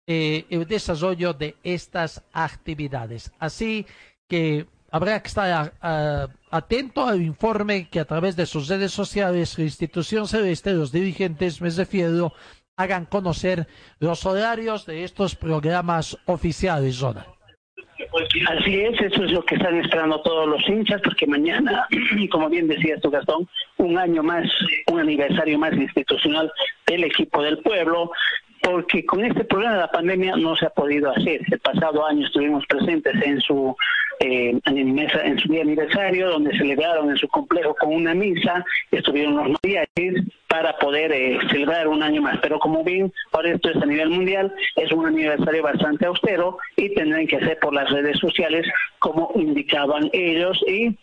eh, 0.08 0.46
el 0.50 0.66
desarrollo 0.66 1.34
de 1.34 1.56
estas 1.64 2.24
actividades. 2.34 3.32
Así 3.40 3.86
que 4.30 4.66
habrá 4.90 5.22
que 5.22 5.28
estar 5.28 5.52
a- 5.52 5.74
a- 5.82 6.28
atento 6.50 7.06
al 7.06 7.22
informe 7.22 7.90
que 7.90 8.00
a 8.00 8.06
través 8.06 8.36
de 8.36 8.46
sus 8.46 8.68
redes 8.70 8.92
sociales 8.94 9.58
la 9.58 9.66
institución 9.66 10.28
celeste, 10.28 10.72
los 10.74 10.92
dirigentes, 10.92 11.62
me 11.62 11.70
refiero, 11.70 12.34
hagan 12.78 13.06
conocer 13.06 13.68
los 14.00 14.26
horarios 14.26 14.86
de 14.86 15.04
estos 15.04 15.36
programas 15.36 16.18
oficiales, 16.26 17.00
Ronald. 17.00 17.28
Así 18.50 18.80
es, 18.80 19.00
eso 19.02 19.24
es 19.24 19.32
lo 19.32 19.44
que 19.44 19.56
están 19.56 19.76
esperando 19.80 20.22
todos 20.22 20.48
los 20.48 20.62
hinchas, 20.70 21.02
porque 21.04 21.26
mañana, 21.26 21.88
como 22.32 22.48
bien 22.50 22.68
decías 22.68 23.02
tú, 23.02 23.10
Gastón, 23.10 23.48
un 23.78 23.98
año 23.98 24.22
más, 24.24 24.46
un 24.92 25.00
aniversario 25.00 25.58
más 25.58 25.74
institucional 25.74 26.52
del 26.86 27.04
equipo 27.06 27.42
del 27.42 27.58
pueblo, 27.60 28.12
porque 28.62 29.06
con 29.06 29.24
este 29.24 29.44
problema 29.46 29.74
de 29.74 29.80
la 29.80 29.92
pandemia 29.92 30.36
no 30.36 30.56
se 30.56 30.66
ha 30.66 30.70
podido 30.70 31.12
hacer. 31.12 31.42
El 31.50 31.60
pasado 31.60 32.06
año 32.06 32.26
estuvimos 32.26 32.66
presentes 32.68 33.14
en 33.24 33.40
su 33.42 33.76
eh, 34.20 34.60
en, 34.66 35.40
su 35.40 35.52
día 35.52 35.62
aniversario, 35.62 36.30
donde 36.30 36.58
celebraron 36.58 37.12
en 37.12 37.18
su 37.18 37.28
complejo 37.28 37.76
con 37.76 37.94
una 37.94 38.16
misa, 38.16 38.66
estuvieron 38.90 39.36
los 39.36 39.60
mariachis 39.62 40.24
para 40.48 40.76
poder 40.80 41.12
eh, 41.12 41.38
celebrar 41.52 41.88
un 41.88 42.02
año 42.02 42.22
más. 42.22 42.40
Pero 42.42 42.58
como 42.58 42.84
bien, 42.84 43.14
ahora 43.32 43.52
esto 43.52 43.70
es 43.70 43.78
a 43.78 43.86
nivel 43.86 44.10
mundial, 44.10 44.52
es 44.76 44.92
un 44.92 45.06
aniversario 45.06 45.62
bastante 45.62 46.08
austero 46.08 46.58
y 46.76 46.94
tendrán 46.96 47.28
que 47.28 47.36
hacer 47.36 47.60
por 47.60 47.74
las 47.74 47.90
redes 47.92 48.18
sociales 48.18 48.66
como 49.00 49.32
indicaban 49.36 50.10
ellos 50.14 50.60
y 50.68 50.98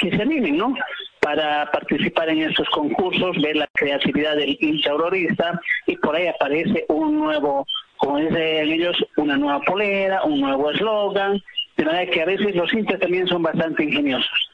que 0.00 0.10
se 0.10 0.22
animen, 0.22 0.56
¿no? 0.56 0.74
Para 1.20 1.70
participar 1.70 2.28
en 2.30 2.42
estos 2.42 2.68
concursos, 2.70 3.40
ver 3.40 3.56
la 3.56 3.68
creatividad 3.74 4.36
del 4.36 4.56
hincha 4.60 4.90
aurorista 4.90 5.60
y 5.86 5.96
por 5.96 6.16
ahí 6.16 6.26
aparece 6.26 6.84
un 6.88 7.18
nuevo, 7.18 7.66
como 7.96 8.18
dicen 8.18 8.36
ellos, 8.36 8.96
una 9.16 9.36
nueva 9.36 9.60
polera, 9.60 10.22
un 10.24 10.40
nuevo 10.40 10.70
eslogan, 10.70 11.40
de 11.76 11.84
manera 11.84 12.10
que 12.10 12.22
a 12.22 12.26
veces 12.26 12.54
los 12.54 12.72
hinchas 12.72 13.00
también 13.00 13.26
son 13.26 13.42
bastante 13.42 13.84
ingeniosos. 13.84 14.49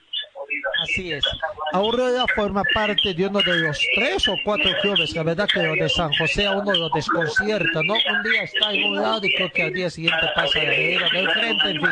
Así 0.83 1.13
es. 1.13 1.25
Aurora 1.73 2.25
forma 2.35 2.63
parte 2.73 3.13
de 3.13 3.27
uno 3.27 3.41
de 3.41 3.57
los 3.59 3.79
tres 3.95 4.29
o 4.29 4.37
cuatro 4.45 4.71
clubes, 4.83 5.15
la 5.15 5.23
verdad 5.23 5.49
que 5.53 5.61
de 5.61 5.89
San 5.89 6.13
José 6.15 6.47
a 6.47 6.53
uno 6.53 6.73
lo 6.73 6.89
desconcierta, 6.91 7.83
¿no? 7.83 7.95
Un 7.95 8.23
día 8.23 8.43
está 8.43 8.73
en 8.73 8.85
un 8.85 8.97
lado 8.97 9.21
y 9.25 9.35
creo 9.35 9.51
que 9.53 9.63
al 9.65 9.73
día 9.73 9.91
siguiente 9.91 10.27
pasa 10.35 10.61
a 10.61 10.65
la 10.65 10.71
vereda 10.71 11.09
del 11.13 11.31
frente, 11.31 11.71
en 11.71 11.81
fin. 11.81 11.91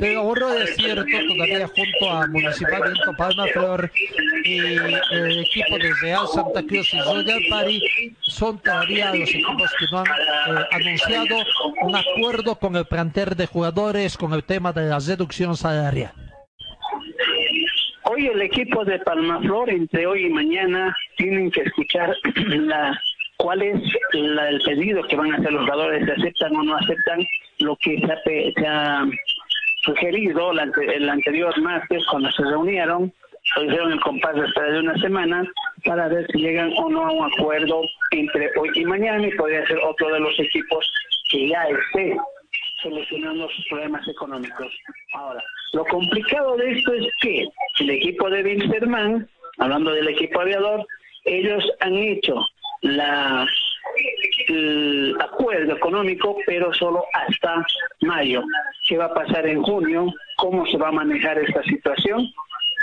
Pero 0.00 0.20
Aurora 0.20 0.62
es 0.62 0.76
cierto, 0.76 1.04
todavía 1.04 1.66
junto 1.68 2.10
a 2.10 2.26
Municipal 2.26 2.82
Viento 2.82 3.12
Palma 3.16 3.46
Flor 3.52 3.90
y 4.44 4.58
el 4.58 5.40
equipo 5.40 5.78
de 5.78 5.92
Real 6.02 6.26
Santa 6.28 6.62
Cruz 6.62 6.92
y 6.92 7.00
Royal 7.00 7.40
Party 7.48 7.82
son 8.20 8.58
todavía 8.58 9.14
los 9.14 9.28
equipos 9.28 9.70
que 9.78 9.86
no 9.90 9.98
han 9.98 10.06
eh, 10.06 10.66
anunciado 10.70 11.36
un 11.82 11.96
acuerdo 11.96 12.58
con 12.58 12.76
el 12.76 12.84
plantel 12.84 13.30
de 13.36 13.46
jugadores 13.46 14.16
con 14.16 14.32
el 14.34 14.44
tema 14.44 14.72
de 14.72 14.88
la 14.88 14.98
reducción 14.98 15.56
salarial. 15.56 16.12
Hoy 18.04 18.26
el 18.26 18.42
equipo 18.42 18.84
de 18.84 18.98
Palmaflor, 19.00 19.70
entre 19.70 20.06
hoy 20.06 20.26
y 20.26 20.30
mañana, 20.30 20.94
tienen 21.16 21.50
que 21.50 21.62
escuchar 21.62 22.14
la 22.48 22.98
cuál 23.38 23.62
es 23.62 23.80
la- 24.12 24.48
el 24.50 24.60
pedido 24.60 25.02
que 25.04 25.16
van 25.16 25.32
a 25.32 25.36
hacer 25.36 25.52
los 25.52 25.62
jugadores, 25.62 26.04
si 26.04 26.10
aceptan 26.10 26.54
o 26.56 26.62
no 26.62 26.76
aceptan 26.76 27.26
lo 27.60 27.76
que 27.76 27.98
se 27.98 28.12
ha, 28.12 28.18
se 28.56 28.66
ha 28.66 29.04
sugerido 29.82 30.52
la 30.52 30.70
el 30.94 31.08
anterior 31.08 31.58
martes 31.60 32.04
cuando 32.10 32.30
se 32.32 32.42
reunieron, 32.44 33.12
lo 33.56 33.64
hicieron 33.64 33.92
el 33.92 34.00
compás 34.00 34.36
espera 34.36 34.72
de 34.72 34.80
una 34.80 34.96
semana 34.98 35.44
para 35.84 36.08
ver 36.08 36.26
si 36.32 36.38
llegan 36.38 36.72
o 36.76 36.88
no 36.88 37.06
a 37.06 37.12
un 37.12 37.32
acuerdo 37.32 37.82
entre 38.10 38.50
hoy 38.58 38.70
y 38.74 38.84
mañana 38.84 39.26
y 39.26 39.34
podría 39.36 39.66
ser 39.66 39.78
otro 39.78 40.12
de 40.12 40.20
los 40.20 40.38
equipos 40.40 40.90
que 41.30 41.48
ya 41.48 41.64
esté 41.64 42.16
solucionando 42.84 43.48
sus 43.48 43.66
problemas 43.66 44.06
económicos. 44.06 44.72
Ahora, 45.14 45.42
lo 45.72 45.84
complicado 45.86 46.56
de 46.56 46.70
esto 46.70 46.92
es 46.92 47.06
que 47.20 47.48
el 47.80 47.90
equipo 47.90 48.30
de 48.30 48.44
Winterman, 48.44 49.28
hablando 49.58 49.92
del 49.92 50.08
equipo 50.08 50.40
aviador, 50.40 50.86
ellos 51.24 51.64
han 51.80 51.94
hecho 51.94 52.36
la 52.82 53.46
el 54.48 55.16
acuerdo 55.20 55.74
económico, 55.74 56.36
pero 56.46 56.72
solo 56.74 57.04
hasta 57.12 57.64
mayo. 58.02 58.42
¿Qué 58.86 58.96
va 58.96 59.06
a 59.06 59.14
pasar 59.14 59.46
en 59.46 59.62
junio? 59.62 60.12
¿Cómo 60.36 60.66
se 60.66 60.76
va 60.76 60.88
a 60.88 60.92
manejar 60.92 61.38
esta 61.38 61.62
situación? 61.62 62.30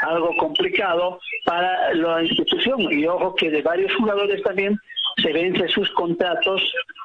Algo 0.02 0.36
complicado 0.38 1.20
para 1.45 1.93
la 1.93 2.24
institución. 2.24 2.82
Y 2.91 3.06
ojo 3.06 3.36
que 3.36 3.52
de 3.52 3.62
varios 3.62 3.93
jugadores 3.95 4.41
también 4.43 4.80
se 5.18 5.32
vencen 5.34 5.68
sus 5.70 5.89
contratos 5.91 6.62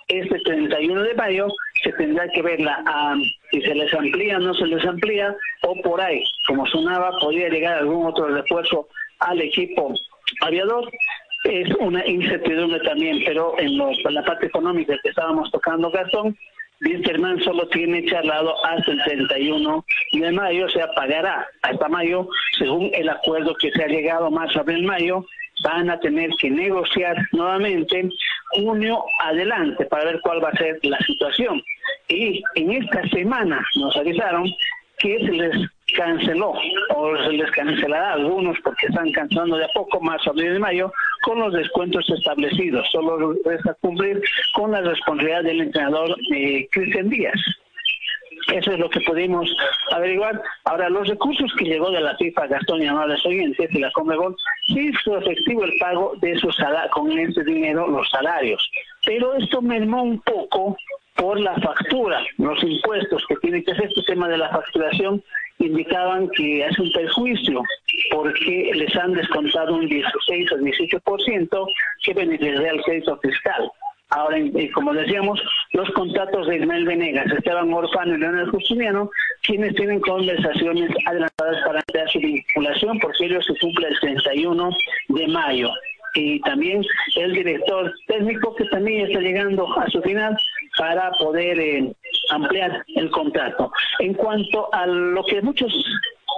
este 0.08 0.38
31 0.40 1.02
de 1.02 1.14
mayo. 1.14 1.48
Se 1.82 1.92
tendrá 1.92 2.28
que 2.28 2.42
ver 2.42 2.60
la, 2.60 2.82
ah, 2.86 3.16
si 3.50 3.60
se 3.62 3.74
les 3.74 3.92
amplía 3.94 4.36
o 4.36 4.40
no 4.40 4.54
se 4.54 4.66
les 4.66 4.84
amplía, 4.84 5.34
o 5.62 5.74
por 5.82 6.00
ahí, 6.00 6.22
como 6.46 6.66
sonaba, 6.66 7.10
podría 7.20 7.48
llegar 7.48 7.78
algún 7.78 8.06
otro 8.06 8.28
refuerzo 8.28 8.88
al 9.20 9.40
equipo 9.40 9.94
aviador 10.40 10.90
es 11.44 11.68
una 11.78 12.04
incertidumbre 12.06 12.80
también, 12.80 13.22
pero 13.24 13.54
en, 13.58 13.78
lo- 13.78 13.90
en 13.92 14.14
la 14.14 14.24
parte 14.24 14.46
económica 14.46 14.96
que 15.02 15.10
estábamos 15.10 15.48
tocando, 15.52 15.90
Gastón, 15.90 16.36
Winterman 16.84 17.40
solo 17.42 17.68
tiene 17.68 18.04
charlado 18.06 18.52
hasta 18.66 18.90
el 18.90 19.02
31 19.04 19.84
de 20.12 20.32
mayo, 20.32 20.66
o 20.66 20.68
sea, 20.68 20.88
pagará 20.96 21.46
hasta 21.62 21.88
mayo, 21.88 22.28
según 22.58 22.90
el 22.94 23.08
acuerdo 23.08 23.54
que 23.54 23.70
se 23.70 23.82
ha 23.84 23.86
llegado 23.86 24.30
marzo, 24.30 24.58
abril, 24.60 24.82
mayo, 24.84 25.24
van 25.62 25.90
a 25.90 25.98
tener 26.00 26.30
que 26.38 26.50
negociar 26.50 27.16
nuevamente 27.32 28.08
junio 28.50 29.04
adelante 29.24 29.84
para 29.86 30.04
ver 30.04 30.20
cuál 30.20 30.42
va 30.44 30.50
a 30.50 30.56
ser 30.56 30.78
la 30.82 30.98
situación. 30.98 31.62
Y 32.08 32.42
en 32.54 32.72
esta 32.72 33.06
semana 33.08 33.64
nos 33.76 33.96
avisaron 33.96 34.50
que 34.98 35.18
se 35.18 35.32
les 35.32 35.70
canceló 35.96 36.54
o 36.94 37.16
se 37.24 37.32
les 37.32 37.50
cancelará 37.52 38.10
a 38.10 38.14
algunos 38.14 38.56
porque 38.64 38.86
están 38.86 39.10
cancelando 39.12 39.56
de 39.56 39.64
a 39.64 39.68
poco 39.74 40.00
más 40.00 40.26
abril 40.26 40.56
y 40.56 40.58
mayo 40.58 40.92
con 41.22 41.38
los 41.38 41.52
descuentos 41.52 42.08
establecidos. 42.10 42.86
Solo 42.90 43.34
resta 43.44 43.74
cumplir 43.80 44.20
con 44.54 44.72
la 44.72 44.80
responsabilidad 44.80 45.44
del 45.44 45.60
entrenador 45.62 46.16
eh, 46.34 46.66
Cristian 46.70 47.08
Díaz. 47.08 47.40
Eso 48.52 48.72
es 48.72 48.78
lo 48.78 48.88
que 48.88 49.00
pudimos 49.00 49.52
averiguar. 49.92 50.40
Ahora, 50.64 50.88
los 50.88 51.08
recursos 51.08 51.52
que 51.58 51.64
llegó 51.64 51.90
de 51.90 52.00
la 52.00 52.16
FIFA, 52.16 52.46
Gastón 52.46 52.82
y 52.82 52.86
amables 52.86 53.24
oyentes, 53.26 53.68
y 53.72 53.80
la 53.80 53.90
Comebol, 53.92 54.36
sí 54.68 54.88
hizo 54.88 55.18
efectivo 55.18 55.64
el 55.64 55.72
pago 55.78 56.14
de 56.20 56.38
salarios, 56.38 56.92
con 56.92 57.18
ese 57.18 57.42
dinero 57.44 57.88
los 57.88 58.08
salarios. 58.10 58.70
Pero 59.04 59.34
esto 59.34 59.60
mermó 59.62 60.02
un 60.02 60.20
poco 60.20 60.76
por 61.16 61.40
la 61.40 61.54
factura, 61.56 62.22
los 62.38 62.62
impuestos 62.62 63.24
que 63.28 63.36
tiene 63.36 63.64
que 63.64 63.72
hacer 63.72 63.86
este 63.86 64.02
tema 64.02 64.28
de 64.28 64.38
la 64.38 64.50
facturación 64.50 65.22
indicaban 65.58 66.28
que 66.36 66.64
hace 66.64 66.82
un 66.82 66.92
perjuicio 66.92 67.62
porque 68.10 68.70
les 68.74 68.94
han 68.96 69.12
descontado 69.12 69.74
un 69.74 69.86
16 69.86 70.52
o 70.52 70.56
18% 70.56 71.66
que 72.04 72.14
beneficiaría 72.14 72.70
al 72.70 72.82
crédito 72.82 73.18
fiscal. 73.22 73.70
Ahora, 74.10 74.38
eh, 74.38 74.70
como 74.72 74.94
decíamos, 74.94 75.42
los 75.72 75.90
contratos 75.90 76.46
de 76.46 76.58
Ismael 76.58 76.84
Venegas, 76.84 77.26
Esteban 77.26 77.72
Orfano 77.72 78.14
y 78.14 78.18
Leonel 78.18 78.50
Justiniano, 78.50 79.10
quienes 79.42 79.74
tienen 79.74 80.00
conversaciones 80.00 80.90
adelantadas 81.06 81.56
para 81.66 82.08
su 82.08 82.20
vinculación, 82.20 83.00
porque 83.00 83.26
ellos 83.26 83.44
se 83.44 83.58
cumple 83.58 83.88
el 83.88 83.98
31 84.00 84.70
de 85.08 85.28
mayo. 85.28 85.70
Y 86.14 86.40
también 86.40 86.82
el 87.16 87.32
director 87.34 87.92
técnico 88.06 88.54
que 88.54 88.64
también 88.66 89.06
está 89.06 89.20
llegando 89.20 89.66
a 89.78 89.90
su 89.90 90.00
final 90.02 90.36
para 90.78 91.10
poder 91.12 91.58
eh, 91.58 91.92
ampliar 92.30 92.84
el 92.94 93.10
contrato. 93.10 93.72
En 93.98 94.14
cuanto 94.14 94.72
a 94.72 94.86
lo 94.86 95.24
que 95.24 95.42
muchos 95.42 95.72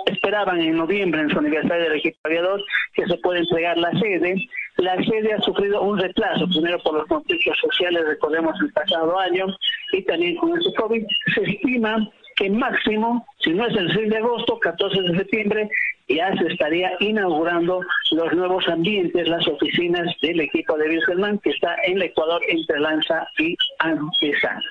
esperaban 0.07 0.61
en 0.61 0.77
noviembre 0.77 1.21
en 1.21 1.31
su 1.31 1.39
aniversario 1.39 1.85
del 1.85 1.99
equipo 1.99 2.19
aviador, 2.25 2.65
que 2.95 3.07
se 3.07 3.17
puede 3.19 3.41
entregar 3.41 3.77
la 3.77 3.91
sede, 3.93 4.49
la 4.79 4.97
sede 4.97 5.33
ha 5.33 5.41
sufrido 5.41 5.83
un 5.83 5.99
retraso, 5.99 6.47
primero 6.49 6.79
por 6.81 6.95
los 6.95 7.07
conflictos 7.07 7.59
sociales, 7.59 8.05
recordemos 8.07 8.55
el 8.61 8.73
pasado 8.73 9.19
año, 9.19 9.47
y 9.93 10.03
también 10.03 10.37
con 10.37 10.59
ese 10.59 10.73
COVID, 10.75 11.05
se 11.35 11.43
estima 11.43 12.09
que 12.37 12.49
máximo, 12.49 13.27
si 13.39 13.51
no 13.51 13.67
es 13.67 13.77
el 13.77 13.93
6 13.93 14.11
de 14.11 14.17
agosto, 14.19 14.59
14 14.61 15.03
de 15.03 15.19
septiembre, 15.19 15.69
ya 16.09 16.33
se 16.37 16.47
estaría 16.47 16.93
inaugurando 17.01 17.81
los 18.13 18.33
nuevos 18.33 18.67
ambientes, 18.69 19.29
las 19.29 19.47
oficinas 19.49 20.07
del 20.23 20.41
equipo 20.41 20.79
de 20.79 20.89
Wilhelman, 20.89 21.39
que 21.41 21.51
está 21.51 21.75
en 21.85 21.97
el 21.97 22.03
Ecuador 22.05 22.41
entre 22.49 22.79
Lanza 22.79 23.27
y 23.39 23.57
Antesana. 23.81 24.63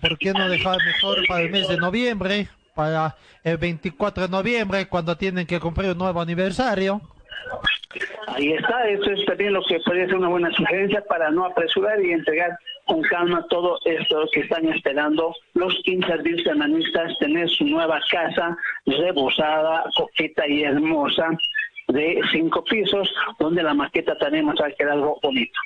¿Por 0.00 0.18
qué 0.18 0.32
no 0.32 0.48
dejar 0.48 0.78
mejor 0.84 1.18
para 1.28 1.42
el 1.42 1.50
mes 1.50 1.68
de 1.68 1.76
noviembre? 1.76 2.48
Para 2.74 3.16
el 3.44 3.58
24 3.58 4.24
de 4.24 4.28
noviembre, 4.30 4.88
cuando 4.88 5.16
tienen 5.16 5.46
que 5.46 5.60
cumplir 5.60 5.90
un 5.90 5.98
nuevo 5.98 6.20
aniversario. 6.20 7.02
Ahí 8.28 8.52
está, 8.52 8.88
eso 8.88 9.10
es 9.10 9.24
también 9.24 9.54
lo 9.54 9.62
que 9.62 9.80
podría 9.80 10.06
ser 10.06 10.16
una 10.16 10.28
buena 10.28 10.50
sugerencia 10.52 11.02
para 11.08 11.30
no 11.30 11.46
apresurar 11.46 12.00
y 12.04 12.12
entregar 12.12 12.58
con 12.86 13.02
calma 13.02 13.44
todo 13.48 13.78
esto 13.84 14.28
que 14.32 14.40
están 14.40 14.66
esperando 14.68 15.34
los 15.54 15.74
birmanistas, 15.84 17.18
tener 17.18 17.48
su 17.50 17.64
nueva 17.64 18.00
casa 18.10 18.56
rebosada, 18.86 19.84
coqueta 19.96 20.46
y 20.46 20.62
hermosa 20.62 21.30
de 21.88 22.20
cinco 22.30 22.62
pisos, 22.64 23.12
donde 23.38 23.62
la 23.62 23.74
maqueta 23.74 24.16
también 24.18 24.48
va 24.48 24.52
a 24.66 24.70
quedar 24.72 24.92
algo 24.92 25.18
bonito. 25.22 25.58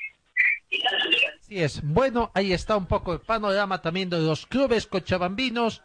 Así 1.40 1.60
es. 1.60 1.82
Bueno, 1.82 2.30
ahí 2.34 2.52
está 2.52 2.76
un 2.76 2.86
poco 2.86 3.12
el 3.12 3.20
panorama 3.20 3.82
también 3.82 4.08
de 4.08 4.18
los 4.18 4.46
clubes 4.46 4.86
cochabambinos 4.86 5.82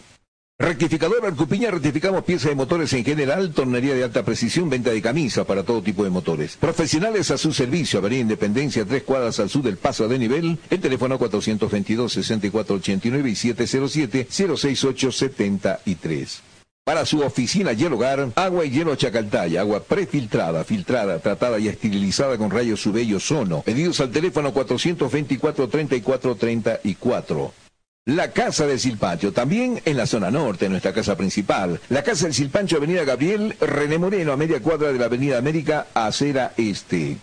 Rectificador 0.62 1.26
Arcupiña, 1.26 1.72
rectificamos 1.72 2.24
piezas 2.24 2.50
de 2.50 2.56
motores 2.56 2.94
en 2.94 3.04
general, 3.04 3.52
tornería 3.52 3.96
de 3.96 4.04
alta 4.04 4.24
precisión, 4.24 4.70
venta 4.70 4.92
de 4.92 5.02
camisas 5.02 5.44
para 5.44 5.64
todo 5.64 5.82
tipo 5.82 6.04
de 6.04 6.12
motores. 6.12 6.56
Profesionales 6.56 7.32
a 7.32 7.40
su 7.40 7.52
servicio, 7.52 7.98
Avenida 7.98 8.22
Independencia, 8.22 8.86
tres 8.86 9.02
cuadras 9.02 9.40
al 9.40 9.50
sur 9.50 9.64
del 9.64 9.78
paso 9.78 10.08
de 10.08 10.20
nivel, 10.20 10.60
el 10.70 10.80
teléfono 10.80 11.18
422-6489 11.18 13.28
y 13.28 13.34
707-06873. 13.50 16.42
Para 16.84 17.08
su 17.08 17.22
oficina 17.22 17.74
y 17.74 17.84
el 17.84 17.94
hogar, 17.94 18.30
agua 18.36 18.64
y 18.64 18.70
hielo 18.70 18.96
Chacaltaya, 18.96 19.62
agua 19.62 19.82
prefiltrada, 19.82 20.64
filtrada, 20.64 21.18
tratada 21.18 21.58
y 21.58 21.70
esterilizada 21.70 22.38
con 22.38 22.52
rayos 22.52 22.86
UV 22.86 23.00
y 23.00 23.16
ozono. 23.16 23.64
Pedidos 23.64 24.00
al 24.00 24.12
teléfono 24.12 24.54
424-3434. 24.54 27.52
La 28.08 28.32
Casa 28.32 28.66
del 28.66 28.80
Silpancho, 28.80 29.32
también 29.32 29.80
en 29.86 29.96
la 29.96 30.08
zona 30.08 30.32
norte, 30.32 30.68
nuestra 30.68 30.92
casa 30.92 31.16
principal. 31.16 31.80
La 31.90 32.02
Casa 32.02 32.26
del 32.26 32.34
Silpancho, 32.34 32.78
Avenida 32.78 33.04
Gabriel, 33.04 33.56
René 33.62 34.00
Moreno, 34.00 34.32
a 34.32 34.38
media 34.38 34.60
cuadra 34.60 34.92
de 34.92 34.98
la 34.98 35.06
Avenida 35.06 35.38
América, 35.38 35.86
acera 35.94 36.52
este. 36.58 37.18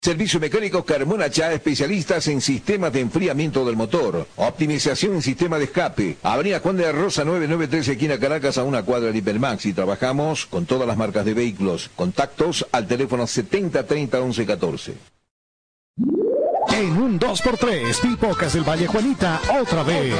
Servicio 0.00 0.38
mecánico 0.38 0.84
Carmona 0.84 1.30
Chá, 1.30 1.52
especialistas 1.52 2.28
en 2.28 2.40
sistemas 2.40 2.92
de 2.92 3.00
enfriamiento 3.00 3.64
del 3.64 3.74
motor, 3.74 4.28
optimización 4.36 5.14
en 5.14 5.22
sistema 5.22 5.58
de 5.58 5.64
escape. 5.64 6.16
Avenida 6.22 6.60
Juan 6.60 6.76
de 6.76 6.84
la 6.84 6.92
Rosa 6.92 7.24
993, 7.24 7.88
esquina 7.88 8.20
Caracas, 8.20 8.56
a 8.56 8.62
una 8.62 8.84
cuadra 8.84 9.10
de 9.10 9.18
Hipermax. 9.18 9.66
Y 9.66 9.72
trabajamos 9.72 10.46
con 10.46 10.64
todas 10.64 10.86
las 10.86 10.96
marcas 10.96 11.24
de 11.24 11.34
vehículos. 11.34 11.90
Contactos 11.96 12.64
al 12.70 12.86
teléfono 12.86 13.26
7030 13.26 14.20
1114. 14.20 14.94
En 16.72 16.96
un 16.96 17.20
2x3, 17.20 18.00
Pipocas 18.00 18.52
del 18.52 18.64
Valle 18.64 18.86
Juanita, 18.86 19.40
otra 19.60 19.82
vez. 19.82 20.14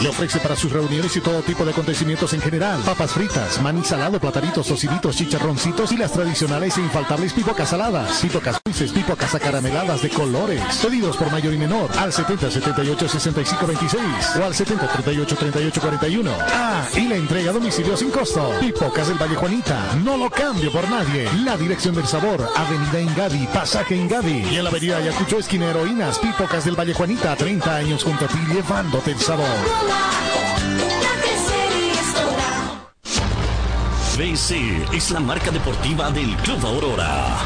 Le 0.00 0.08
ofrece 0.08 0.38
para 0.38 0.54
sus 0.54 0.72
reuniones 0.72 1.16
y 1.16 1.20
todo 1.20 1.42
tipo 1.42 1.64
de 1.64 1.72
acontecimientos 1.72 2.32
en 2.32 2.40
general. 2.40 2.80
Papas 2.84 3.12
fritas, 3.12 3.60
maní 3.60 3.82
salado, 3.82 4.20
plataritos, 4.20 4.66
tociditos, 4.66 5.16
chicharroncitos 5.16 5.92
y 5.92 5.96
las 5.96 6.12
tradicionales 6.12 6.76
e 6.78 6.80
infaltables 6.80 7.32
pipocas 7.32 7.70
saladas. 7.70 8.20
Pipocas 8.20 8.60
dulces, 8.64 8.92
pipocas 8.92 9.34
acarameladas 9.34 10.02
de 10.02 10.10
colores. 10.10 10.62
Pedidos 10.82 11.16
por 11.16 11.30
mayor 11.30 11.54
y 11.54 11.58
menor 11.58 11.90
al 11.98 12.12
70 12.12 12.50
78 12.50 13.08
65 13.08 13.66
26 13.66 14.02
o 14.40 14.44
al 14.44 14.54
70 14.54 14.88
38 14.88 15.36
38 15.36 15.80
41. 15.80 16.30
Ah, 16.52 16.86
y 16.94 17.08
la 17.08 17.16
entrega 17.16 17.50
a 17.50 17.54
domicilio 17.54 17.96
sin 17.96 18.10
costo. 18.10 18.52
Pipocas 18.60 19.08
del 19.08 19.18
Valle 19.18 19.36
Juanita, 19.36 19.94
no 20.04 20.16
lo 20.16 20.30
cambio 20.30 20.70
por 20.70 20.88
nadie. 20.88 21.28
La 21.44 21.56
dirección 21.56 21.94
del 21.94 22.06
sabor, 22.06 22.48
Avenida 22.54 23.00
Ingavi, 23.00 23.46
Pasaje 23.52 23.96
Ingavi. 23.96 24.46
Y 24.50 24.56
en 24.56 24.64
la 24.64 24.70
Avenida 24.70 24.98
Ayacucho, 24.98 25.38
esquina 25.38 25.66
Heroínas, 25.86 26.18
Pipocas 26.18 26.64
del 26.64 26.74
Valle 26.74 26.92
Juanita, 26.92 27.36
30 27.36 27.76
años 27.76 28.02
junto 28.02 28.24
a 28.24 28.28
ti 28.28 28.38
llevándote 28.52 29.12
el 29.12 29.20
sabor. 29.20 29.46
BC 34.18 34.84
es 34.92 35.10
la 35.12 35.20
marca 35.20 35.52
deportiva 35.52 36.10
del 36.10 36.34
Club 36.38 36.66
Aurora. 36.66 37.38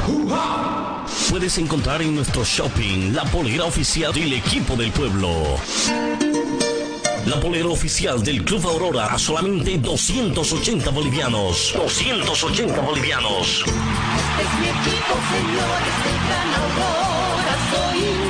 Puedes 1.29 1.59
encontrar 1.59 2.01
en 2.01 2.15
nuestro 2.15 2.43
shopping 2.43 3.13
la 3.13 3.25
polera 3.25 3.65
oficial 3.65 4.15
del 4.15 4.33
equipo 4.33 4.75
del 4.75 4.91
pueblo. 4.91 5.59
La 7.27 7.39
polera 7.39 7.69
oficial 7.69 8.23
del 8.23 8.43
Club 8.43 8.67
Aurora 8.67 9.07
a 9.13 9.19
solamente 9.19 9.77
280 9.77 10.91
bolivianos. 10.91 11.75
280 11.77 12.81
bolivianos. 12.81 13.65
Es 13.67 14.59
mi 14.59 14.69
equipo, 14.69 15.15
señores, 15.29 15.95
el 16.07 16.19
gran 16.27 16.49
Aurora, 16.63 17.55
soy 17.71 17.99
hincha. 17.99 18.30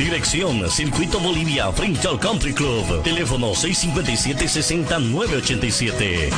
Dirección 0.00 0.68
Circuito 0.70 1.20
Bolivia 1.20 1.70
frente 1.72 2.08
al 2.08 2.18
Country 2.18 2.54
Club. 2.54 3.02
Teléfono 3.02 3.48
657-60987. 3.48 6.30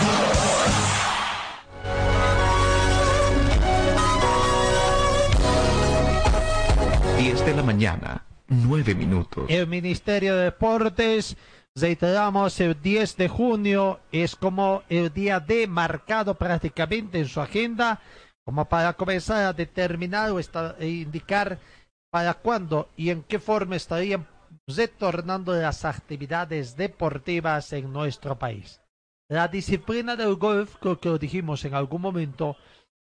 10 7.18 7.46
de 7.46 7.54
la 7.54 7.62
mañana, 7.62 8.24
9 8.48 8.96
minutos. 8.96 9.44
El 9.48 9.68
Ministerio 9.68 10.34
de 10.34 10.46
Deportes, 10.46 11.36
reiteramos, 11.76 12.58
el 12.58 12.82
10 12.82 13.16
de 13.16 13.28
junio 13.28 14.00
es 14.10 14.34
como 14.34 14.82
el 14.88 15.14
día 15.14 15.38
D 15.38 15.68
marcado 15.68 16.34
prácticamente 16.34 17.20
en 17.20 17.28
su 17.28 17.40
agenda, 17.40 18.00
como 18.44 18.64
para 18.64 18.94
comenzar 18.94 19.44
a 19.44 19.52
determinar 19.52 20.32
o 20.32 20.40
e 20.40 20.88
indicar 20.88 21.60
para 22.12 22.34
cuándo 22.34 22.90
y 22.94 23.08
en 23.08 23.22
qué 23.22 23.38
forma 23.38 23.76
estarían 23.76 24.28
retornando 24.68 25.54
las 25.54 25.86
actividades 25.86 26.76
deportivas 26.76 27.72
en 27.72 27.90
nuestro 27.90 28.38
país. 28.38 28.82
La 29.30 29.48
disciplina 29.48 30.14
del 30.14 30.36
golf, 30.36 30.76
creo 30.76 31.00
que 31.00 31.08
lo 31.08 31.16
dijimos 31.16 31.64
en 31.64 31.74
algún 31.74 32.02
momento, 32.02 32.54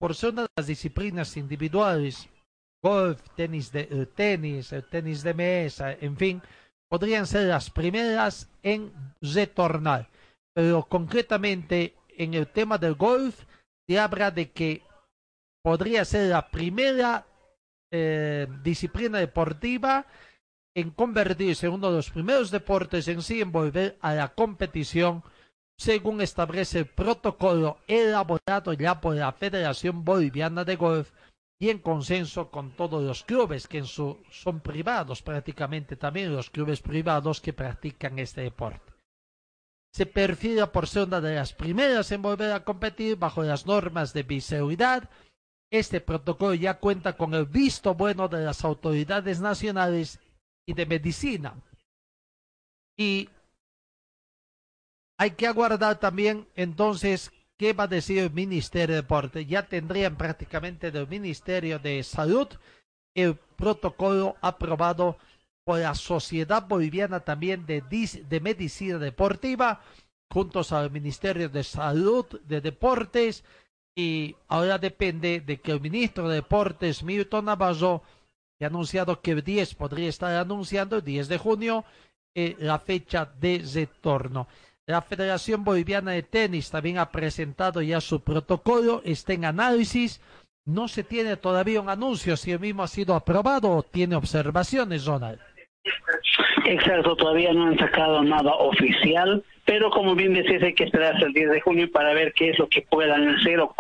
por 0.00 0.14
ser 0.14 0.30
una 0.30 0.42
de 0.42 0.48
las 0.56 0.66
disciplinas 0.66 1.36
individuales, 1.36 2.30
golf, 2.82 3.20
tenis 3.36 3.70
de 3.70 3.88
eh, 3.90 4.06
tenis, 4.06 4.72
el 4.72 4.84
tenis 4.84 5.22
de 5.22 5.34
mesa, 5.34 5.92
en 5.92 6.16
fin, 6.16 6.42
podrían 6.88 7.26
ser 7.26 7.48
las 7.48 7.68
primeras 7.68 8.48
en 8.62 8.90
retornar. 9.20 10.08
Pero 10.54 10.84
concretamente 10.84 11.94
en 12.16 12.32
el 12.32 12.46
tema 12.46 12.78
del 12.78 12.94
golf 12.94 13.44
se 13.86 13.98
habla 13.98 14.30
de 14.30 14.50
que 14.50 14.82
podría 15.62 16.06
ser 16.06 16.30
la 16.30 16.48
primera 16.48 17.26
eh, 17.96 18.48
disciplina 18.64 19.20
deportiva 19.20 20.04
en 20.76 20.90
convertirse 20.90 21.66
en 21.66 21.74
uno 21.74 21.90
de 21.90 21.96
los 21.98 22.10
primeros 22.10 22.50
deportes 22.50 23.06
en 23.06 23.22
sí 23.22 23.40
en 23.40 23.52
volver 23.52 23.96
a 24.00 24.14
la 24.14 24.34
competición 24.34 25.22
según 25.78 26.20
establece 26.20 26.80
el 26.80 26.86
protocolo 26.86 27.78
elaborado 27.86 28.72
ya 28.72 29.00
por 29.00 29.14
la 29.14 29.30
Federación 29.30 30.04
Boliviana 30.04 30.64
de 30.64 30.74
Golf 30.74 31.12
y 31.60 31.70
en 31.70 31.78
consenso 31.78 32.50
con 32.50 32.72
todos 32.72 33.00
los 33.04 33.22
clubes 33.22 33.68
que 33.68 33.84
son 33.84 34.60
privados 34.60 35.22
prácticamente 35.22 35.94
también 35.94 36.34
los 36.34 36.50
clubes 36.50 36.80
privados 36.80 37.40
que 37.40 37.52
practican 37.52 38.18
este 38.18 38.40
deporte. 38.40 38.92
Se 39.92 40.06
perfila 40.06 40.72
por 40.72 40.88
ser 40.88 41.04
una 41.04 41.20
de 41.20 41.36
las 41.36 41.52
primeras 41.52 42.10
en 42.10 42.22
volver 42.22 42.50
a 42.50 42.64
competir 42.64 43.16
bajo 43.16 43.44
las 43.44 43.66
normas 43.66 44.12
de 44.12 44.24
bioseguridad. 44.24 45.08
Este 45.74 46.00
protocolo 46.00 46.54
ya 46.54 46.78
cuenta 46.78 47.16
con 47.16 47.34
el 47.34 47.46
visto 47.46 47.96
bueno 47.96 48.28
de 48.28 48.44
las 48.44 48.64
autoridades 48.64 49.40
nacionales 49.40 50.20
y 50.64 50.72
de 50.72 50.86
medicina. 50.86 51.52
Y 52.96 53.28
hay 55.18 55.32
que 55.32 55.48
aguardar 55.48 55.98
también 55.98 56.46
entonces 56.54 57.32
qué 57.56 57.72
va 57.72 57.84
a 57.84 57.88
decir 57.88 58.20
el 58.20 58.30
Ministerio 58.30 58.94
de 58.94 59.02
Deporte. 59.02 59.46
Ya 59.46 59.66
tendrían 59.66 60.16
prácticamente 60.16 60.92
del 60.92 61.08
Ministerio 61.08 61.80
de 61.80 62.04
Salud 62.04 62.46
el 63.12 63.34
protocolo 63.34 64.36
aprobado 64.42 65.18
por 65.64 65.80
la 65.80 65.96
Sociedad 65.96 66.68
Boliviana 66.68 67.18
también 67.18 67.66
de, 67.66 67.82
de 67.82 68.40
Medicina 68.40 68.98
Deportiva, 68.98 69.80
juntos 70.30 70.70
al 70.70 70.92
Ministerio 70.92 71.48
de 71.48 71.64
Salud, 71.64 72.26
de 72.44 72.60
Deportes, 72.60 73.42
y 73.94 74.34
ahora 74.48 74.78
depende 74.78 75.40
de 75.40 75.60
que 75.60 75.72
el 75.72 75.80
ministro 75.80 76.28
de 76.28 76.36
Deportes, 76.36 77.02
Milton 77.02 77.44
Navarro, 77.44 78.02
que 78.58 78.64
ha 78.64 78.68
anunciado 78.68 79.20
que 79.20 79.32
el 79.32 79.44
10 79.44 79.74
podría 79.74 80.08
estar 80.08 80.34
anunciando 80.34 80.96
el 80.96 81.04
10 81.04 81.28
de 81.28 81.38
junio 81.38 81.84
eh, 82.34 82.56
la 82.58 82.78
fecha 82.78 83.24
de 83.40 83.64
retorno. 83.72 84.48
La 84.86 85.00
Federación 85.00 85.64
Boliviana 85.64 86.10
de 86.10 86.22
Tenis 86.22 86.70
también 86.70 86.98
ha 86.98 87.10
presentado 87.10 87.80
ya 87.80 88.00
su 88.00 88.20
protocolo, 88.20 89.00
está 89.04 89.32
en 89.32 89.44
análisis. 89.44 90.20
No 90.66 90.88
se 90.88 91.04
tiene 91.04 91.36
todavía 91.36 91.80
un 91.80 91.88
anuncio 91.88 92.36
si 92.36 92.50
el 92.52 92.60
mismo 92.60 92.82
ha 92.82 92.88
sido 92.88 93.14
aprobado 93.14 93.70
o 93.70 93.82
tiene 93.82 94.16
observaciones, 94.16 95.04
Ronald. 95.04 95.40
Exacto, 96.64 97.16
todavía 97.16 97.52
no 97.52 97.66
han 97.66 97.78
sacado 97.78 98.22
nada 98.22 98.52
oficial, 98.54 99.42
pero 99.64 99.90
como 99.90 100.14
bien 100.14 100.34
decís, 100.34 100.62
hay 100.62 100.74
que 100.74 100.84
esperar 100.84 101.14
hasta 101.14 101.26
el 101.26 101.32
10 101.32 101.50
de 101.50 101.60
junio 101.60 101.90
para 101.90 102.14
ver 102.14 102.32
qué 102.34 102.50
es 102.50 102.58
lo 102.58 102.68
que 102.68 102.82
puedan 102.82 103.28
hacer 103.28 103.60
o 103.60 103.74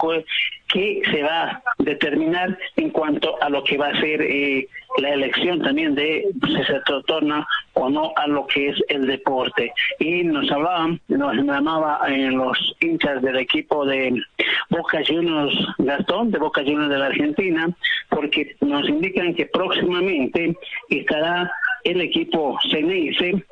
qué 0.68 1.02
se 1.10 1.22
va 1.22 1.42
a 1.42 1.62
determinar 1.78 2.58
en 2.76 2.90
cuanto 2.90 3.40
a 3.42 3.48
lo 3.48 3.62
que 3.64 3.76
va 3.76 3.88
a 3.88 4.00
ser 4.00 4.22
eh, 4.22 4.66
la 4.98 5.10
elección 5.10 5.60
también 5.62 5.94
de 5.94 6.26
si 6.46 6.64
se 6.64 6.80
retorna 6.80 7.46
o 7.74 7.90
no 7.90 8.12
a 8.16 8.26
lo 8.26 8.46
que 8.46 8.68
es 8.68 8.82
el 8.88 9.06
deporte. 9.06 9.72
Y 9.98 10.24
nos 10.24 10.50
hablaban, 10.50 11.00
nos 11.08 11.34
llamaba 11.36 12.00
eh, 12.08 12.30
los 12.30 12.76
hinchas 12.80 13.20
del 13.22 13.36
equipo 13.36 13.84
de 13.84 14.22
Boca 14.70 15.00
Juniors 15.06 15.54
Gastón, 15.78 16.30
de 16.30 16.38
Boca 16.38 16.62
Juniors 16.62 16.90
de 16.90 16.98
la 16.98 17.06
Argentina, 17.06 17.68
porque 18.08 18.56
nos 18.60 18.88
indican 18.88 19.34
que 19.34 19.46
próximamente 19.46 20.56
estará 20.88 21.50
el 21.84 22.00
equipo 22.00 22.58
Ceneice 22.70 23.44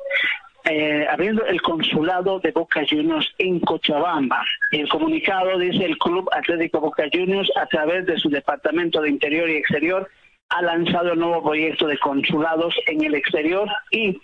eh, 0.65 1.05
abriendo 1.09 1.45
el 1.45 1.61
consulado 1.61 2.39
de 2.39 2.51
Boca 2.51 2.83
Juniors 2.89 3.29
en 3.37 3.59
Cochabamba. 3.59 4.45
El 4.71 4.87
comunicado 4.87 5.57
dice 5.59 5.83
el 5.83 5.97
Club 5.97 6.29
Atlético 6.31 6.79
Boca 6.79 7.03
Juniors 7.11 7.51
a 7.57 7.65
través 7.65 8.05
de 8.05 8.17
su 8.17 8.29
Departamento 8.29 9.01
de 9.01 9.09
Interior 9.09 9.49
y 9.49 9.57
Exterior 9.57 10.09
ha 10.49 10.61
lanzado 10.61 11.13
el 11.13 11.19
nuevo 11.19 11.43
proyecto 11.43 11.87
de 11.87 11.97
consulados 11.97 12.73
en 12.87 13.03
el 13.03 13.15
exterior 13.15 13.67
y, 13.91 14.17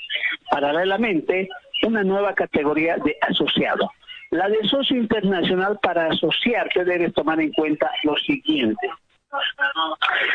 paralelamente, 0.50 1.50
una 1.86 2.04
nueva 2.04 2.34
categoría 2.36 2.98
de 2.98 3.18
asociado. 3.22 3.92
La 4.32 4.48
de 4.48 4.64
socio 4.68 4.96
internacional 4.96 5.80
para 5.82 6.08
asociarte 6.08 6.86
debes 6.86 7.14
tomar 7.14 7.42
en 7.42 7.52
cuenta 7.52 7.90
lo 8.04 8.16
siguiente. 8.18 8.90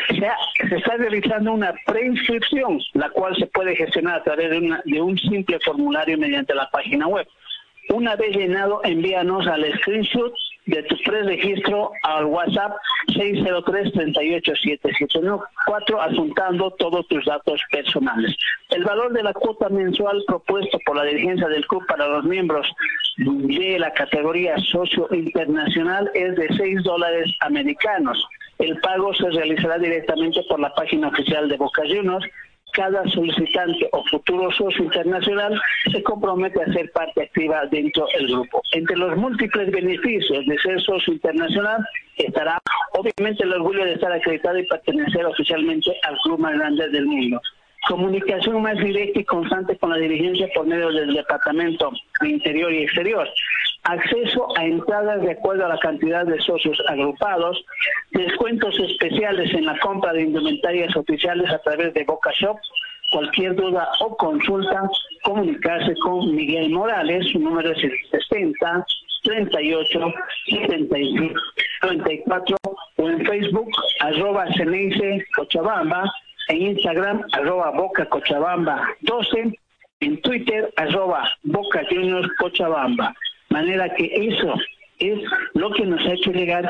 Se, 0.09 0.75
está 0.75 0.97
realizando 0.97 1.53
una 1.53 1.73
preinscripción, 1.85 2.79
la 2.93 3.09
cual 3.09 3.35
se 3.35 3.47
puede 3.47 3.75
gestionar 3.75 4.19
a 4.19 4.23
través 4.23 4.49
de, 4.49 4.77
de 4.85 5.01
un 5.01 5.17
simple 5.17 5.59
formulario 5.59 6.17
mediante 6.17 6.55
la 6.55 6.69
página 6.69 7.07
web. 7.07 7.27
Una 7.89 8.15
vez 8.15 8.35
llenado, 8.35 8.81
envíanos 8.83 9.45
al 9.47 9.65
screenshot 9.79 10.33
de 10.65 10.83
tu 10.83 10.95
preregistro 11.03 11.91
al 12.03 12.25
WhatsApp 12.25 12.73
603-38774, 13.09 15.99
adjuntando 16.01 16.71
todos 16.71 17.05
tus 17.07 17.23
datos 17.25 17.61
personales. 17.71 18.35
El 18.69 18.83
valor 18.83 19.13
de 19.13 19.23
la 19.23 19.33
cuota 19.33 19.69
mensual 19.69 20.23
propuesto 20.25 20.79
por 20.85 20.97
la 20.97 21.03
dirigencia 21.03 21.47
del 21.47 21.67
club 21.67 21.85
para 21.85 22.07
los 22.07 22.23
miembros 22.23 22.67
de 23.17 23.77
la 23.79 23.93
categoría 23.93 24.57
socio 24.57 25.07
internacional 25.11 26.09
es 26.15 26.35
de 26.35 26.47
6 26.57 26.81
dólares 26.83 27.31
americanos. 27.41 28.27
El 28.59 28.79
pago 28.79 29.13
se 29.13 29.29
realizará 29.29 29.77
directamente 29.77 30.41
por 30.47 30.59
la 30.59 30.73
página 30.73 31.09
oficial 31.09 31.49
de 31.49 31.57
Boca 31.57 31.83
cada 32.75 33.07
solicitante 33.09 33.87
o 33.93 34.03
futuro 34.03 34.51
socio 34.51 34.83
internacional 34.83 35.59
se 35.91 36.03
compromete 36.03 36.61
a 36.61 36.73
ser 36.73 36.91
parte 36.91 37.23
activa 37.23 37.65
dentro 37.67 38.05
del 38.17 38.27
grupo. 38.27 38.61
Entre 38.73 38.97
los 38.97 39.15
múltiples 39.17 39.71
beneficios 39.71 40.45
de 40.45 40.57
ser 40.59 40.81
socio 40.81 41.13
internacional 41.13 41.85
estará 42.17 42.61
obviamente 42.91 43.43
el 43.43 43.53
orgullo 43.53 43.85
de 43.85 43.93
estar 43.93 44.11
acreditado 44.11 44.59
y 44.59 44.67
pertenecer 44.67 45.25
oficialmente 45.25 45.91
al 46.03 46.17
club 46.19 46.39
más 46.39 46.53
grande 46.53 46.89
del 46.89 47.05
mundo 47.05 47.41
comunicación 47.87 48.61
más 48.61 48.77
directa 48.77 49.19
y 49.19 49.25
constante 49.25 49.77
con 49.77 49.91
la 49.91 49.97
dirigencia 49.97 50.47
por 50.53 50.65
medio 50.65 50.91
del 50.91 51.13
Departamento 51.13 51.91
de 52.21 52.29
Interior 52.29 52.71
y 52.71 52.83
Exterior, 52.83 53.27
acceso 53.83 54.47
a 54.57 54.65
entradas 54.65 55.21
de 55.21 55.31
acuerdo 55.31 55.65
a 55.65 55.69
la 55.69 55.77
cantidad 55.79 56.25
de 56.25 56.39
socios 56.41 56.77
agrupados, 56.89 57.63
descuentos 58.11 58.77
especiales 58.79 59.53
en 59.53 59.65
la 59.65 59.79
compra 59.79 60.13
de 60.13 60.23
indumentarias 60.23 60.95
oficiales 60.95 61.49
a 61.51 61.59
través 61.59 61.93
de 61.93 62.03
Boca 62.03 62.31
Shop, 62.33 62.57
cualquier 63.11 63.55
duda 63.55 63.87
o 63.99 64.17
consulta, 64.17 64.89
comunicarse 65.23 65.95
con 65.97 66.35
Miguel 66.35 66.71
Morales, 66.71 67.27
su 67.31 67.39
número 67.39 67.71
es 67.71 67.83
el 67.83 67.93
60 68.11 68.85
38 69.23 70.13
75 70.49 71.41
94 71.83 72.57
o 72.97 73.09
en 73.09 73.25
Facebook 73.25 73.69
arroba 73.99 74.45
Ceneice 74.55 75.25
Cochabamba 75.35 76.11
en 76.49 76.61
Instagram, 76.61 77.21
arroba 77.31 77.71
Boca 77.71 78.05
Cochabamba 78.07 78.87
12, 79.01 79.59
en 80.01 80.21
Twitter, 80.21 80.73
arroba 80.77 81.29
Boca 81.43 81.81
Juniors 81.89 82.29
Cochabamba. 82.37 83.13
Manera 83.49 83.93
que 83.95 84.05
eso 84.13 84.55
es 84.99 85.19
lo 85.53 85.71
que 85.71 85.85
nos 85.85 85.99
ha 86.05 86.13
hecho 86.13 86.31
llegar 86.31 86.69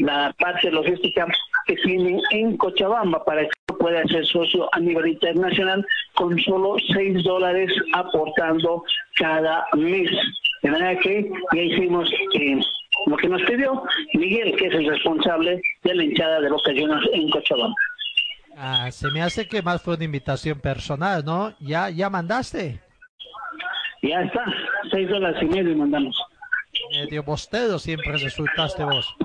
la 0.00 0.34
parte 0.38 0.70
logística 0.70 1.26
que 1.66 1.76
tienen 1.76 2.20
en 2.30 2.56
Cochabamba 2.56 3.24
para 3.24 3.42
que 3.42 3.74
pueda 3.78 4.04
ser 4.04 4.24
socio 4.26 4.68
a 4.72 4.80
nivel 4.80 5.08
internacional 5.08 5.86
con 6.14 6.38
solo 6.40 6.76
6 6.92 7.22
dólares 7.24 7.72
aportando 7.94 8.82
cada 9.16 9.66
mes. 9.74 10.10
De 10.62 10.70
manera 10.70 10.98
que 11.00 11.30
ya 11.54 11.62
hicimos 11.62 12.10
eh, 12.34 12.60
lo 13.06 13.16
que 13.16 13.28
nos 13.28 13.42
pidió 13.42 13.82
Miguel, 14.14 14.54
que 14.56 14.66
es 14.66 14.74
el 14.74 14.88
responsable 14.88 15.60
de 15.82 15.94
la 15.94 16.04
hinchada 16.04 16.40
de 16.40 16.50
Boca 16.50 16.70
Juniors 16.70 17.08
en 17.12 17.30
Cochabamba. 17.30 17.74
Ah, 18.56 18.90
se 18.90 19.10
me 19.10 19.22
hace 19.22 19.48
que 19.48 19.62
más 19.62 19.82
fue 19.82 19.94
una 19.94 20.04
invitación 20.04 20.60
personal, 20.60 21.24
¿no? 21.24 21.54
¿Ya, 21.60 21.90
ya 21.90 22.08
mandaste? 22.08 22.80
Ya 24.02 24.20
está, 24.20 24.44
seis 24.90 25.08
dólares 25.08 25.42
y 25.42 25.46
medio 25.46 25.76
mandamos. 25.76 26.20
Medio 26.92 27.22
bostero 27.22 27.78
siempre 27.78 28.12
resultaste 28.12 28.84
vos. 28.84 29.16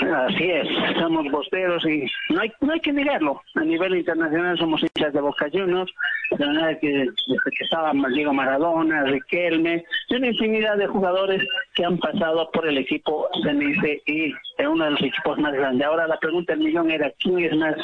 Así 0.00 0.50
es, 0.50 0.66
somos 0.98 1.30
bosteros 1.30 1.84
y 1.84 2.06
no 2.30 2.40
hay, 2.40 2.52
no 2.60 2.72
hay 2.72 2.80
que 2.80 2.92
negarlo. 2.92 3.42
A 3.54 3.60
nivel 3.60 3.96
internacional 3.96 4.56
somos 4.56 4.80
hinchas 4.82 5.12
de 5.12 5.20
Boca 5.20 5.48
Juniors, 5.52 5.92
de 6.30 6.46
manera 6.46 6.78
que 6.78 6.88
desde 6.88 7.50
que 7.58 7.64
estaba 7.64 7.92
Diego 8.14 8.32
Maradona, 8.32 9.04
Riquelme, 9.04 9.84
y 10.08 10.14
una 10.14 10.28
infinidad 10.28 10.76
de 10.76 10.86
jugadores 10.86 11.42
que 11.74 11.84
han 11.84 11.98
pasado 11.98 12.50
por 12.52 12.66
el 12.66 12.78
equipo 12.78 13.28
CNC 13.42 14.02
y 14.06 14.32
es 14.58 14.66
uno 14.66 14.84
de 14.84 14.90
los 14.92 15.02
equipos 15.02 15.38
más 15.38 15.52
grandes. 15.52 15.86
Ahora 15.86 16.06
la 16.06 16.18
pregunta 16.18 16.54
del 16.54 16.64
millón 16.64 16.90
era, 16.90 17.10
¿quién 17.18 17.38
es 17.40 17.56
más 17.56 17.74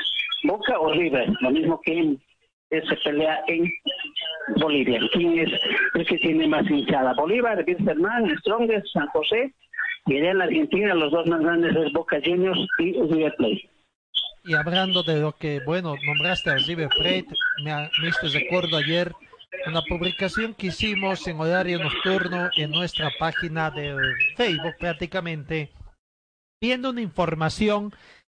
Boca 0.44 0.78
o 0.78 0.92
River, 0.92 1.28
lo 1.40 1.50
mismo 1.50 1.80
que 1.82 2.16
se 2.70 2.96
pelea 3.04 3.42
en 3.48 3.70
Bolivia. 4.60 5.00
¿Quién 5.12 5.38
es 5.38 5.60
el 5.94 6.06
que 6.06 6.18
tiene 6.18 6.46
más 6.48 6.68
hinchada? 6.68 7.14
Bolívar, 7.14 7.64
Wilstermann, 7.66 8.36
Strongest, 8.38 8.86
San 8.92 9.06
José, 9.08 9.54
y 10.06 10.16
en 10.16 10.38
la 10.38 10.44
Argentina 10.44 10.94
los 10.94 11.12
dos 11.12 11.26
más 11.26 11.40
grandes 11.40 11.74
es 11.76 11.92
Boca 11.92 12.18
Juniors 12.22 12.60
y 12.78 12.92
River 12.92 13.34
Plate. 13.36 13.70
Y 14.44 14.54
hablando 14.54 15.02
de 15.02 15.20
lo 15.20 15.32
que, 15.32 15.60
bueno, 15.64 15.94
nombraste 16.04 16.50
a 16.50 16.56
River 16.56 16.88
Plate, 16.88 17.26
me, 17.64 17.72
me 18.02 18.08
hice 18.08 18.38
recuerdo 18.38 18.76
ayer 18.76 19.12
una 19.66 19.80
publicación 19.82 20.52
que 20.52 20.66
hicimos 20.66 21.26
en 21.26 21.40
horario 21.40 21.78
nocturno 21.78 22.50
en 22.56 22.70
nuestra 22.70 23.10
página 23.18 23.70
de 23.70 23.96
Facebook 24.36 24.74
prácticamente, 24.78 25.70
viendo 26.60 26.90
una 26.90 27.00
información 27.00 27.94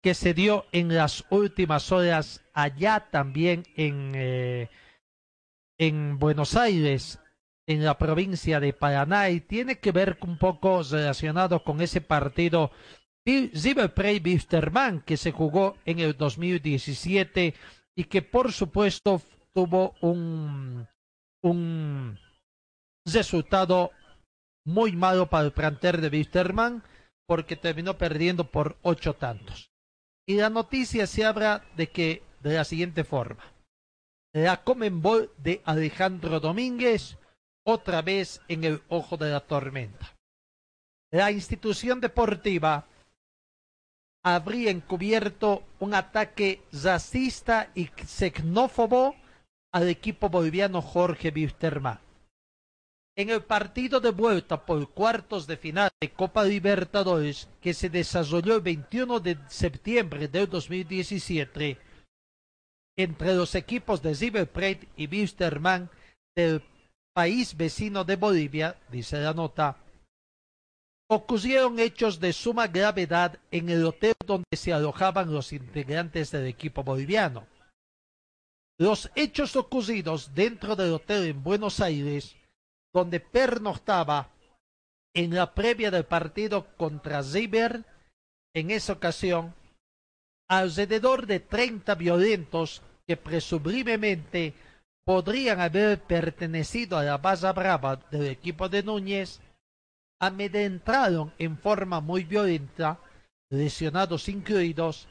que 0.05 0.13
se 0.13 0.35
dio 0.35 0.67
en 0.71 0.93
las 0.93 1.25
últimas 1.31 1.91
horas 1.91 2.45
allá 2.53 3.07
también 3.09 3.63
en, 3.75 4.11
eh, 4.13 4.69
en 5.79 6.19
Buenos 6.19 6.55
Aires, 6.55 7.19
en 7.65 7.83
la 7.83 7.97
provincia 7.97 8.59
de 8.59 8.71
Paraná, 8.71 9.31
y 9.31 9.41
tiene 9.41 9.79
que 9.79 9.91
ver 9.91 10.19
un 10.21 10.37
poco 10.37 10.83
relacionado 10.83 11.63
con 11.63 11.81
ese 11.81 12.01
partido 12.01 12.69
River 13.25 13.95
Plate 13.95 15.01
que 15.07 15.17
se 15.17 15.31
jugó 15.31 15.75
en 15.85 15.97
el 15.97 16.15
2017 16.15 17.55
y 17.97 18.03
que 18.03 18.21
por 18.21 18.51
supuesto 18.51 19.23
tuvo 19.55 19.95
un, 20.01 20.87
un 21.41 22.19
resultado 23.11 23.89
muy 24.67 24.91
malo 24.91 25.31
para 25.31 25.45
el 25.45 25.51
planter 25.51 25.99
de 25.99 26.15
Wisterman 26.15 26.83
porque 27.27 27.55
terminó 27.55 27.97
perdiendo 27.97 28.51
por 28.51 28.77
ocho 28.83 29.15
tantos. 29.15 29.71
Y 30.27 30.35
la 30.35 30.49
noticia 30.49 31.05
se 31.07 31.25
habla 31.25 31.63
de 31.75 31.89
que 31.89 32.23
de 32.41 32.55
la 32.55 32.63
siguiente 32.63 33.03
forma. 33.03 33.43
La 34.33 34.63
Comenbol 34.63 35.31
de 35.37 35.61
Alejandro 35.65 36.39
Domínguez 36.39 37.17
otra 37.63 38.01
vez 38.01 38.41
en 38.47 38.63
el 38.63 38.81
ojo 38.89 39.17
de 39.17 39.31
la 39.31 39.39
tormenta. 39.39 40.15
La 41.11 41.31
institución 41.31 42.01
deportiva 42.01 42.85
habría 44.23 44.71
encubierto 44.71 45.63
un 45.79 45.93
ataque 45.93 46.61
racista 46.71 47.71
y 47.75 47.85
xenófobo 47.85 49.15
al 49.71 49.87
equipo 49.87 50.29
boliviano 50.29 50.81
Jorge 50.81 51.31
Wisterman. 51.33 51.99
En 53.17 53.29
el 53.29 53.43
partido 53.43 54.01
de 54.01 54.11
vuelta 54.11 54.65
por 54.65 54.89
cuartos 54.91 55.47
de 55.47 55.55
final 55.55 55.89
de 56.01 56.11
Copa 56.11 56.43
Libertadores 56.43 57.47
que 57.61 57.73
se 57.73 57.89
desarrolló 57.89 58.55
el 58.55 58.61
21 58.61 59.21
de 59.21 59.37
septiembre 59.47 60.27
del 60.27 60.49
2017 60.49 61.77
entre 62.97 63.35
los 63.35 63.55
equipos 63.55 64.01
de 64.01 64.13
River 64.13 64.51
Plate 64.51 64.87
y 64.97 65.07
Wisterman 65.07 65.89
del 66.35 66.61
país 67.13 67.55
vecino 67.55 68.03
de 68.03 68.17
Bolivia, 68.17 68.77
dice 68.89 69.19
la 69.19 69.33
nota, 69.33 69.77
ocurrieron 71.09 71.79
hechos 71.79 72.19
de 72.19 72.33
suma 72.33 72.67
gravedad 72.67 73.39
en 73.51 73.69
el 73.69 73.85
hotel 73.85 74.13
donde 74.25 74.57
se 74.57 74.73
alojaban 74.73 75.31
los 75.31 75.53
integrantes 75.53 76.31
del 76.31 76.47
equipo 76.47 76.83
boliviano. 76.83 77.47
Los 78.77 79.09
hechos 79.15 79.55
ocurridos 79.55 80.33
dentro 80.35 80.75
del 80.75 80.93
hotel 80.93 81.27
en 81.27 81.43
Buenos 81.43 81.79
Aires, 81.79 82.35
donde 82.95 83.19
pernoctaba 83.19 84.29
en 85.13 85.35
la 85.35 85.53
previa 85.53 85.91
del 85.91 86.05
partido 86.05 86.65
contra 86.77 87.23
Ziber, 87.23 87.83
en 88.55 88.71
esa 88.71 88.93
ocasión, 88.93 89.53
alrededor 90.49 91.25
de 91.25 91.41
30 91.41 91.93
violentos 91.95 92.81
que 93.05 93.17
presumiblemente 93.17 94.53
podrían 95.05 95.59
haber 95.59 96.01
pertenecido 96.03 96.97
a 96.97 97.03
la 97.03 97.17
base 97.17 97.51
brava 97.51 97.97
del 98.11 98.27
equipo 98.27 98.69
de 98.69 98.81
Núñez, 98.81 99.41
amedrentaron 100.21 101.33
en 101.37 101.57
forma 101.57 101.99
muy 101.99 102.23
violenta, 102.23 103.01
lesionados 103.51 104.29
incluidos, 104.29 105.09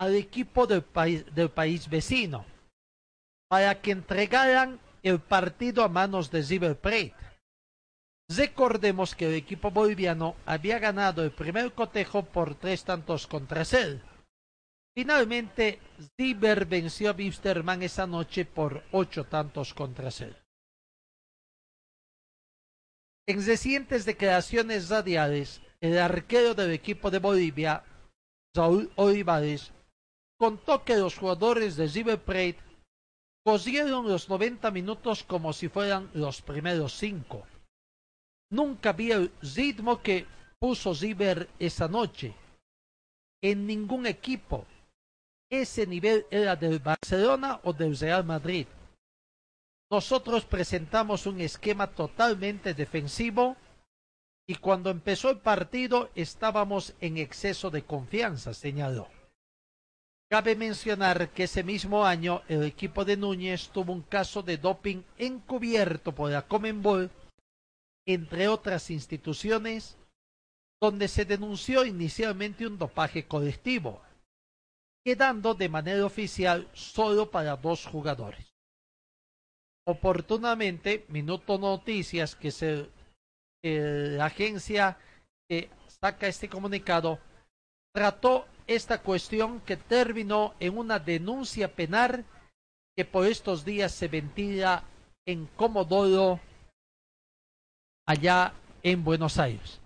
al 0.00 0.14
equipo 0.14 0.66
del 0.66 0.80
país, 0.80 1.26
del 1.34 1.50
país 1.50 1.90
vecino, 1.90 2.46
para 3.50 3.82
que 3.82 3.90
entregaran 3.90 4.80
el 5.02 5.20
partido 5.20 5.82
a 5.82 5.88
manos 5.88 6.30
de 6.30 6.42
River 6.42 6.78
Plate. 6.78 7.14
Recordemos 8.30 9.14
que 9.14 9.26
el 9.26 9.34
equipo 9.34 9.70
boliviano 9.70 10.36
había 10.44 10.78
ganado 10.78 11.24
el 11.24 11.30
primer 11.30 11.72
cotejo 11.72 12.24
por 12.24 12.54
tres 12.56 12.84
tantos 12.84 13.26
contra 13.26 13.64
cero. 13.64 14.00
Finalmente, 14.94 15.78
River 16.18 16.66
venció 16.66 17.10
a 17.10 17.14
Wisterman 17.14 17.82
esa 17.82 18.06
noche 18.06 18.44
por 18.44 18.82
ocho 18.92 19.24
tantos 19.24 19.72
contra 19.72 20.10
cero. 20.10 20.36
En 23.26 23.44
recientes 23.46 24.04
declaraciones 24.04 24.88
radiales, 24.88 25.62
el 25.80 25.98
arquero 25.98 26.54
del 26.54 26.72
equipo 26.72 27.10
de 27.10 27.18
Bolivia, 27.18 27.84
Saúl 28.54 28.90
Olivares, 28.96 29.72
contó 30.38 30.84
que 30.84 30.96
los 30.96 31.16
jugadores 31.16 31.76
de 31.76 31.86
River 31.88 32.18
Plate 32.22 32.58
cosieron 33.48 34.06
los 34.06 34.28
90 34.28 34.70
minutos 34.72 35.24
como 35.24 35.54
si 35.54 35.70
fueran 35.70 36.10
los 36.12 36.42
primeros 36.42 36.92
cinco. 36.92 37.46
Nunca 38.50 38.92
vi 38.92 39.10
el 39.10 39.32
ritmo 39.56 40.02
que 40.02 40.26
puso 40.58 40.92
River 40.92 41.48
esa 41.58 41.88
noche. 41.88 42.34
En 43.42 43.66
ningún 43.66 44.04
equipo. 44.06 44.66
Ese 45.50 45.86
nivel 45.86 46.26
era 46.30 46.56
del 46.56 46.78
Barcelona 46.78 47.58
o 47.64 47.72
del 47.72 47.98
Real 47.98 48.22
Madrid. 48.22 48.66
Nosotros 49.90 50.44
presentamos 50.44 51.24
un 51.24 51.40
esquema 51.40 51.86
totalmente 51.86 52.74
defensivo 52.74 53.56
y 54.46 54.56
cuando 54.56 54.90
empezó 54.90 55.30
el 55.30 55.38
partido 55.38 56.10
estábamos 56.14 56.92
en 57.00 57.16
exceso 57.16 57.70
de 57.70 57.82
confianza, 57.82 58.52
señaló. 58.52 59.08
Cabe 60.30 60.56
mencionar 60.56 61.30
que 61.30 61.44
ese 61.44 61.64
mismo 61.64 62.04
año 62.04 62.42
el 62.48 62.62
equipo 62.64 63.04
de 63.06 63.16
Núñez 63.16 63.70
tuvo 63.70 63.94
un 63.94 64.02
caso 64.02 64.42
de 64.42 64.58
doping 64.58 65.02
encubierto 65.16 66.14
por 66.14 66.30
la 66.30 66.46
Comenbol, 66.46 67.10
entre 68.06 68.46
otras 68.46 68.90
instituciones, 68.90 69.96
donde 70.80 71.08
se 71.08 71.24
denunció 71.24 71.86
inicialmente 71.86 72.66
un 72.66 72.76
dopaje 72.76 73.26
colectivo, 73.26 74.02
quedando 75.02 75.54
de 75.54 75.70
manera 75.70 76.04
oficial 76.04 76.68
solo 76.74 77.30
para 77.30 77.56
dos 77.56 77.86
jugadores. 77.86 78.52
Oportunamente, 79.86 81.06
Minuto 81.08 81.56
Noticias, 81.56 82.36
que 82.36 82.48
es 82.48 82.62
la 83.62 84.26
agencia 84.26 84.98
que 85.48 85.70
saca 85.86 86.26
este 86.26 86.50
comunicado, 86.50 87.18
trató 87.94 88.46
esta 88.68 89.02
cuestión 89.02 89.60
que 89.62 89.76
terminó 89.76 90.54
en 90.60 90.78
una 90.78 90.98
denuncia 90.98 91.74
penal 91.74 92.24
que 92.94 93.04
por 93.04 93.26
estos 93.26 93.64
días 93.64 93.92
se 93.92 94.08
ventila 94.08 94.84
en 95.26 95.46
Comodoro, 95.56 96.38
allá 98.06 98.52
en 98.82 99.02
Buenos 99.02 99.38
Aires. 99.38 99.80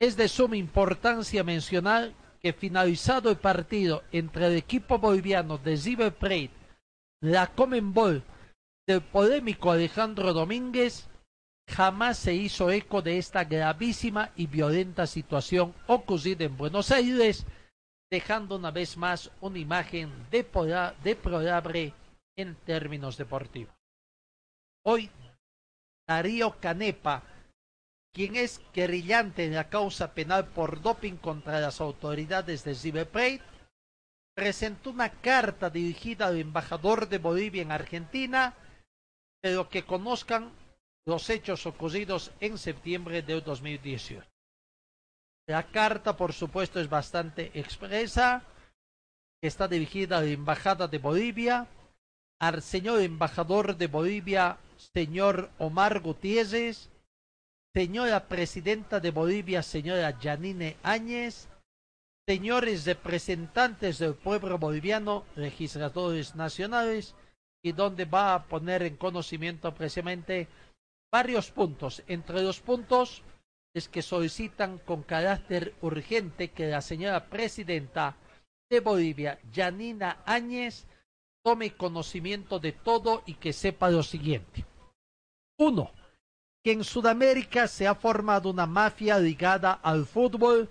Es 0.00 0.16
de 0.16 0.28
suma 0.28 0.56
importancia 0.56 1.42
mencionar 1.42 2.12
que 2.40 2.52
finalizado 2.52 3.30
el 3.30 3.36
partido 3.36 4.02
entre 4.12 4.46
el 4.46 4.56
equipo 4.56 4.98
boliviano 4.98 5.58
de 5.58 5.76
River 5.76 6.50
la 7.22 7.46
Comenbol 7.46 8.22
del 8.86 9.00
polémico 9.00 9.70
Alejandro 9.70 10.32
Domínguez, 10.34 11.08
jamás 11.68 12.18
se 12.18 12.34
hizo 12.34 12.70
eco 12.70 13.00
de 13.00 13.18
esta 13.18 13.44
gravísima 13.44 14.32
y 14.34 14.48
violenta 14.48 15.06
situación 15.06 15.72
ocurrida 15.86 16.44
en 16.44 16.56
Buenos 16.56 16.90
Aires, 16.90 17.46
dejando 18.12 18.56
una 18.56 18.70
vez 18.70 18.98
más 18.98 19.30
una 19.40 19.58
imagen 19.58 20.12
deplorable 20.30 21.94
en 22.36 22.54
términos 22.56 23.16
deportivos. 23.16 23.74
Hoy, 24.84 25.08
Darío 26.06 26.60
Canepa, 26.60 27.22
quien 28.12 28.36
es 28.36 28.60
guerrillante 28.74 29.46
en 29.46 29.54
la 29.54 29.70
causa 29.70 30.12
penal 30.12 30.48
por 30.48 30.82
doping 30.82 31.16
contra 31.16 31.58
las 31.58 31.80
autoridades 31.80 32.64
de 32.64 32.74
River 32.74 33.40
presentó 34.36 34.90
una 34.90 35.08
carta 35.08 35.70
dirigida 35.70 36.26
al 36.26 36.36
embajador 36.36 37.08
de 37.08 37.16
Bolivia 37.16 37.62
en 37.62 37.72
Argentina, 37.72 38.54
pero 39.40 39.70
que 39.70 39.86
conozcan 39.86 40.52
los 41.06 41.30
hechos 41.30 41.64
ocurridos 41.64 42.30
en 42.40 42.58
septiembre 42.58 43.22
de 43.22 43.40
2018. 43.40 44.31
La 45.46 45.64
carta, 45.64 46.16
por 46.16 46.32
supuesto, 46.32 46.80
es 46.80 46.88
bastante 46.88 47.50
expresa. 47.54 48.44
Está 49.42 49.66
dirigida 49.66 50.18
a 50.18 50.20
la 50.20 50.28
Embajada 50.28 50.86
de 50.86 50.98
Bolivia, 50.98 51.66
al 52.40 52.62
señor 52.62 53.00
embajador 53.00 53.76
de 53.76 53.86
Bolivia, 53.86 54.58
señor 54.76 55.50
Omar 55.58 56.00
Gutiérrez, 56.00 56.90
señora 57.74 58.28
presidenta 58.28 59.00
de 59.00 59.10
Bolivia, 59.10 59.62
señora 59.62 60.16
Janine 60.20 60.76
Áñez, 60.82 61.48
señores 62.28 62.84
representantes 62.84 63.98
del 63.98 64.14
pueblo 64.14 64.58
boliviano, 64.58 65.24
legisladores 65.34 66.36
nacionales, 66.36 67.14
y 67.64 67.72
donde 67.72 68.04
va 68.04 68.34
a 68.34 68.44
poner 68.44 68.82
en 68.82 68.96
conocimiento 68.96 69.74
precisamente 69.74 70.48
varios 71.12 71.50
puntos. 71.50 72.02
Entre 72.06 72.42
los 72.42 72.60
puntos 72.60 73.22
es 73.74 73.88
que 73.88 74.02
solicitan 74.02 74.78
con 74.78 75.02
carácter 75.02 75.74
urgente 75.80 76.50
que 76.50 76.68
la 76.68 76.82
señora 76.82 77.26
presidenta 77.26 78.16
de 78.70 78.80
Bolivia, 78.80 79.38
Janina 79.52 80.22
Áñez, 80.26 80.86
tome 81.44 81.74
conocimiento 81.74 82.58
de 82.58 82.72
todo 82.72 83.22
y 83.26 83.34
que 83.34 83.52
sepa 83.52 83.90
lo 83.90 84.02
siguiente. 84.02 84.64
Uno, 85.58 85.90
que 86.62 86.72
en 86.72 86.84
Sudamérica 86.84 87.66
se 87.66 87.86
ha 87.86 87.94
formado 87.94 88.50
una 88.50 88.66
mafia 88.66 89.18
ligada 89.18 89.72
al 89.72 90.06
fútbol 90.06 90.70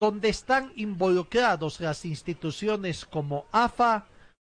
donde 0.00 0.28
están 0.28 0.72
involucrados 0.76 1.80
las 1.80 2.04
instituciones 2.04 3.04
como 3.04 3.46
AFA, 3.50 4.06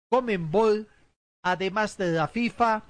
Comenbol, 0.09 0.87
además 1.43 1.97
de 1.97 2.11
la 2.11 2.27
FIFA, 2.27 2.83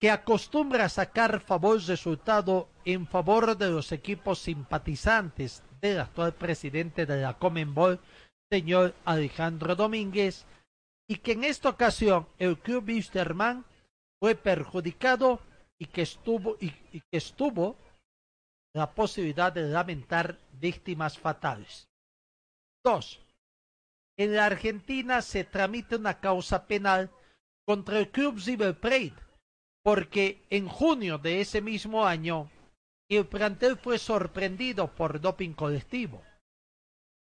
que 0.00 0.10
acostumbra 0.10 0.84
a 0.84 0.88
sacar 0.88 1.40
favor 1.40 1.80
resultado 1.82 2.68
en 2.84 3.06
favor 3.06 3.56
de 3.56 3.68
los 3.68 3.90
equipos 3.90 4.38
simpatizantes 4.38 5.62
del 5.80 6.00
actual 6.00 6.34
presidente 6.34 7.04
de 7.04 7.22
la 7.22 7.38
Comenbol, 7.38 8.00
señor 8.50 8.94
Alejandro 9.04 9.74
Domínguez, 9.74 10.46
y 11.08 11.16
que 11.16 11.32
en 11.32 11.44
esta 11.44 11.70
ocasión 11.70 12.28
el 12.38 12.58
club 12.58 12.84
Wisterman 12.86 13.64
fue 14.20 14.34
perjudicado 14.34 15.40
y 15.78 15.86
que 15.86 16.02
estuvo 16.02 16.56
y, 16.60 16.70
que 16.70 17.16
estuvo 17.16 17.76
la 18.74 18.92
posibilidad 18.94 19.52
de 19.52 19.68
lamentar 19.68 20.38
víctimas 20.52 21.18
fatales. 21.18 21.88
Dos, 22.84 23.20
en 24.16 24.36
la 24.36 24.46
Argentina 24.46 25.22
se 25.22 25.44
tramita 25.44 25.96
una 25.96 26.20
causa 26.20 26.66
penal 26.66 27.10
contra 27.66 27.98
el 27.98 28.10
club 28.10 28.40
River 28.44 28.78
Plate 28.78 29.27
porque 29.88 30.42
en 30.50 30.68
junio 30.68 31.16
de 31.16 31.40
ese 31.40 31.62
mismo 31.62 32.04
año 32.04 32.50
el 33.10 33.24
plantel 33.26 33.78
fue 33.78 33.96
sorprendido 33.96 34.94
por 34.94 35.18
doping 35.18 35.54
colectivo. 35.54 36.20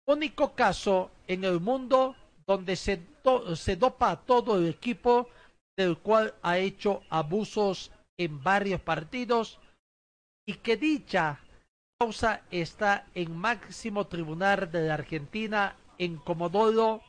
Único 0.06 0.54
caso 0.54 1.12
en 1.28 1.46
el 1.46 1.62
mundo 1.62 2.14
donde 2.46 2.76
se, 2.76 3.08
se 3.56 3.78
dopa 3.78 4.12
a 4.12 4.20
todo 4.20 4.58
el 4.58 4.68
equipo 4.68 5.30
del 5.78 5.98
cual 6.00 6.36
ha 6.42 6.58
hecho 6.58 7.04
abusos 7.10 7.90
en 8.20 8.44
varios 8.44 8.82
partidos 8.82 9.58
y 10.46 10.56
que 10.56 10.76
dicha 10.76 11.40
causa 11.98 12.42
está 12.52 13.08
en 13.16 13.34
máximo 13.34 14.08
tribunal 14.08 14.70
de 14.70 14.88
la 14.90 14.96
Argentina 14.96 15.78
en 15.98 16.18
Comodoro 16.18 17.02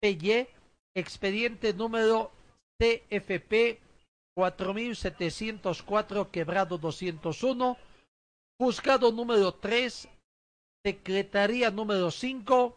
Pelle, 0.00 0.50
expediente 0.94 1.74
número 1.74 2.30
CFP 2.82 3.78
4704 4.36 6.32
quebrado 6.32 6.78
201, 6.78 7.76
juzgado 8.58 9.12
número 9.12 9.54
3, 9.54 10.08
secretaría 10.84 11.70
número 11.70 12.10
5 12.10 12.76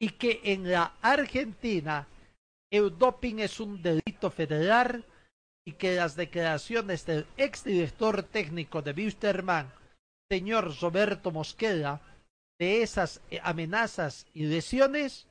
y 0.00 0.08
que 0.10 0.40
en 0.44 0.70
la 0.70 0.96
Argentina 1.02 2.08
el 2.72 2.96
doping 2.96 3.40
es 3.40 3.60
un 3.60 3.82
delito 3.82 4.30
federal 4.30 5.04
y 5.66 5.72
que 5.72 5.96
las 5.96 6.16
declaraciones 6.16 7.04
del 7.04 7.26
exdirector 7.36 8.22
técnico 8.22 8.80
de 8.80 8.92
Wisterman, 8.92 9.70
señor 10.30 10.80
Roberto 10.80 11.30
Mosqueda, 11.30 12.00
de 12.58 12.80
esas 12.80 13.20
amenazas 13.42 14.26
y 14.32 14.46
lesiones 14.46 15.26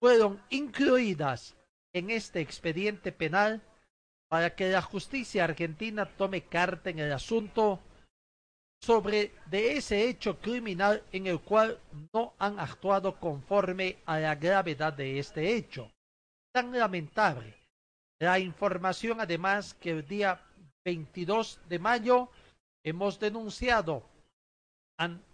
fueron 0.00 0.40
incluidas 0.48 1.56
en 1.96 2.10
este 2.10 2.42
expediente 2.42 3.10
penal 3.10 3.62
para 4.28 4.54
que 4.54 4.68
la 4.68 4.82
justicia 4.82 5.44
argentina 5.44 6.04
tome 6.04 6.42
carta 6.42 6.90
en 6.90 6.98
el 6.98 7.10
asunto 7.10 7.80
sobre 8.82 9.32
de 9.46 9.78
ese 9.78 10.06
hecho 10.06 10.38
criminal 10.38 11.02
en 11.10 11.26
el 11.26 11.40
cual 11.40 11.80
no 12.12 12.34
han 12.38 12.60
actuado 12.60 13.18
conforme 13.18 13.96
a 14.04 14.20
la 14.20 14.34
gravedad 14.34 14.92
de 14.92 15.18
este 15.18 15.54
hecho. 15.56 15.90
Tan 16.52 16.70
lamentable. 16.78 17.54
La 18.20 18.38
información 18.38 19.18
además 19.22 19.72
que 19.72 19.92
el 19.92 20.06
día 20.06 20.38
22 20.84 21.60
de 21.66 21.78
mayo 21.78 22.28
hemos 22.84 23.18
denunciado 23.18 24.02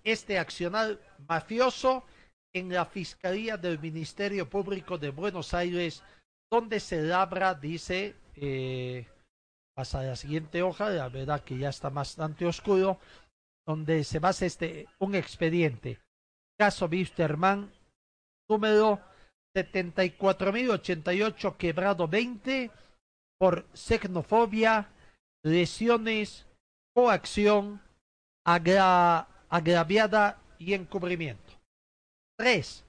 este 0.04 0.38
accionar 0.38 0.96
mafioso 1.26 2.04
en 2.52 2.72
la 2.72 2.86
Fiscalía 2.86 3.56
del 3.56 3.80
Ministerio 3.80 4.48
Público 4.48 4.96
de 4.96 5.10
Buenos 5.10 5.54
Aires, 5.54 6.04
donde 6.52 6.78
se 6.80 7.00
labra, 7.00 7.54
dice, 7.54 8.14
eh, 8.36 9.06
pasa 9.74 10.02
la 10.02 10.16
siguiente 10.16 10.62
hoja, 10.62 10.90
la 10.90 11.08
verdad 11.08 11.42
que 11.42 11.56
ya 11.56 11.70
está 11.70 11.88
bastante 11.88 12.44
oscuro, 12.44 12.98
donde 13.66 14.04
se 14.04 14.18
basa 14.18 14.44
este, 14.44 14.86
un 14.98 15.14
expediente. 15.14 15.98
Caso 16.58 16.88
Bisterman, 16.88 17.72
número 18.50 19.00
74.088, 19.56 21.56
quebrado 21.56 22.06
20, 22.06 22.70
por 23.38 23.64
xenofobia, 23.72 24.90
lesiones, 25.42 26.46
coacción, 26.94 27.80
agra 28.44 29.26
agraviada 29.48 30.38
y 30.58 30.74
encubrimiento. 30.74 31.50
3. 32.38 32.84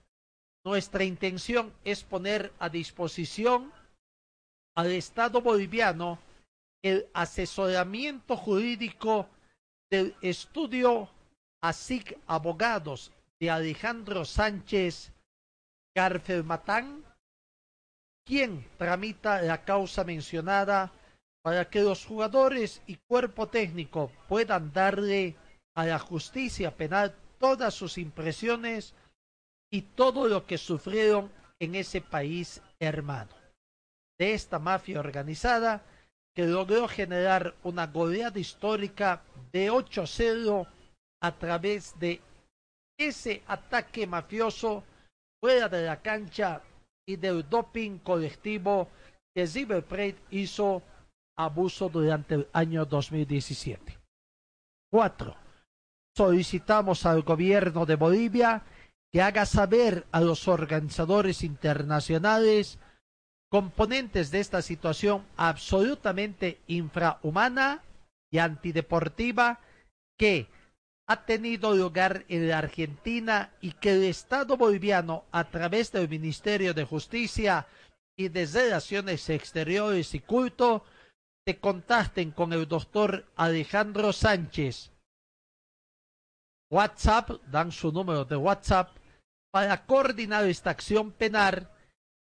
Nuestra 0.65 1.03
intención 1.03 1.73
es 1.83 2.03
poner 2.03 2.53
a 2.57 2.69
disposición 2.69 3.71
al 4.75 4.91
Estado 4.91 5.41
boliviano 5.41 6.19
el 6.81 7.07
asesoramiento 7.13 8.37
jurídico 8.37 9.27
del 9.91 10.15
estudio 10.21 11.09
ASIC 11.61 12.17
Abogados 12.27 13.11
de 13.39 13.49
Alejandro 13.49 14.25
Sánchez 14.25 15.11
Garfelmatán, 15.95 17.03
quien 18.25 18.65
tramita 18.77 19.41
la 19.41 19.63
causa 19.65 20.03
mencionada 20.03 20.91
para 21.43 21.69
que 21.69 21.81
los 21.81 22.05
jugadores 22.05 22.81
y 22.87 22.95
cuerpo 22.95 23.47
técnico 23.47 24.11
puedan 24.29 24.71
darle 24.71 25.35
a 25.75 25.85
la 25.85 25.99
justicia 25.99 26.75
penal 26.75 27.13
todas 27.37 27.73
sus 27.73 27.97
impresiones 27.97 28.93
y 29.73 29.81
todo 29.81 30.27
lo 30.27 30.45
que 30.45 30.59
sufrieron 30.59 31.31
en 31.59 31.73
ese 31.73 31.99
país 31.99 32.61
hermano. 32.79 33.31
De 34.19 34.35
esta 34.35 34.59
mafia 34.59 34.99
organizada 34.99 35.83
que 36.35 36.45
logró 36.45 36.87
generar 36.87 37.55
una 37.63 37.87
goleada 37.87 38.39
histórica 38.39 39.23
de 39.51 39.71
8-0 39.71 40.67
a 41.23 41.31
través 41.39 41.97
de 41.99 42.21
ese 42.99 43.41
ataque 43.47 44.05
mafioso 44.05 44.83
fuera 45.41 45.67
de 45.67 45.85
la 45.85 45.99
cancha 46.01 46.61
y 47.07 47.15
del 47.15 47.49
doping 47.49 47.97
colectivo 47.97 48.89
que 49.35 49.47
River 49.47 50.15
hizo 50.29 50.83
abuso 51.35 51.89
durante 51.89 52.35
el 52.35 52.47
año 52.53 52.85
2017. 52.85 53.97
4 54.91 55.43
solicitamos 56.15 57.07
al 57.07 57.23
gobierno 57.23 57.87
de 57.87 57.95
Bolivia 57.95 58.63
que 59.13 59.21
haga 59.21 59.45
saber 59.45 60.07
a 60.11 60.21
los 60.21 60.47
organizadores 60.47 61.43
internacionales 61.43 62.79
componentes 63.51 64.31
de 64.31 64.39
esta 64.39 64.63
situación 64.63 65.23
absolutamente 65.37 66.59
infrahumana 66.65 67.83
y 68.31 68.39
antideportiva 68.39 69.59
que 70.17 70.47
ha 71.07 71.25
tenido 71.27 71.75
lugar 71.75 72.25
en 72.27 72.49
la 72.49 72.57
Argentina 72.57 73.53
y 73.61 73.73
que 73.73 73.91
el 73.91 74.03
Estado 74.05 74.57
boliviano, 74.57 75.25
a 75.31 75.43
través 75.43 75.91
del 75.91 76.09
Ministerio 76.09 76.73
de 76.73 76.83
Justicia 76.83 77.67
y 78.17 78.29
de 78.29 78.47
Relaciones 78.47 79.29
Exteriores 79.29 80.15
y 80.15 80.21
Culto, 80.21 80.85
se 81.45 81.59
contacten 81.59 82.31
con 82.31 82.51
el 82.51 82.67
doctor 82.67 83.27
Alejandro 83.35 84.11
Sánchez, 84.11 84.91
WhatsApp, 86.71 87.29
dan 87.51 87.71
su 87.71 87.91
número 87.91 88.25
de 88.25 88.35
WhatsApp 88.35 89.02
para 89.53 89.85
coordinar 89.85 90.45
esta 90.45 90.71
acción 90.71 91.11
penal 91.11 91.69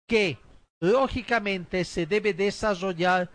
que 0.09 0.39
lógicamente 0.81 1.85
se 1.85 2.07
debe 2.07 2.33
desarrollar 2.33 3.31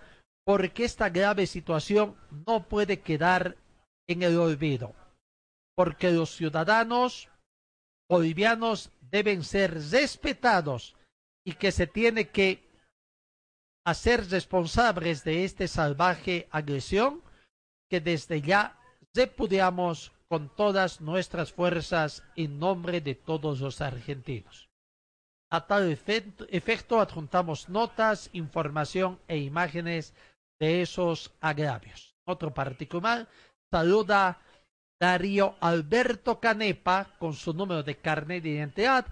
porque 0.46 0.86
esta 0.86 1.10
grave 1.10 1.46
situación 1.46 2.16
no 2.48 2.70
puede 2.70 3.02
quedar 3.02 3.58
en 4.08 4.24
el 4.24 4.40
olvido, 4.40 4.96
porque 5.76 6.10
los 6.12 6.34
ciudadanos 6.36 7.30
bolivianos 8.10 8.92
deben 9.02 9.44
ser 9.44 9.74
respetados 9.92 10.96
y 11.46 11.54
que 11.54 11.74
se 11.74 11.86
tiene 11.86 12.30
que 12.30 12.70
hacer 13.86 14.30
responsables 14.30 15.26
de 15.26 15.44
esta 15.44 15.68
salvaje 15.68 16.48
agresión 16.52 17.22
que 17.90 18.00
desde 18.00 18.42
ya 18.42 18.80
repudiamos 19.14 20.14
con 20.32 20.48
todas 20.48 21.02
nuestras 21.02 21.52
fuerzas 21.52 22.24
en 22.38 22.58
nombre 22.58 23.02
de 23.02 23.16
todos 23.16 23.60
los 23.60 23.82
argentinos. 23.82 24.70
A 25.52 25.68
tal 25.68 25.92
efecto 25.92 27.02
adjuntamos 27.02 27.68
notas, 27.68 28.30
información 28.32 29.20
e 29.28 29.40
imágenes 29.40 30.14
de 30.58 30.84
esos 30.84 31.34
agravios. 31.42 32.16
Otro 32.26 32.54
particular 32.54 33.28
saluda 33.70 34.40
Darío 35.02 35.56
Alberto 35.60 36.40
Canepa 36.40 37.14
con 37.20 37.34
su 37.34 37.54
número 37.54 37.84
de 37.84 37.98
carnet 37.98 38.42
de 38.42 38.52
identidad, 38.52 39.08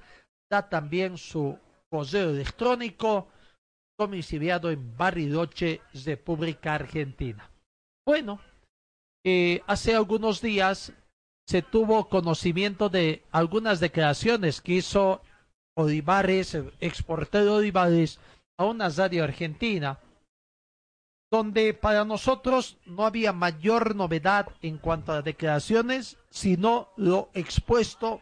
da 0.49 0.69
también 0.69 1.17
su 1.17 1.59
correo 1.91 2.29
electrónico 2.29 3.27
domiciliado 3.99 4.71
en 4.71 4.95
Bariloche, 4.95 5.81
República 6.05 6.75
Argentina. 6.75 7.51
Bueno, 8.07 8.39
eh, 9.25 9.61
hace 9.67 9.93
algunos 9.93 10.41
días 10.41 10.93
se 11.49 11.63
tuvo 11.63 12.09
conocimiento 12.09 12.89
de 12.89 13.23
algunas 13.31 13.79
declaraciones 13.79 14.61
que 14.61 14.73
hizo 14.73 15.23
Olivares, 15.75 16.55
exportero 16.79 17.55
Olivares, 17.55 18.19
a 18.59 18.65
una 18.65 18.89
radio 18.89 19.23
argentina, 19.23 19.97
donde 21.31 21.73
para 21.73 22.05
nosotros 22.05 22.77
no 22.85 23.03
había 23.03 23.33
mayor 23.33 23.95
novedad 23.95 24.49
en 24.61 24.77
cuanto 24.77 25.11
a 25.11 25.23
declaraciones, 25.23 26.17
sino 26.29 26.89
lo 26.97 27.31
expuesto 27.33 28.21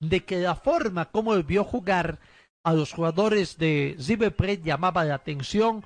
de 0.00 0.24
que 0.24 0.38
la 0.40 0.56
forma 0.56 1.04
como 1.04 1.34
él 1.34 1.44
vio 1.44 1.62
jugar 1.62 2.18
a 2.64 2.72
los 2.72 2.92
jugadores 2.92 3.58
de 3.58 3.94
River 3.96 4.60
llamaba 4.60 5.04
la 5.04 5.14
atención 5.14 5.84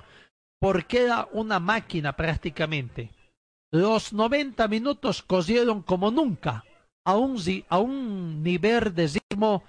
porque 0.59 1.03
era 1.03 1.27
una 1.31 1.59
máquina 1.59 2.13
prácticamente. 2.13 3.11
Los 3.71 4.13
90 4.13 4.67
minutos 4.67 5.21
cosieron 5.21 5.81
como 5.81 6.11
nunca, 6.11 6.63
a 7.05 7.17
un, 7.17 7.37
a 7.69 7.79
un 7.79 8.43
nivel 8.43 8.93
de 8.95 9.07
ritmo 9.07 9.63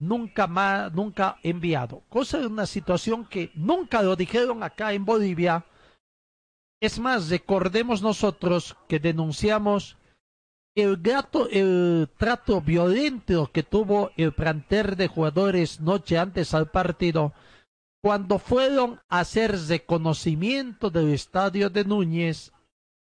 nunca 0.00 0.46
más, 0.46 0.92
nunca 0.92 1.38
enviado. 1.42 2.02
Cosa 2.08 2.38
de 2.38 2.46
una 2.46 2.66
situación 2.66 3.24
que 3.24 3.50
nunca 3.54 4.02
lo 4.02 4.16
dijeron 4.16 4.62
acá 4.62 4.92
en 4.92 5.04
Bolivia. 5.04 5.64
Es 6.80 6.98
más, 6.98 7.28
recordemos 7.28 8.02
nosotros 8.02 8.76
que 8.88 8.98
denunciamos 8.98 9.96
el, 10.74 11.00
el 11.50 12.08
trato 12.18 12.60
violento 12.60 13.50
que 13.52 13.62
tuvo 13.62 14.10
el 14.16 14.32
planter 14.32 14.96
de 14.96 15.06
jugadores 15.06 15.80
noche 15.80 16.18
antes 16.18 16.54
al 16.54 16.70
partido, 16.70 17.32
cuando 18.02 18.40
fueron 18.40 19.00
a 19.08 19.20
hacer 19.20 19.56
reconocimiento 19.68 20.90
del 20.90 21.12
estadio 21.12 21.70
de 21.70 21.84
Núñez 21.84 22.52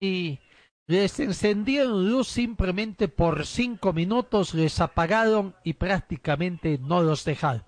y 0.05 0.41
les 0.87 1.19
encendieron 1.19 2.11
luz 2.11 2.29
simplemente 2.29 3.09
por 3.09 3.47
cinco 3.47 3.93
minutos, 3.93 4.53
les 4.53 4.81
apagaron 4.81 5.55
y 5.65 5.75
prácticamente 5.75 6.79
no 6.79 7.03
los 7.03 7.25
dejaron. 7.25 7.65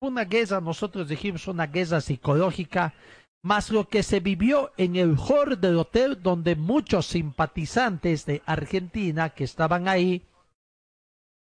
Una 0.00 0.24
guerra, 0.24 0.60
nosotros 0.60 1.08
dijimos 1.08 1.46
una 1.46 1.68
guerra 1.68 2.00
psicológica, 2.00 2.94
más 3.44 3.70
lo 3.70 3.88
que 3.88 4.02
se 4.02 4.18
vivió 4.18 4.72
en 4.76 4.96
el 4.96 5.16
hall 5.16 5.60
del 5.60 5.78
hotel 5.78 6.20
donde 6.22 6.56
muchos 6.56 7.06
simpatizantes 7.06 8.26
de 8.26 8.42
Argentina 8.46 9.30
que 9.30 9.44
estaban 9.44 9.86
ahí 9.86 10.22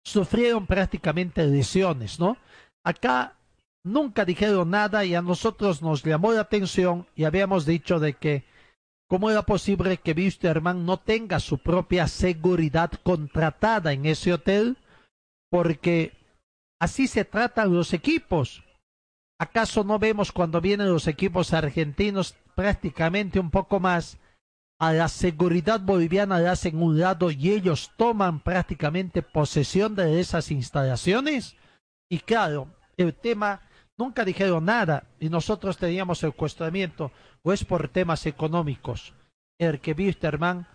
sufrieron 0.03 0.65
prácticamente 0.65 1.45
lesiones, 1.45 2.19
¿no? 2.19 2.37
Acá 2.83 3.37
nunca 3.83 4.25
dijeron 4.25 4.71
nada 4.71 5.05
y 5.05 5.13
a 5.13 5.21
nosotros 5.21 5.83
nos 5.83 6.03
llamó 6.03 6.31
la 6.31 6.41
atención 6.41 7.07
y 7.15 7.25
habíamos 7.25 7.65
dicho 7.65 7.99
de 7.99 8.13
que 8.13 8.43
cómo 9.09 9.31
era 9.31 9.41
posible 9.41 9.97
que 9.97 10.13
Wisterman 10.13 10.85
no 10.85 10.97
tenga 10.97 11.39
su 11.39 11.57
propia 11.57 12.07
seguridad 12.07 12.91
contratada 13.03 13.91
en 13.91 14.05
ese 14.05 14.31
hotel 14.31 14.77
porque 15.49 16.13
así 16.79 17.07
se 17.07 17.25
tratan 17.25 17.73
los 17.73 17.91
equipos. 17.93 18.63
¿Acaso 19.39 19.83
no 19.83 19.97
vemos 19.97 20.31
cuando 20.31 20.61
vienen 20.61 20.93
los 20.93 21.07
equipos 21.07 21.53
argentinos 21.53 22.35
prácticamente 22.55 23.39
un 23.39 23.49
poco 23.49 23.79
más 23.79 24.19
a 24.79 24.93
la 24.93 25.07
seguridad 25.07 25.79
boliviana 25.79 26.39
le 26.39 26.47
hacen 26.47 26.81
un 26.81 26.99
lado 26.99 27.31
y 27.31 27.51
ellos 27.51 27.91
toman 27.97 28.39
prácticamente 28.39 29.23
posesión 29.23 29.95
de 29.95 30.19
esas 30.19 30.51
instalaciones? 30.51 31.55
Y 32.11 32.19
claro, 32.19 32.67
el 32.95 33.15
tema 33.15 33.61
nunca 33.99 34.23
dijeron 34.23 34.65
nada 34.65 35.03
y 35.19 35.29
nosotros 35.29 35.77
teníamos 35.77 36.23
el 36.23 36.33
cuestionamiento, 36.33 37.11
o 37.43 37.51
es 37.51 37.65
por 37.65 37.89
temas 37.89 38.25
económicos, 38.25 39.13
el 39.59 39.81
que 39.81 39.91
Wisterman 39.91 40.67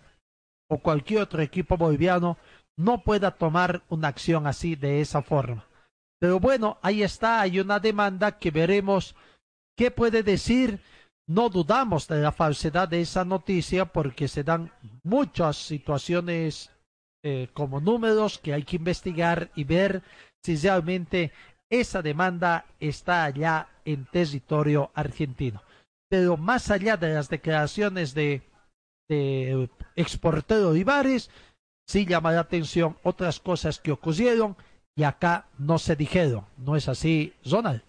o 0.71 0.79
cualquier 0.79 1.23
otro 1.23 1.41
equipo 1.43 1.77
boliviano 1.77 2.37
no 2.77 3.03
pueda 3.03 3.31
tomar 3.33 3.83
una 3.89 4.09
acción 4.09 4.47
así 4.47 4.77
de 4.77 5.01
esa 5.01 5.23
forma. 5.23 5.67
Pero 6.21 6.39
bueno, 6.39 6.79
ahí 6.83 7.03
está, 7.03 7.41
hay 7.41 7.61
una 7.61 7.81
demanda 7.81 8.39
que 8.39 8.51
veremos 8.51 9.15
qué 9.77 9.91
puede 9.91 10.23
decir. 10.23 10.81
No 11.27 11.49
dudamos 11.49 12.07
de 12.07 12.21
la 12.21 12.33
falsedad 12.33 12.89
de 12.89 13.01
esa 13.01 13.25
noticia 13.25 13.87
porque 13.87 14.29
se 14.29 14.45
dan 14.45 14.71
muchas 15.03 15.57
situaciones 15.57 16.71
eh, 17.23 17.49
como 17.55 17.81
números 17.81 18.39
que 18.39 18.53
hay 18.53 18.65
que 18.65 18.77
investigar 18.77 19.51
y 19.55 19.65
ver 19.65 20.03
si 20.43 20.57
realmente 20.57 21.33
esa 21.81 22.03
demanda 22.03 22.65
está 22.81 23.25
allá 23.25 23.69
en 23.85 24.05
territorio 24.07 24.91
argentino. 24.95 25.63
Pero 26.09 26.37
más 26.37 26.71
allá 26.71 26.97
de 26.97 27.15
las 27.15 27.29
declaraciones 27.29 28.15
de, 28.15 28.43
de 29.09 29.69
exportero 29.97 30.71
Olivares, 30.71 31.31
sí 31.87 32.07
llama 32.07 32.33
la 32.33 32.41
atención 32.41 32.97
otras 33.03 33.41
cosas 33.41 33.81
que 33.81 33.93
ocurrieron 33.93 34.57
y 34.97 35.03
acá 35.03 35.47
no 35.59 35.79
se 35.79 35.97
dijeron. 35.97 36.45
¿No 36.57 36.77
es 36.77 36.89
así, 36.89 37.33
Ronald? 37.51 37.83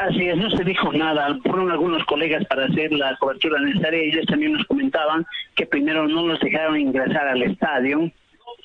Así 0.00 0.26
es, 0.26 0.36
no 0.36 0.50
se 0.50 0.64
dijo 0.64 0.92
nada. 0.92 1.38
Fueron 1.42 1.70
algunos 1.70 2.04
colegas 2.06 2.44
para 2.46 2.66
hacer 2.66 2.92
la 2.92 3.16
cobertura 3.18 3.60
necesaria 3.60 4.04
y 4.04 4.08
ellos 4.08 4.26
también 4.26 4.52
nos 4.54 4.66
comentaban 4.66 5.24
que 5.54 5.66
primero 5.66 6.08
no 6.08 6.26
los 6.26 6.40
dejaron 6.40 6.78
ingresar 6.78 7.28
al 7.28 7.42
estadio 7.42 8.10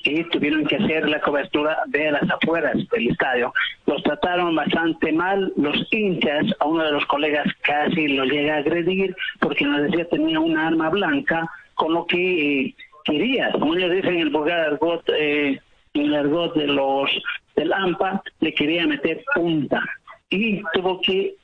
y 0.04 0.24
tuvieron 0.24 0.64
que 0.64 0.76
hacer 0.76 1.08
la 1.08 1.20
cobertura 1.20 1.82
de 1.86 2.12
las 2.12 2.30
afueras 2.30 2.76
del 2.90 3.08
estadio. 3.08 3.52
Los 3.86 4.02
trataron 4.02 4.54
bastante 4.54 5.12
mal, 5.12 5.52
los 5.56 5.86
hinchas, 5.90 6.46
a 6.60 6.66
uno 6.66 6.84
de 6.84 6.92
los 6.92 7.06
colegas 7.06 7.46
casi 7.62 8.08
lo 8.08 8.24
llega 8.24 8.54
a 8.54 8.58
agredir 8.58 9.14
porque 9.40 9.64
nos 9.64 9.82
decía 9.82 10.08
tenía 10.08 10.40
una 10.40 10.68
arma 10.68 10.88
blanca, 10.90 11.48
con 11.74 11.92
lo 11.92 12.06
que 12.06 12.66
eh, 12.66 12.74
quería, 13.04 13.50
como 13.52 13.74
ellos 13.74 13.92
dicen 13.92 14.14
en 14.14 14.20
el 14.20 14.30
vulgar 14.30 14.60
argot, 14.60 15.08
eh, 15.16 15.60
el 15.94 16.14
argot 16.14 16.54
de 16.54 16.66
los 16.66 17.10
del 17.56 17.72
AMPA, 17.72 18.22
le 18.40 18.54
quería 18.54 18.86
meter 18.86 19.24
punta 19.34 19.82
y 20.30 20.62
tuvo 20.72 21.00
que 21.00 21.34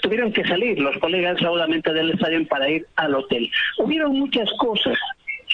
tuvieron 0.00 0.32
que 0.32 0.44
salir 0.44 0.78
los 0.80 0.96
colegas 0.98 1.38
solamente 1.38 1.92
del 1.92 2.12
estadio 2.12 2.46
para 2.48 2.68
ir 2.68 2.86
al 2.96 3.14
hotel. 3.14 3.50
Hubieron 3.78 4.18
muchas 4.18 4.48
cosas 4.58 4.98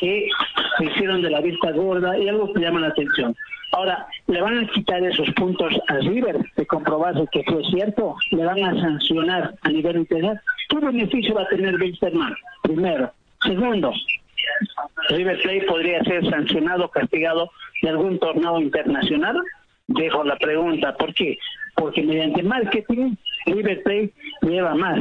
que 0.01 0.29
hicieron 0.81 1.23
de 1.23 1.31
la 1.31 1.41
vista 1.41 1.71
gorda 1.73 2.19
y 2.19 2.29
algo 2.29 2.53
que 2.53 2.61
llama 2.61 2.81
la 2.81 2.89
atención. 2.89 3.37
Ahora, 3.73 4.07
¿le 4.27 4.41
van 4.41 4.59
a 4.59 4.69
quitar 4.69 5.05
esos 5.05 5.31
puntos 5.35 5.73
a 5.89 5.99
River 5.99 6.39
de 6.57 6.67
comprobarse 6.67 7.25
que 7.31 7.45
fue 7.45 7.63
cierto? 7.71 8.17
¿Le 8.33 8.45
van 8.45 8.65
a 8.65 8.81
sancionar 8.81 9.55
a 9.63 9.69
nivel 9.69 9.99
integral? 9.99 10.41
¿Qué 10.69 10.79
beneficio 10.79 11.35
va 11.35 11.43
a 11.43 11.49
tener 11.49 11.77
Wilstermann? 11.77 12.35
Primero. 12.63 13.13
Segundo, 13.43 13.93
River 15.11 15.41
Plate 15.41 15.67
podría 15.67 16.03
ser 16.05 16.29
sancionado, 16.29 16.89
castigado 16.89 17.51
de 17.83 17.91
algún 17.91 18.19
torneo 18.19 18.61
internacional. 18.61 19.37
Dejo 19.87 20.25
la 20.25 20.37
pregunta, 20.37 20.95
¿por 20.97 21.15
qué? 21.15 21.39
Porque 21.77 22.03
mediante 22.03 22.43
marketing, 22.43 23.15
River 23.47 23.83
Plate 23.83 24.13
lleva 24.43 24.75
más 24.75 25.01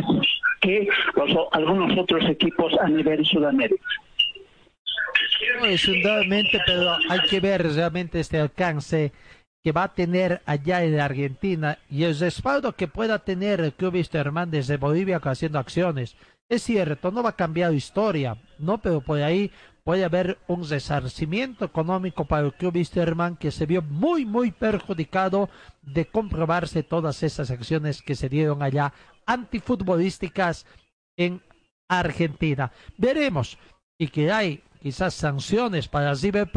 que 0.61 0.87
los, 1.15 1.31
algunos 1.51 1.97
otros 1.97 2.23
equipos 2.29 2.73
a 2.79 2.87
nivel 2.87 3.25
Sudamérica. 3.25 3.83
Indudablemente, 5.87 6.59
pero 6.65 6.97
hay 7.09 7.19
que 7.29 7.39
ver 7.39 7.73
realmente 7.73 8.19
este 8.19 8.39
alcance 8.39 9.11
que 9.63 9.71
va 9.71 9.83
a 9.83 9.93
tener 9.93 10.41
allá 10.45 10.83
en 10.83 10.99
Argentina 10.99 11.77
y 11.89 12.03
el 12.03 12.17
respaldo 12.17 12.73
que 12.73 12.87
pueda 12.87 13.19
tener 13.19 13.59
el 13.59 13.73
club 13.73 13.95
Hernández 14.13 14.67
de 14.67 14.77
Bolivia 14.77 15.17
haciendo 15.21 15.59
acciones. 15.59 16.15
Es 16.47 16.63
cierto, 16.63 17.11
no 17.11 17.21
va 17.21 17.31
a 17.31 17.35
cambiar 17.35 17.73
historia, 17.73 18.37
¿no? 18.57 18.79
Pero 18.79 19.01
por 19.01 19.21
ahí 19.21 19.51
puede 19.83 20.05
haber 20.05 20.37
un 20.47 20.67
resarcimiento 20.67 21.65
económico 21.65 22.25
para 22.25 22.45
el 22.45 22.53
club 22.53 22.75
Wisterman 22.75 23.35
que 23.35 23.51
se 23.51 23.65
vio 23.65 23.81
muy, 23.81 24.25
muy 24.25 24.51
perjudicado 24.51 25.49
de 25.81 26.05
comprobarse 26.05 26.83
todas 26.83 27.21
esas 27.23 27.51
acciones 27.51 28.01
que 28.01 28.15
se 28.15 28.29
dieron 28.29 28.63
allá 28.63 28.93
antifutbolísticas 29.25 30.65
en 31.17 31.41
Argentina. 31.87 32.71
Veremos 32.97 33.57
y 33.99 34.07
que 34.07 34.31
hay 34.31 34.63
quizás 34.81 35.13
sanciones 35.13 35.87
para 35.87 36.13
River 36.13 36.49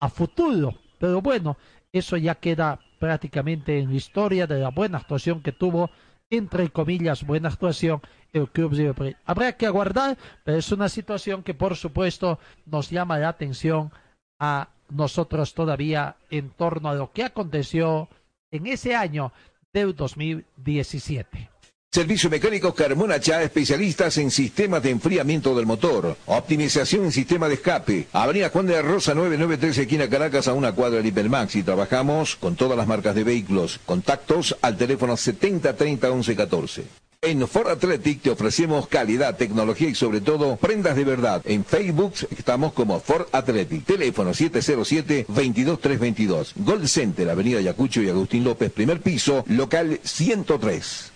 a 0.00 0.08
futuro, 0.08 0.74
pero 0.98 1.20
bueno, 1.22 1.56
eso 1.92 2.16
ya 2.16 2.34
queda 2.34 2.78
prácticamente 2.98 3.78
en 3.78 3.90
la 3.90 3.96
historia 3.96 4.46
de 4.46 4.60
la 4.60 4.70
buena 4.70 4.98
actuación 4.98 5.42
que 5.42 5.52
tuvo, 5.52 5.90
entre 6.30 6.68
comillas, 6.70 7.24
buena 7.24 7.48
actuación 7.48 8.00
el 8.32 8.48
Club 8.50 8.72
River. 8.72 9.16
Habrá 9.24 9.56
que 9.56 9.66
aguardar, 9.66 10.16
pero 10.44 10.58
es 10.58 10.70
una 10.72 10.88
situación 10.88 11.42
que 11.42 11.54
por 11.54 11.76
supuesto 11.76 12.38
nos 12.66 12.90
llama 12.90 13.18
la 13.18 13.28
atención 13.28 13.92
a 14.38 14.68
nosotros 14.90 15.54
todavía 15.54 16.16
en 16.30 16.50
torno 16.50 16.88
a 16.88 16.94
lo 16.94 17.12
que 17.12 17.24
aconteció 17.24 18.08
en 18.50 18.66
ese 18.66 18.94
año 18.94 19.32
del 19.72 19.94
2017. 19.94 21.50
Servicio 21.96 22.28
Mecánico 22.28 22.74
Carmona 22.74 23.18
Chá, 23.18 23.42
especialistas 23.42 24.18
en 24.18 24.30
sistemas 24.30 24.82
de 24.82 24.90
enfriamiento 24.90 25.56
del 25.56 25.64
motor, 25.64 26.14
optimización 26.26 27.06
en 27.06 27.12
sistema 27.12 27.48
de 27.48 27.54
escape. 27.54 28.06
Avenida 28.12 28.50
Juan 28.50 28.66
de 28.66 28.74
la 28.74 28.82
Rosa 28.82 29.14
993, 29.14 29.78
esquina 29.78 30.06
Caracas, 30.06 30.46
a 30.46 30.52
una 30.52 30.72
cuadra 30.72 30.98
del 30.98 31.06
Hipermax. 31.06 31.56
Y 31.56 31.62
trabajamos 31.62 32.36
con 32.36 32.54
todas 32.54 32.76
las 32.76 32.86
marcas 32.86 33.14
de 33.14 33.24
vehículos. 33.24 33.80
Contactos 33.86 34.58
al 34.60 34.76
teléfono 34.76 35.16
7030 35.16 36.10
1114. 36.10 36.84
En 37.22 37.48
Ford 37.48 37.70
Athletic 37.70 38.20
te 38.20 38.28
ofrecemos 38.28 38.88
calidad, 38.88 39.38
tecnología 39.38 39.88
y 39.88 39.94
sobre 39.94 40.20
todo 40.20 40.56
prendas 40.56 40.96
de 40.96 41.04
verdad. 41.04 41.40
En 41.46 41.64
Facebook 41.64 42.12
estamos 42.36 42.74
como 42.74 43.00
Ford 43.00 43.28
Athletic. 43.32 43.86
Teléfono 43.86 44.32
707-22322. 44.32 46.52
Gold 46.56 46.88
Center, 46.88 47.30
Avenida 47.30 47.62
Yacucho 47.62 48.02
y 48.02 48.10
Agustín 48.10 48.44
López, 48.44 48.70
primer 48.70 49.00
piso, 49.00 49.46
local 49.48 49.98
103. 50.02 51.15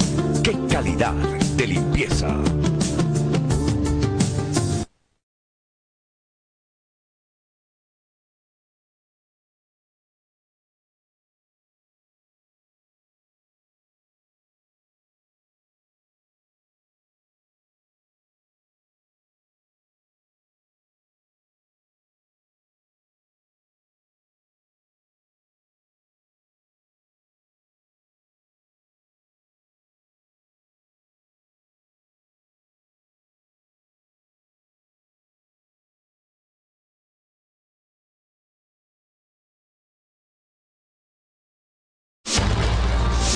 ¡Qué 0.43 0.57
calidad 0.67 1.13
de 1.55 1.67
limpieza! 1.67 2.60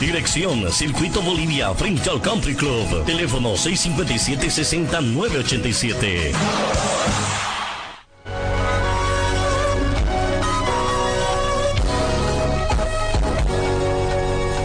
Dirección 0.00 0.70
Circuito 0.70 1.20
Bolivia 1.20 1.74
frente 1.74 2.08
al 2.08 2.22
Country 2.22 2.54
Club. 2.54 3.04
Teléfono 3.04 3.54
657-60987. 3.54 6.32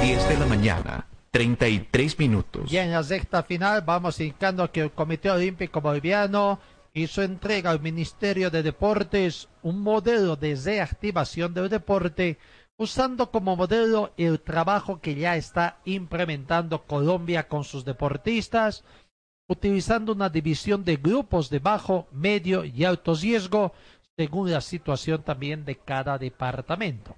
Diez 0.04 0.30
de 0.30 0.38
la 0.38 0.46
mañana, 0.46 1.08
33 1.32 2.20
minutos. 2.20 2.72
Y 2.72 2.78
en 2.78 2.92
la 2.92 3.02
sexta 3.02 3.42
final 3.42 3.82
vamos 3.82 4.20
indicando 4.20 4.72
que 4.72 4.82
el 4.82 4.92
Comité 4.92 5.32
Olímpico 5.32 5.82
Boliviano 5.82 6.60
hizo 6.94 7.24
entrega 7.24 7.72
al 7.72 7.82
Ministerio 7.82 8.52
de 8.52 8.62
Deportes 8.62 9.50
un 9.64 9.82
modelo 9.82 10.36
de 10.36 10.56
reactivación 10.56 11.56
del 11.56 11.70
deporte 11.70 12.38
usando 12.78 13.32
como 13.32 13.56
modelo 13.56 14.12
el 14.18 14.40
trabajo 14.40 15.00
que 15.00 15.16
ya 15.16 15.36
está 15.36 15.80
implementando 15.86 16.84
Colombia 16.84 17.48
con 17.48 17.64
sus 17.64 17.86
deportistas, 17.86 18.84
utilizando 19.48 20.14
una 20.14 20.30
división 20.30 20.84
de 20.84 20.98
grupos 20.98 21.50
de 21.50 21.60
bajo, 21.60 22.08
medio 22.12 22.66
y 22.66 22.84
alto 22.84 23.16
riesgo 23.16 23.74
según 24.18 24.52
la 24.52 24.62
situación 24.62 25.24
también 25.24 25.66
de 25.66 25.76
cada 25.76 26.18
departamento. 26.18 27.16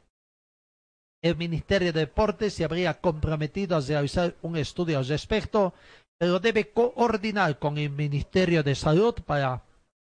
El 1.22 1.36
Ministerio 1.36 1.91
de 1.91 2.02
Deportes 2.02 2.53
se 2.53 2.64
habría 2.64 2.99
comprometido 3.02 3.76
a 3.76 3.82
realizar 3.82 4.36
un 4.41 4.57
estudio 4.57 4.99
al 4.99 5.07
respecto, 5.07 5.73
pero 6.18 6.40
debe 6.40 6.69
coordinar 6.72 7.57
con 7.57 7.77
el 7.77 7.90
Ministerio 7.90 8.64
de 8.64 8.76
Salud 8.76 9.15
para 9.26 9.64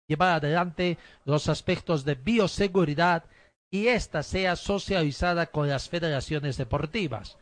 llevar 0.07 0.35
adelante 0.35 0.97
los 1.25 1.49
aspectos 1.49 2.05
de 2.05 2.15
bioseguridad 2.15 3.23
y 3.71 3.87
ésta 3.87 4.23
sea 4.23 4.55
socializada 4.55 5.47
con 5.47 5.67
las 5.67 5.89
federaciones 5.89 6.57
deportivas. 6.57 7.37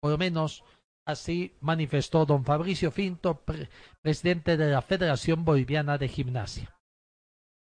Por 0.00 0.12
lo 0.12 0.18
menos 0.18 0.64
así 1.06 1.56
manifestó 1.60 2.26
don 2.26 2.44
Fabricio 2.44 2.90
Finto, 2.90 3.40
pre 3.40 3.68
presidente 4.02 4.56
de 4.56 4.70
la 4.70 4.82
Federación 4.82 5.44
Boliviana 5.44 5.98
de 5.98 6.08
Gimnasia. 6.08 6.74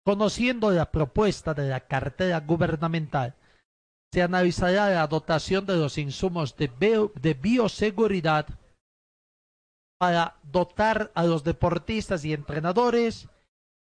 Conociendo 0.05 0.71
la 0.71 0.91
propuesta 0.91 1.53
de 1.53 1.69
la 1.69 1.81
cartera 1.81 2.39
gubernamental, 2.39 3.35
se 4.13 4.21
analizará 4.21 4.89
la 4.89 5.07
dotación 5.07 5.65
de 5.65 5.75
los 5.75 5.97
insumos 5.97 6.55
de 6.55 7.37
bioseguridad 7.41 8.47
para 9.99 10.37
dotar 10.43 11.11
a 11.15 11.25
los 11.25 11.43
deportistas 11.43 12.23
y 12.23 12.33
entrenadores 12.33 13.27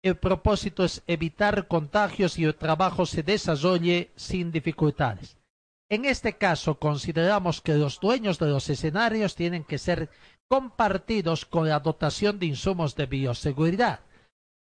el 0.03 0.17
propósito 0.17 0.85
es 0.85 1.03
evitar 1.07 1.67
contagios 1.69 2.39
y 2.39 2.45
el 2.45 2.55
trabajo 2.55 3.07
se 3.07 3.23
desarrolle 3.23 4.11
sin 4.17 4.53
dificultades. 4.53 5.37
En 5.89 6.05
este 6.05 6.37
caso, 6.37 6.79
consideramos 6.79 7.61
que 7.61 7.75
los 7.75 8.01
dueños 8.01 8.39
de 8.39 8.47
los 8.47 8.69
escenarios 8.69 9.37
tienen 9.37 9.65
que 9.65 9.79
ser 9.79 10.11
compartidos 10.49 11.45
con 11.45 11.69
la 11.69 11.81
dotación 11.81 12.39
de 12.39 12.47
insumos 12.47 12.95
de 12.97 13.07
bioseguridad. 13.07 14.01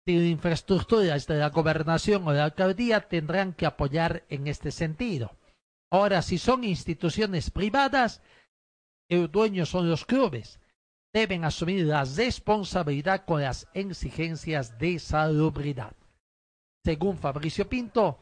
Si 0.06 0.16
la 0.16 0.26
infraestructura 0.26 1.16
es 1.16 1.26
de 1.26 1.36
la 1.36 1.50
gobernación 1.50 2.26
o 2.26 2.32
de 2.32 2.38
la 2.38 2.44
alcaldía, 2.44 3.08
tendrán 3.08 3.52
que 3.52 3.66
apoyar 3.66 4.24
en 4.28 4.46
este 4.46 4.70
sentido. 4.70 5.32
Ahora, 5.90 6.22
si 6.22 6.38
son 6.38 6.64
instituciones 6.64 7.50
privadas, 7.50 8.22
el 9.08 9.30
dueño 9.30 9.66
son 9.66 9.88
los 9.88 10.04
clubes 10.04 10.60
deben 11.12 11.44
asumir 11.44 11.86
la 11.86 12.04
responsabilidad 12.04 13.24
con 13.24 13.42
las 13.42 13.68
exigencias 13.74 14.78
de 14.78 14.98
salubridad. 14.98 15.94
Según 16.84 17.18
Fabricio 17.18 17.68
Pinto, 17.68 18.18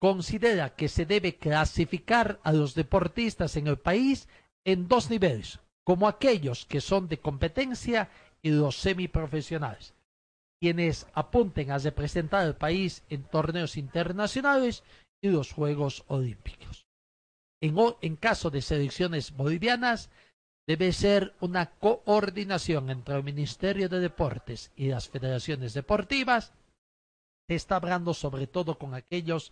considera 0.00 0.74
que 0.74 0.88
se 0.88 1.06
debe 1.06 1.36
clasificar 1.36 2.40
a 2.42 2.52
los 2.52 2.74
deportistas 2.74 3.56
en 3.56 3.66
el 3.66 3.78
país 3.78 4.28
en 4.64 4.88
dos 4.88 5.10
niveles, 5.10 5.60
como 5.84 6.08
aquellos 6.08 6.64
que 6.64 6.80
son 6.80 7.08
de 7.08 7.18
competencia 7.18 8.08
y 8.42 8.50
los 8.50 8.76
semiprofesionales, 8.76 9.94
quienes 10.60 11.06
apunten 11.12 11.70
a 11.70 11.78
representar 11.78 12.40
al 12.46 12.56
país 12.56 13.04
en 13.10 13.22
torneos 13.24 13.76
internacionales 13.76 14.82
y 15.22 15.28
los 15.28 15.52
Juegos 15.52 16.04
Olímpicos. 16.08 16.86
En, 17.62 17.76
en 18.00 18.16
caso 18.16 18.50
de 18.50 18.62
selecciones 18.62 19.36
bolivianas, 19.36 20.10
debe 20.70 20.92
ser 20.92 21.34
una 21.40 21.66
coordinación 21.66 22.90
entre 22.90 23.16
el 23.16 23.24
Ministerio 23.24 23.88
de 23.88 23.98
Deportes 23.98 24.70
y 24.76 24.86
las 24.86 25.08
federaciones 25.08 25.74
deportivas. 25.74 26.52
Se 27.48 27.56
está 27.56 27.74
hablando 27.74 28.14
sobre 28.14 28.46
todo 28.46 28.78
con 28.78 28.94
aquellos 28.94 29.50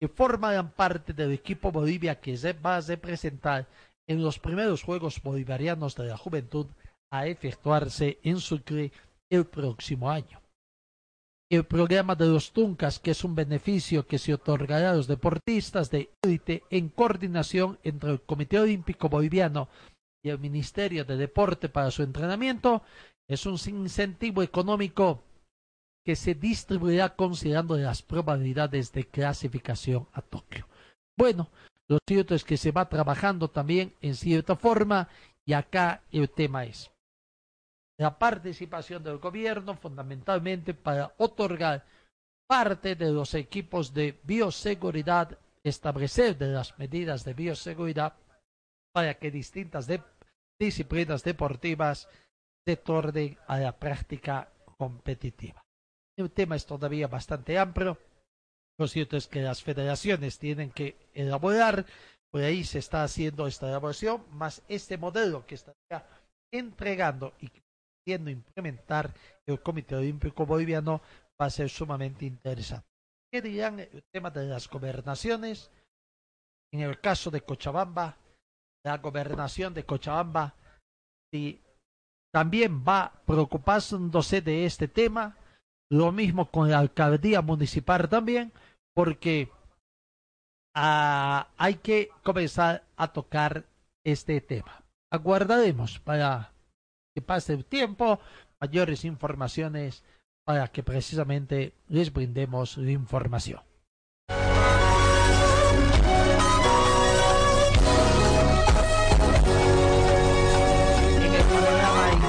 que 0.00 0.08
forman 0.08 0.70
parte 0.70 1.12
del 1.12 1.32
equipo 1.32 1.70
Bolivia 1.70 2.22
que 2.22 2.38
se 2.38 2.54
va 2.54 2.76
a 2.76 2.80
representar 2.80 3.66
en 4.08 4.22
los 4.22 4.38
primeros 4.38 4.82
Juegos 4.82 5.20
Bolivarianos 5.22 5.94
de 5.94 6.06
la 6.06 6.16
Juventud 6.16 6.68
a 7.12 7.26
efectuarse 7.26 8.18
en 8.22 8.40
Sucre 8.40 8.92
el 9.28 9.44
próximo 9.44 10.10
año. 10.10 10.40
el 11.50 11.64
programa 11.64 12.14
de 12.14 12.28
los 12.28 12.50
Tuncas, 12.52 12.98
que 12.98 13.10
es 13.10 13.22
un 13.24 13.34
beneficio 13.34 14.06
que 14.06 14.18
se 14.18 14.32
otorgará 14.32 14.92
a 14.92 14.94
los 14.94 15.06
deportistas 15.06 15.90
de 15.90 16.10
élite 16.22 16.64
en 16.70 16.88
coordinación 16.88 17.78
entre 17.84 18.10
el 18.10 18.22
Comité 18.22 18.58
Olímpico 18.58 19.10
Boliviano 19.10 19.68
y 20.26 20.30
el 20.30 20.40
Ministerio 20.40 21.04
de 21.04 21.16
Deporte 21.16 21.68
para 21.68 21.92
su 21.92 22.02
entrenamiento, 22.02 22.82
es 23.28 23.46
un 23.46 23.56
incentivo 23.68 24.42
económico 24.42 25.22
que 26.04 26.16
se 26.16 26.34
distribuirá 26.34 27.14
considerando 27.14 27.76
las 27.76 28.02
probabilidades 28.02 28.92
de 28.92 29.04
clasificación 29.04 30.08
a 30.12 30.22
Tokio. 30.22 30.66
Bueno, 31.16 31.48
lo 31.88 31.98
cierto 32.06 32.34
es 32.34 32.42
que 32.42 32.56
se 32.56 32.72
va 32.72 32.88
trabajando 32.88 33.48
también 33.48 33.94
en 34.00 34.16
cierta 34.16 34.56
forma 34.56 35.08
y 35.44 35.52
acá 35.52 36.02
el 36.10 36.28
tema 36.28 36.64
es 36.64 36.90
la 37.98 38.18
participación 38.18 39.02
del 39.04 39.18
gobierno 39.18 39.76
fundamentalmente 39.76 40.74
para 40.74 41.14
otorgar 41.18 41.84
parte 42.48 42.96
de 42.96 43.10
los 43.12 43.32
equipos 43.34 43.94
de 43.94 44.18
bioseguridad, 44.24 45.38
establecer 45.64 46.36
de 46.36 46.48
las 46.48 46.76
medidas 46.78 47.24
de 47.24 47.32
bioseguridad 47.32 48.14
para 48.92 49.14
que 49.14 49.30
distintas 49.30 49.86
disciplinas 50.58 51.22
deportivas 51.22 52.08
se 52.66 52.76
tornen 52.76 53.38
a 53.46 53.58
la 53.58 53.78
práctica 53.78 54.50
competitiva. 54.78 55.64
El 56.18 56.30
tema 56.30 56.56
es 56.56 56.66
todavía 56.66 57.08
bastante 57.08 57.58
amplio. 57.58 57.98
Lo 58.78 58.88
cierto 58.88 59.16
es 59.16 59.26
que 59.26 59.42
las 59.42 59.62
federaciones 59.62 60.38
tienen 60.38 60.70
que 60.70 60.96
elaborar, 61.14 61.86
por 62.30 62.42
ahí 62.42 62.64
se 62.64 62.78
está 62.78 63.02
haciendo 63.02 63.46
esta 63.46 63.68
elaboración, 63.68 64.24
más 64.32 64.62
este 64.68 64.98
modelo 64.98 65.46
que 65.46 65.54
está 65.54 65.74
entregando 66.52 67.32
y 67.40 67.50
implementar 68.06 69.14
el 69.46 69.60
Comité 69.60 69.96
Olímpico 69.96 70.46
Boliviano 70.46 71.00
va 71.40 71.46
a 71.46 71.50
ser 71.50 71.68
sumamente 71.68 72.24
interesante. 72.24 72.86
¿Qué 73.32 73.42
dirán 73.42 73.80
el 73.80 74.04
tema 74.12 74.30
de 74.30 74.46
las 74.46 74.68
gobernaciones? 74.68 75.70
En 76.72 76.80
el 76.80 77.00
caso 77.00 77.30
de 77.30 77.40
Cochabamba, 77.40 78.16
la 78.86 78.98
gobernación 78.98 79.74
de 79.74 79.84
Cochabamba 79.84 80.54
si 81.32 81.60
también 82.32 82.84
va 82.86 83.20
preocupándose 83.26 84.40
de 84.40 84.64
este 84.64 84.86
tema, 84.86 85.36
lo 85.90 86.12
mismo 86.12 86.50
con 86.52 86.70
la 86.70 86.78
alcaldía 86.78 87.42
municipal 87.42 88.08
también, 88.08 88.52
porque 88.94 89.50
ah, 90.74 91.48
hay 91.56 91.74
que 91.74 92.10
comenzar 92.22 92.84
a 92.96 93.12
tocar 93.12 93.64
este 94.04 94.40
tema. 94.40 94.84
Aguardaremos 95.10 95.98
para 95.98 96.52
que 97.12 97.22
pase 97.22 97.54
el 97.54 97.64
tiempo, 97.64 98.20
mayores 98.60 99.04
informaciones 99.04 100.04
para 100.44 100.68
que 100.68 100.84
precisamente 100.84 101.72
les 101.88 102.12
brindemos 102.12 102.76
la 102.78 102.92
información. 102.92 103.65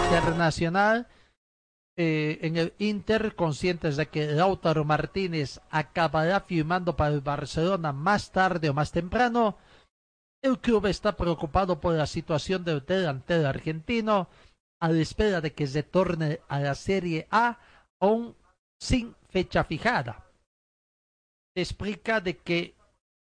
Internacional, 0.08 1.08
eh, 1.98 2.40
en 2.42 2.58
el 2.58 2.74
Inter, 2.78 3.36
conscientes 3.36 3.98
de 3.98 4.08
que 4.08 4.28
Lautaro 4.28 4.86
Martínez 4.86 5.60
acabará 5.70 6.42
firmando 6.42 6.96
para 6.96 7.14
el 7.14 7.22
Barcelona 7.22 7.92
más 7.92 8.32
tarde 8.32 8.70
o 8.70 8.74
más 8.74 8.92
temprano, 8.92 9.58
el 10.42 10.60
club 10.60 10.86
está 10.86 11.18
preocupado 11.18 11.82
por 11.82 11.96
la 11.96 12.08
situación 12.08 12.64
del 12.64 12.86
delantero 12.86 13.48
argentino, 13.48 14.30
a 14.80 14.90
la 14.90 15.02
espera 15.02 15.42
de 15.42 15.54
que 15.54 15.66
se 15.66 15.84
torne 15.84 16.40
a 16.48 16.60
la 16.60 16.76
Serie 16.76 17.28
A 17.32 17.58
aún 18.00 18.36
sin 18.80 19.16
fecha 19.30 19.64
fijada. 19.64 20.24
Explica 21.56 22.22
de 22.22 22.38
que 22.38 22.77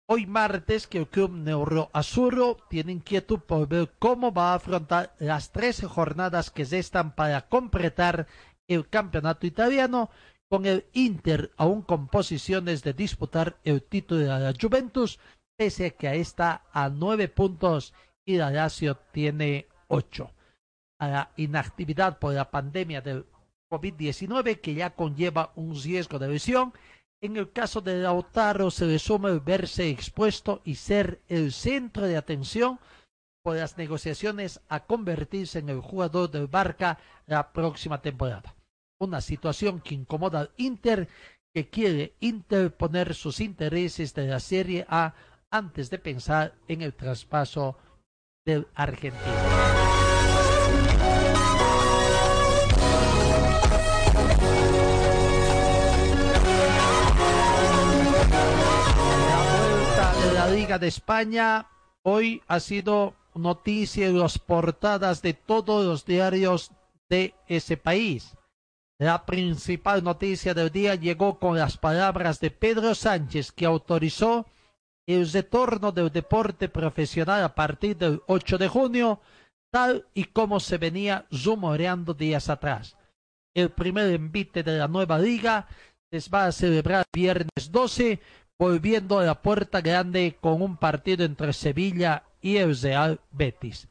hoy 0.07 0.26
martes 0.26 0.88
que 0.88 0.99
el 0.99 1.07
club 1.07 1.32
Neuro 1.32 1.90
Azuro 1.94 2.57
tiene 2.69 2.91
inquietud 2.91 3.40
por 3.40 3.68
ver 3.68 3.91
cómo 3.99 4.32
va 4.34 4.52
a 4.52 4.56
afrontar 4.56 5.15
las 5.19 5.52
tres 5.52 5.84
jornadas 5.84 6.52
que 6.52 6.65
se 6.65 6.80
están 6.80 7.15
para 7.15 7.48
completar 7.48 8.27
el 8.68 8.88
campeonato 8.88 9.48
italiano 9.48 10.10
con 10.49 10.65
el 10.65 10.86
Inter 10.94 11.52
aún 11.57 11.82
con 11.82 12.07
posiciones 12.07 12.84
de 12.84 12.94
disputar 12.94 13.57
el 13.64 13.82
título 13.82 14.22
de 14.22 14.27
la 14.27 14.53
Juventus 14.60 15.19
pese 15.57 15.88
a 15.88 15.90
que 15.91 16.19
está 16.19 16.65
a 16.72 16.90
nueve 16.90 17.27
puntos 17.27 17.94
y 18.26 18.38
la 18.38 18.52
Lazio 18.52 18.98
tiene 19.11 19.68
ocho 19.88 20.32
a 20.99 21.07
la 21.07 21.32
inactividad 21.36 22.19
por 22.19 22.34
la 22.34 22.49
pandemia 22.52 23.02
del 23.02 23.26
COVID-19 23.69 24.61
que 24.61 24.73
ya 24.73 24.91
conlleva 24.91 25.52
un 25.56 25.76
riesgo 25.82 26.19
de 26.19 26.30
lesión. 26.30 26.73
En 27.26 27.38
el 27.38 27.52
caso 27.52 27.81
de 27.81 27.97
Lautaro 27.97 28.69
se 28.69 28.85
le 28.85 28.99
suma 28.99 29.30
el 29.30 29.39
verse 29.39 29.89
expuesto 29.89 30.61
y 30.64 30.76
ser 30.76 31.23
el 31.27 31.53
centro 31.53 32.06
de 32.06 32.18
atención 32.18 32.80
por 33.43 33.56
las 33.56 33.80
negociaciones 33.80 34.61
a 34.69 34.85
convertirse 34.85 35.57
en 35.57 35.69
el 35.69 35.80
jugador 35.80 36.30
del 36.30 36.45
Barca 36.45 36.99
la 37.26 37.52
próxima 37.52 37.99
temporada. 37.99 38.56
Una 38.99 39.22
situación 39.22 39.81
que 39.81 39.95
incomoda 39.95 40.41
al 40.41 40.52
Inter 40.57 41.10
que 41.52 41.68
quiere 41.68 42.14
interponer 42.19 43.15
sus 43.15 43.39
intereses 43.39 44.14
de 44.14 44.27
la 44.27 44.39
Serie 44.39 44.85
A 44.88 45.15
antes 45.49 45.89
de 45.89 45.97
pensar 45.97 46.53
en 46.68 46.84
el 46.84 46.93
traspaso 46.93 47.76
del 48.45 48.68
argentino. 48.76 50.05
Liga 60.66 60.80
de 60.80 60.88
España 60.88 61.68
hoy 62.02 62.42
ha 62.48 62.60
sido 62.60 63.14
noticia 63.36 64.08
en 64.08 64.18
las 64.18 64.40
portadas 64.40 65.22
de 65.22 65.36
todos 65.36 65.86
los 65.86 66.08
diarios 66.08 66.72
de 67.08 67.36
ese 67.46 67.78
país. 67.78 68.36
La 68.98 69.28
principal 69.28 70.04
noticia 70.04 70.56
del 70.56 70.72
día 70.72 70.96
llegó 70.96 71.38
con 71.38 71.56
las 71.56 71.78
palabras 71.78 72.40
de 72.40 72.50
Pedro 72.50 72.96
Sánchez, 72.96 73.52
que 73.52 73.68
autorizó 73.68 74.48
el 75.06 75.32
retorno 75.32 75.92
del 75.92 76.12
deporte 76.12 76.68
profesional 76.68 77.44
a 77.44 77.54
partir 77.54 77.96
del 77.96 78.24
8 78.26 78.58
de 78.58 78.68
junio, 78.68 79.22
tal 79.72 80.08
y 80.16 80.24
como 80.24 80.60
se 80.60 80.80
venía 80.80 81.28
rumoreando 81.30 82.16
días 82.16 82.50
atrás. 82.50 82.98
El 83.54 83.70
primer 83.70 84.12
envite 84.12 84.64
de 84.64 84.80
la 84.80 84.88
nueva 84.88 85.20
liga 85.20 85.68
se 86.12 86.28
va 86.32 86.48
a 86.48 86.52
celebrar 86.52 87.06
viernes 87.14 87.72
12 87.72 88.20
volviendo 88.57 89.19
a 89.19 89.26
la 89.26 89.41
puerta 89.41 89.82
grande 89.82 90.38
con 90.40 90.61
un 90.61 90.77
partido 90.77 91.26
entre 91.26 91.53
Sevilla 91.53 92.23
y 92.41 92.57
el 92.57 92.80
Real 92.80 93.19
Betis. 93.32 93.90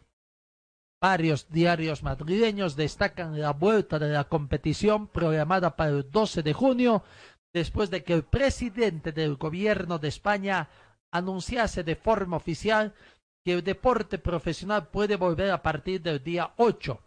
Varios 1.02 1.50
diarios 1.50 2.02
madrileños 2.02 2.76
destacan 2.76 3.38
la 3.38 3.52
vuelta 3.52 3.98
de 3.98 4.08
la 4.08 4.24
competición 4.24 5.08
programada 5.08 5.76
para 5.76 5.90
el 5.90 6.10
12 6.10 6.42
de 6.42 6.54
junio, 6.54 7.04
después 7.52 7.90
de 7.90 8.02
que 8.02 8.14
el 8.14 8.22
presidente 8.24 9.12
del 9.12 9.36
gobierno 9.36 9.98
de 9.98 10.08
España 10.08 10.70
anunciase 11.12 11.84
de 11.84 11.94
forma 11.94 12.38
oficial 12.38 12.94
que 13.44 13.52
el 13.52 13.62
deporte 13.62 14.18
profesional 14.18 14.88
puede 14.88 15.16
volver 15.16 15.50
a 15.50 15.62
partir 15.62 16.00
del 16.00 16.24
día 16.24 16.54
8. 16.56 16.98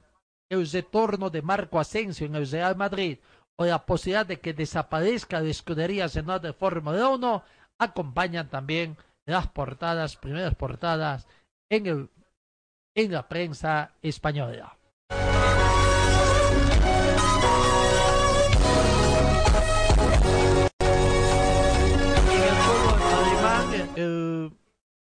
El 0.50 0.70
retorno 0.70 1.32
de 1.32 1.42
Marco 1.42 1.80
Asensio 1.80 2.28
en 2.28 2.36
el 2.36 2.50
Real 2.50 2.76
Madrid 2.76 3.18
o 3.60 3.66
la 3.66 3.86
posibilidad 3.86 4.26
de 4.26 4.40
que 4.40 4.54
desaparezca 4.54 5.42
la 5.42 5.50
escudería 5.50 6.04
nacional 6.04 6.42
de 6.42 6.54
Fórmula 6.54 7.10
1 7.10 7.44
acompañan 7.80 8.50
también 8.50 8.98
las 9.26 9.48
portadas, 9.48 10.16
primeras 10.16 10.56
portadas 10.56 11.28
en, 11.70 11.88
el, 11.88 12.10
en 12.96 13.12
la 13.12 13.28
prensa 13.28 13.92
española. 14.02 14.78
el 23.96 24.52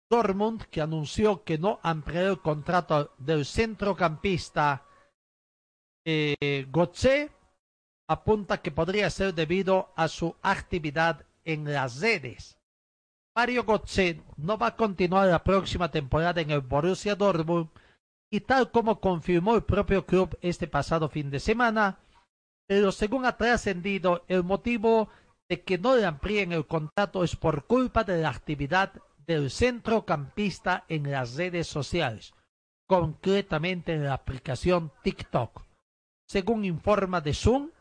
Dortmund, 0.10 0.64
que 0.64 0.82
anunció 0.82 1.46
que 1.46 1.58
no 1.58 1.80
amplió 1.82 2.32
el 2.32 2.42
contrato 2.42 3.14
del 3.18 3.46
centrocampista 3.46 4.84
eh, 6.06 6.68
Gotze, 6.70 7.32
apunta 8.12 8.62
que 8.62 8.72
podría 8.72 9.10
ser 9.10 9.34
debido 9.34 9.94
a 9.96 10.08
su 10.08 10.36
actividad 10.42 11.26
en 11.46 11.72
las 11.72 12.02
redes. 12.02 12.58
Mario 13.34 13.64
Götze 13.64 14.22
no 14.36 14.58
va 14.58 14.68
a 14.68 14.76
continuar 14.76 15.30
la 15.30 15.44
próxima 15.44 15.90
temporada 15.90 16.42
en 16.42 16.52
el 16.52 16.60
Borussia 16.60 17.16
Dortmund 17.16 17.70
y 18.30 18.42
tal 18.42 18.70
como 18.70 19.00
confirmó 19.00 19.56
el 19.56 19.64
propio 19.64 20.06
club 20.06 20.38
este 20.42 20.68
pasado 20.68 21.08
fin 21.08 21.32
de 21.32 21.40
semana, 21.40 22.00
pero 22.68 22.92
según 22.92 23.26
ha 23.26 23.38
trascendido 23.38 24.26
el 24.28 24.44
motivo 24.44 25.08
de 25.50 25.62
que 25.64 25.78
no 25.78 25.96
le 25.96 26.06
amplíen 26.06 26.52
el 26.52 26.68
contrato 26.68 27.24
es 27.24 27.38
por 27.38 27.66
culpa 27.66 28.04
de 28.04 28.22
la 28.22 28.30
actividad 28.30 28.92
del 29.26 29.50
centrocampista 29.50 30.84
en 30.90 31.10
las 31.10 31.36
redes 31.36 31.68
sociales, 31.68 32.34
concretamente 32.88 33.94
en 33.94 34.04
la 34.04 34.16
aplicación 34.16 34.92
TikTok. 35.02 35.64
Según 36.28 36.66
informa 36.66 37.24
The 37.24 37.34
Sun, 37.34 37.72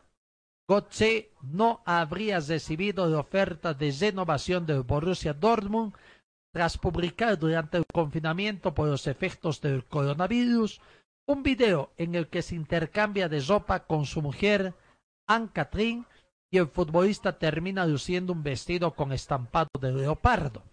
Gotze 0.71 1.33
no 1.41 1.81
habría 1.83 2.39
recibido 2.39 3.05
la 3.05 3.19
oferta 3.19 3.73
de 3.73 3.91
renovación 3.91 4.65
del 4.65 4.83
Borussia 4.83 5.33
Dortmund 5.33 5.93
tras 6.53 6.77
publicar 6.77 7.37
durante 7.37 7.75
el 7.75 7.83
confinamiento 7.93 8.73
por 8.73 8.87
los 8.87 9.05
efectos 9.05 9.59
del 9.59 9.83
coronavirus 9.83 10.79
un 11.27 11.43
video 11.43 11.91
en 11.97 12.15
el 12.15 12.29
que 12.29 12.41
se 12.41 12.55
intercambia 12.55 13.27
de 13.27 13.41
ropa 13.41 13.81
con 13.81 14.05
su 14.05 14.21
mujer, 14.21 14.73
Anne-Catherine, 15.27 16.05
y 16.49 16.59
el 16.59 16.67
futbolista 16.69 17.37
termina 17.37 17.85
luciendo 17.85 18.31
un 18.31 18.41
vestido 18.41 18.95
con 18.95 19.11
estampado 19.11 19.67
de 19.77 19.91
leopardo. 19.91 20.63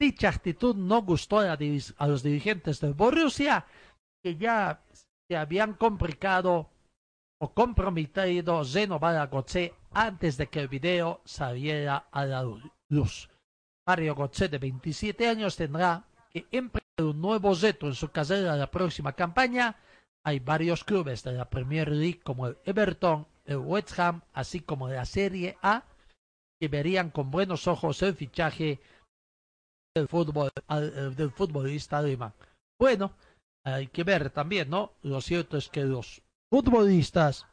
Dicha 0.00 0.30
actitud 0.30 0.74
no 0.74 1.02
gustó 1.02 1.38
a, 1.38 1.56
los 2.08 2.22
dirigentes 2.24 2.80
del 2.80 2.94
Borussia, 2.94 3.66
que 4.20 4.34
ya 4.34 4.82
se 5.28 5.36
habían 5.36 5.74
complicado 5.74 6.70
o 7.40 7.54
comprometido 7.54 8.62
renovar 8.64 9.16
a 9.16 9.30
antes 9.92 10.36
de 10.36 10.48
que 10.48 10.60
el 10.60 10.68
video 10.68 11.20
saliera 11.24 12.08
a 12.10 12.24
la 12.24 12.42
luz. 12.88 13.28
Mario 13.86 14.14
Gotze, 14.14 14.48
de 14.48 14.58
27 14.58 15.28
años, 15.28 15.56
tendrá 15.56 16.04
que 16.30 16.46
emprender 16.50 16.82
un 16.98 17.20
nuevo 17.20 17.54
reto 17.54 17.86
en 17.86 17.94
su 17.94 18.10
carrera 18.10 18.56
la 18.56 18.70
próxima 18.70 19.12
campaña. 19.12 19.76
Hay 20.26 20.40
varios 20.40 20.84
clubes 20.84 21.22
de 21.22 21.32
la 21.32 21.48
Premier 21.48 21.88
League 21.90 22.20
como 22.20 22.48
el 22.48 22.58
Everton, 22.64 23.26
el 23.44 23.58
West 23.58 23.98
Ham, 23.98 24.22
así 24.34 24.60
como 24.60 24.88
la 24.88 25.06
Serie 25.06 25.56
A, 25.62 25.84
que 26.60 26.68
verían 26.68 27.10
con 27.10 27.30
buenos 27.30 27.66
ojos 27.66 28.02
el 28.02 28.14
fichaje 28.14 28.80
del, 29.96 30.08
fútbol, 30.08 30.50
del 31.16 31.30
futbolista 31.30 31.98
alemán. 31.98 32.34
Bueno, 32.78 33.12
hay 33.64 33.86
que 33.86 34.04
ver 34.04 34.30
también, 34.30 34.68
¿no? 34.68 34.92
Lo 35.02 35.20
cierto 35.20 35.56
es 35.56 35.68
que 35.68 35.84
los 35.84 36.20
futbolistas, 36.50 37.46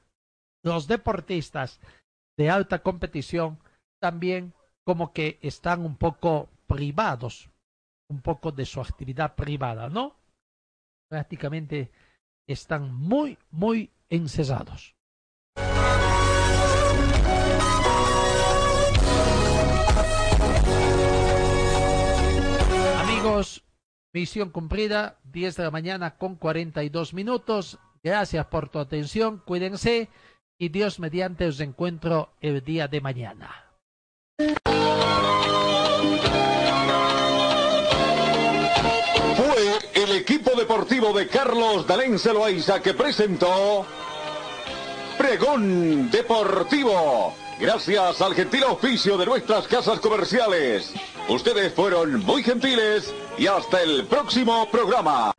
los 0.64 0.88
deportistas 0.88 1.80
de 2.38 2.50
alta 2.50 2.80
competición, 2.80 3.60
también 4.02 4.54
como 4.86 5.14
que 5.14 5.40
están 5.42 5.86
un 5.86 5.98
poco 5.98 6.50
privados, 6.68 7.50
un 8.10 8.22
poco 8.22 8.52
de 8.52 8.66
su 8.66 8.82
actividad 8.82 9.36
privada, 9.36 9.90
¿no? 9.90 10.16
Prácticamente 11.10 11.92
están 12.48 12.94
muy, 12.94 13.38
muy 13.52 13.92
encesados. 14.10 14.96
Amigos, 23.00 23.64
misión 24.14 24.52
cumplida, 24.52 25.20
10 25.24 25.58
de 25.58 25.64
la 25.64 25.72
mañana 25.72 26.18
con 26.18 26.36
42 26.36 27.14
minutos. 27.14 27.80
Gracias 28.06 28.46
por 28.46 28.70
tu 28.70 28.78
atención, 28.78 29.42
cuídense 29.44 30.10
y 30.60 30.70
Dios 30.70 31.00
mediante 31.00 31.48
os 31.48 31.60
encuentro 31.60 32.30
el 32.40 32.64
día 32.64 32.88
de 32.88 33.02
mañana. 33.02 33.66
Fue 39.36 39.80
el 39.96 40.12
equipo 40.18 40.52
deportivo 40.56 41.14
de 41.14 41.28
Carlos 41.28 41.88
Dalén 41.88 42.20
Celoaiza 42.20 42.80
que 42.80 42.94
presentó 42.94 43.88
Pregón 45.18 46.12
Deportivo. 46.12 47.34
Gracias 47.60 48.22
al 48.22 48.36
gentil 48.36 48.66
oficio 48.66 49.18
de 49.18 49.26
nuestras 49.26 49.68
casas 49.68 50.00
comerciales. 50.00 50.94
Ustedes 51.28 51.74
fueron 51.74 52.24
muy 52.24 52.44
gentiles 52.44 53.12
y 53.36 53.48
hasta 53.48 53.82
el 53.82 54.06
próximo 54.06 54.70
programa. 54.70 55.34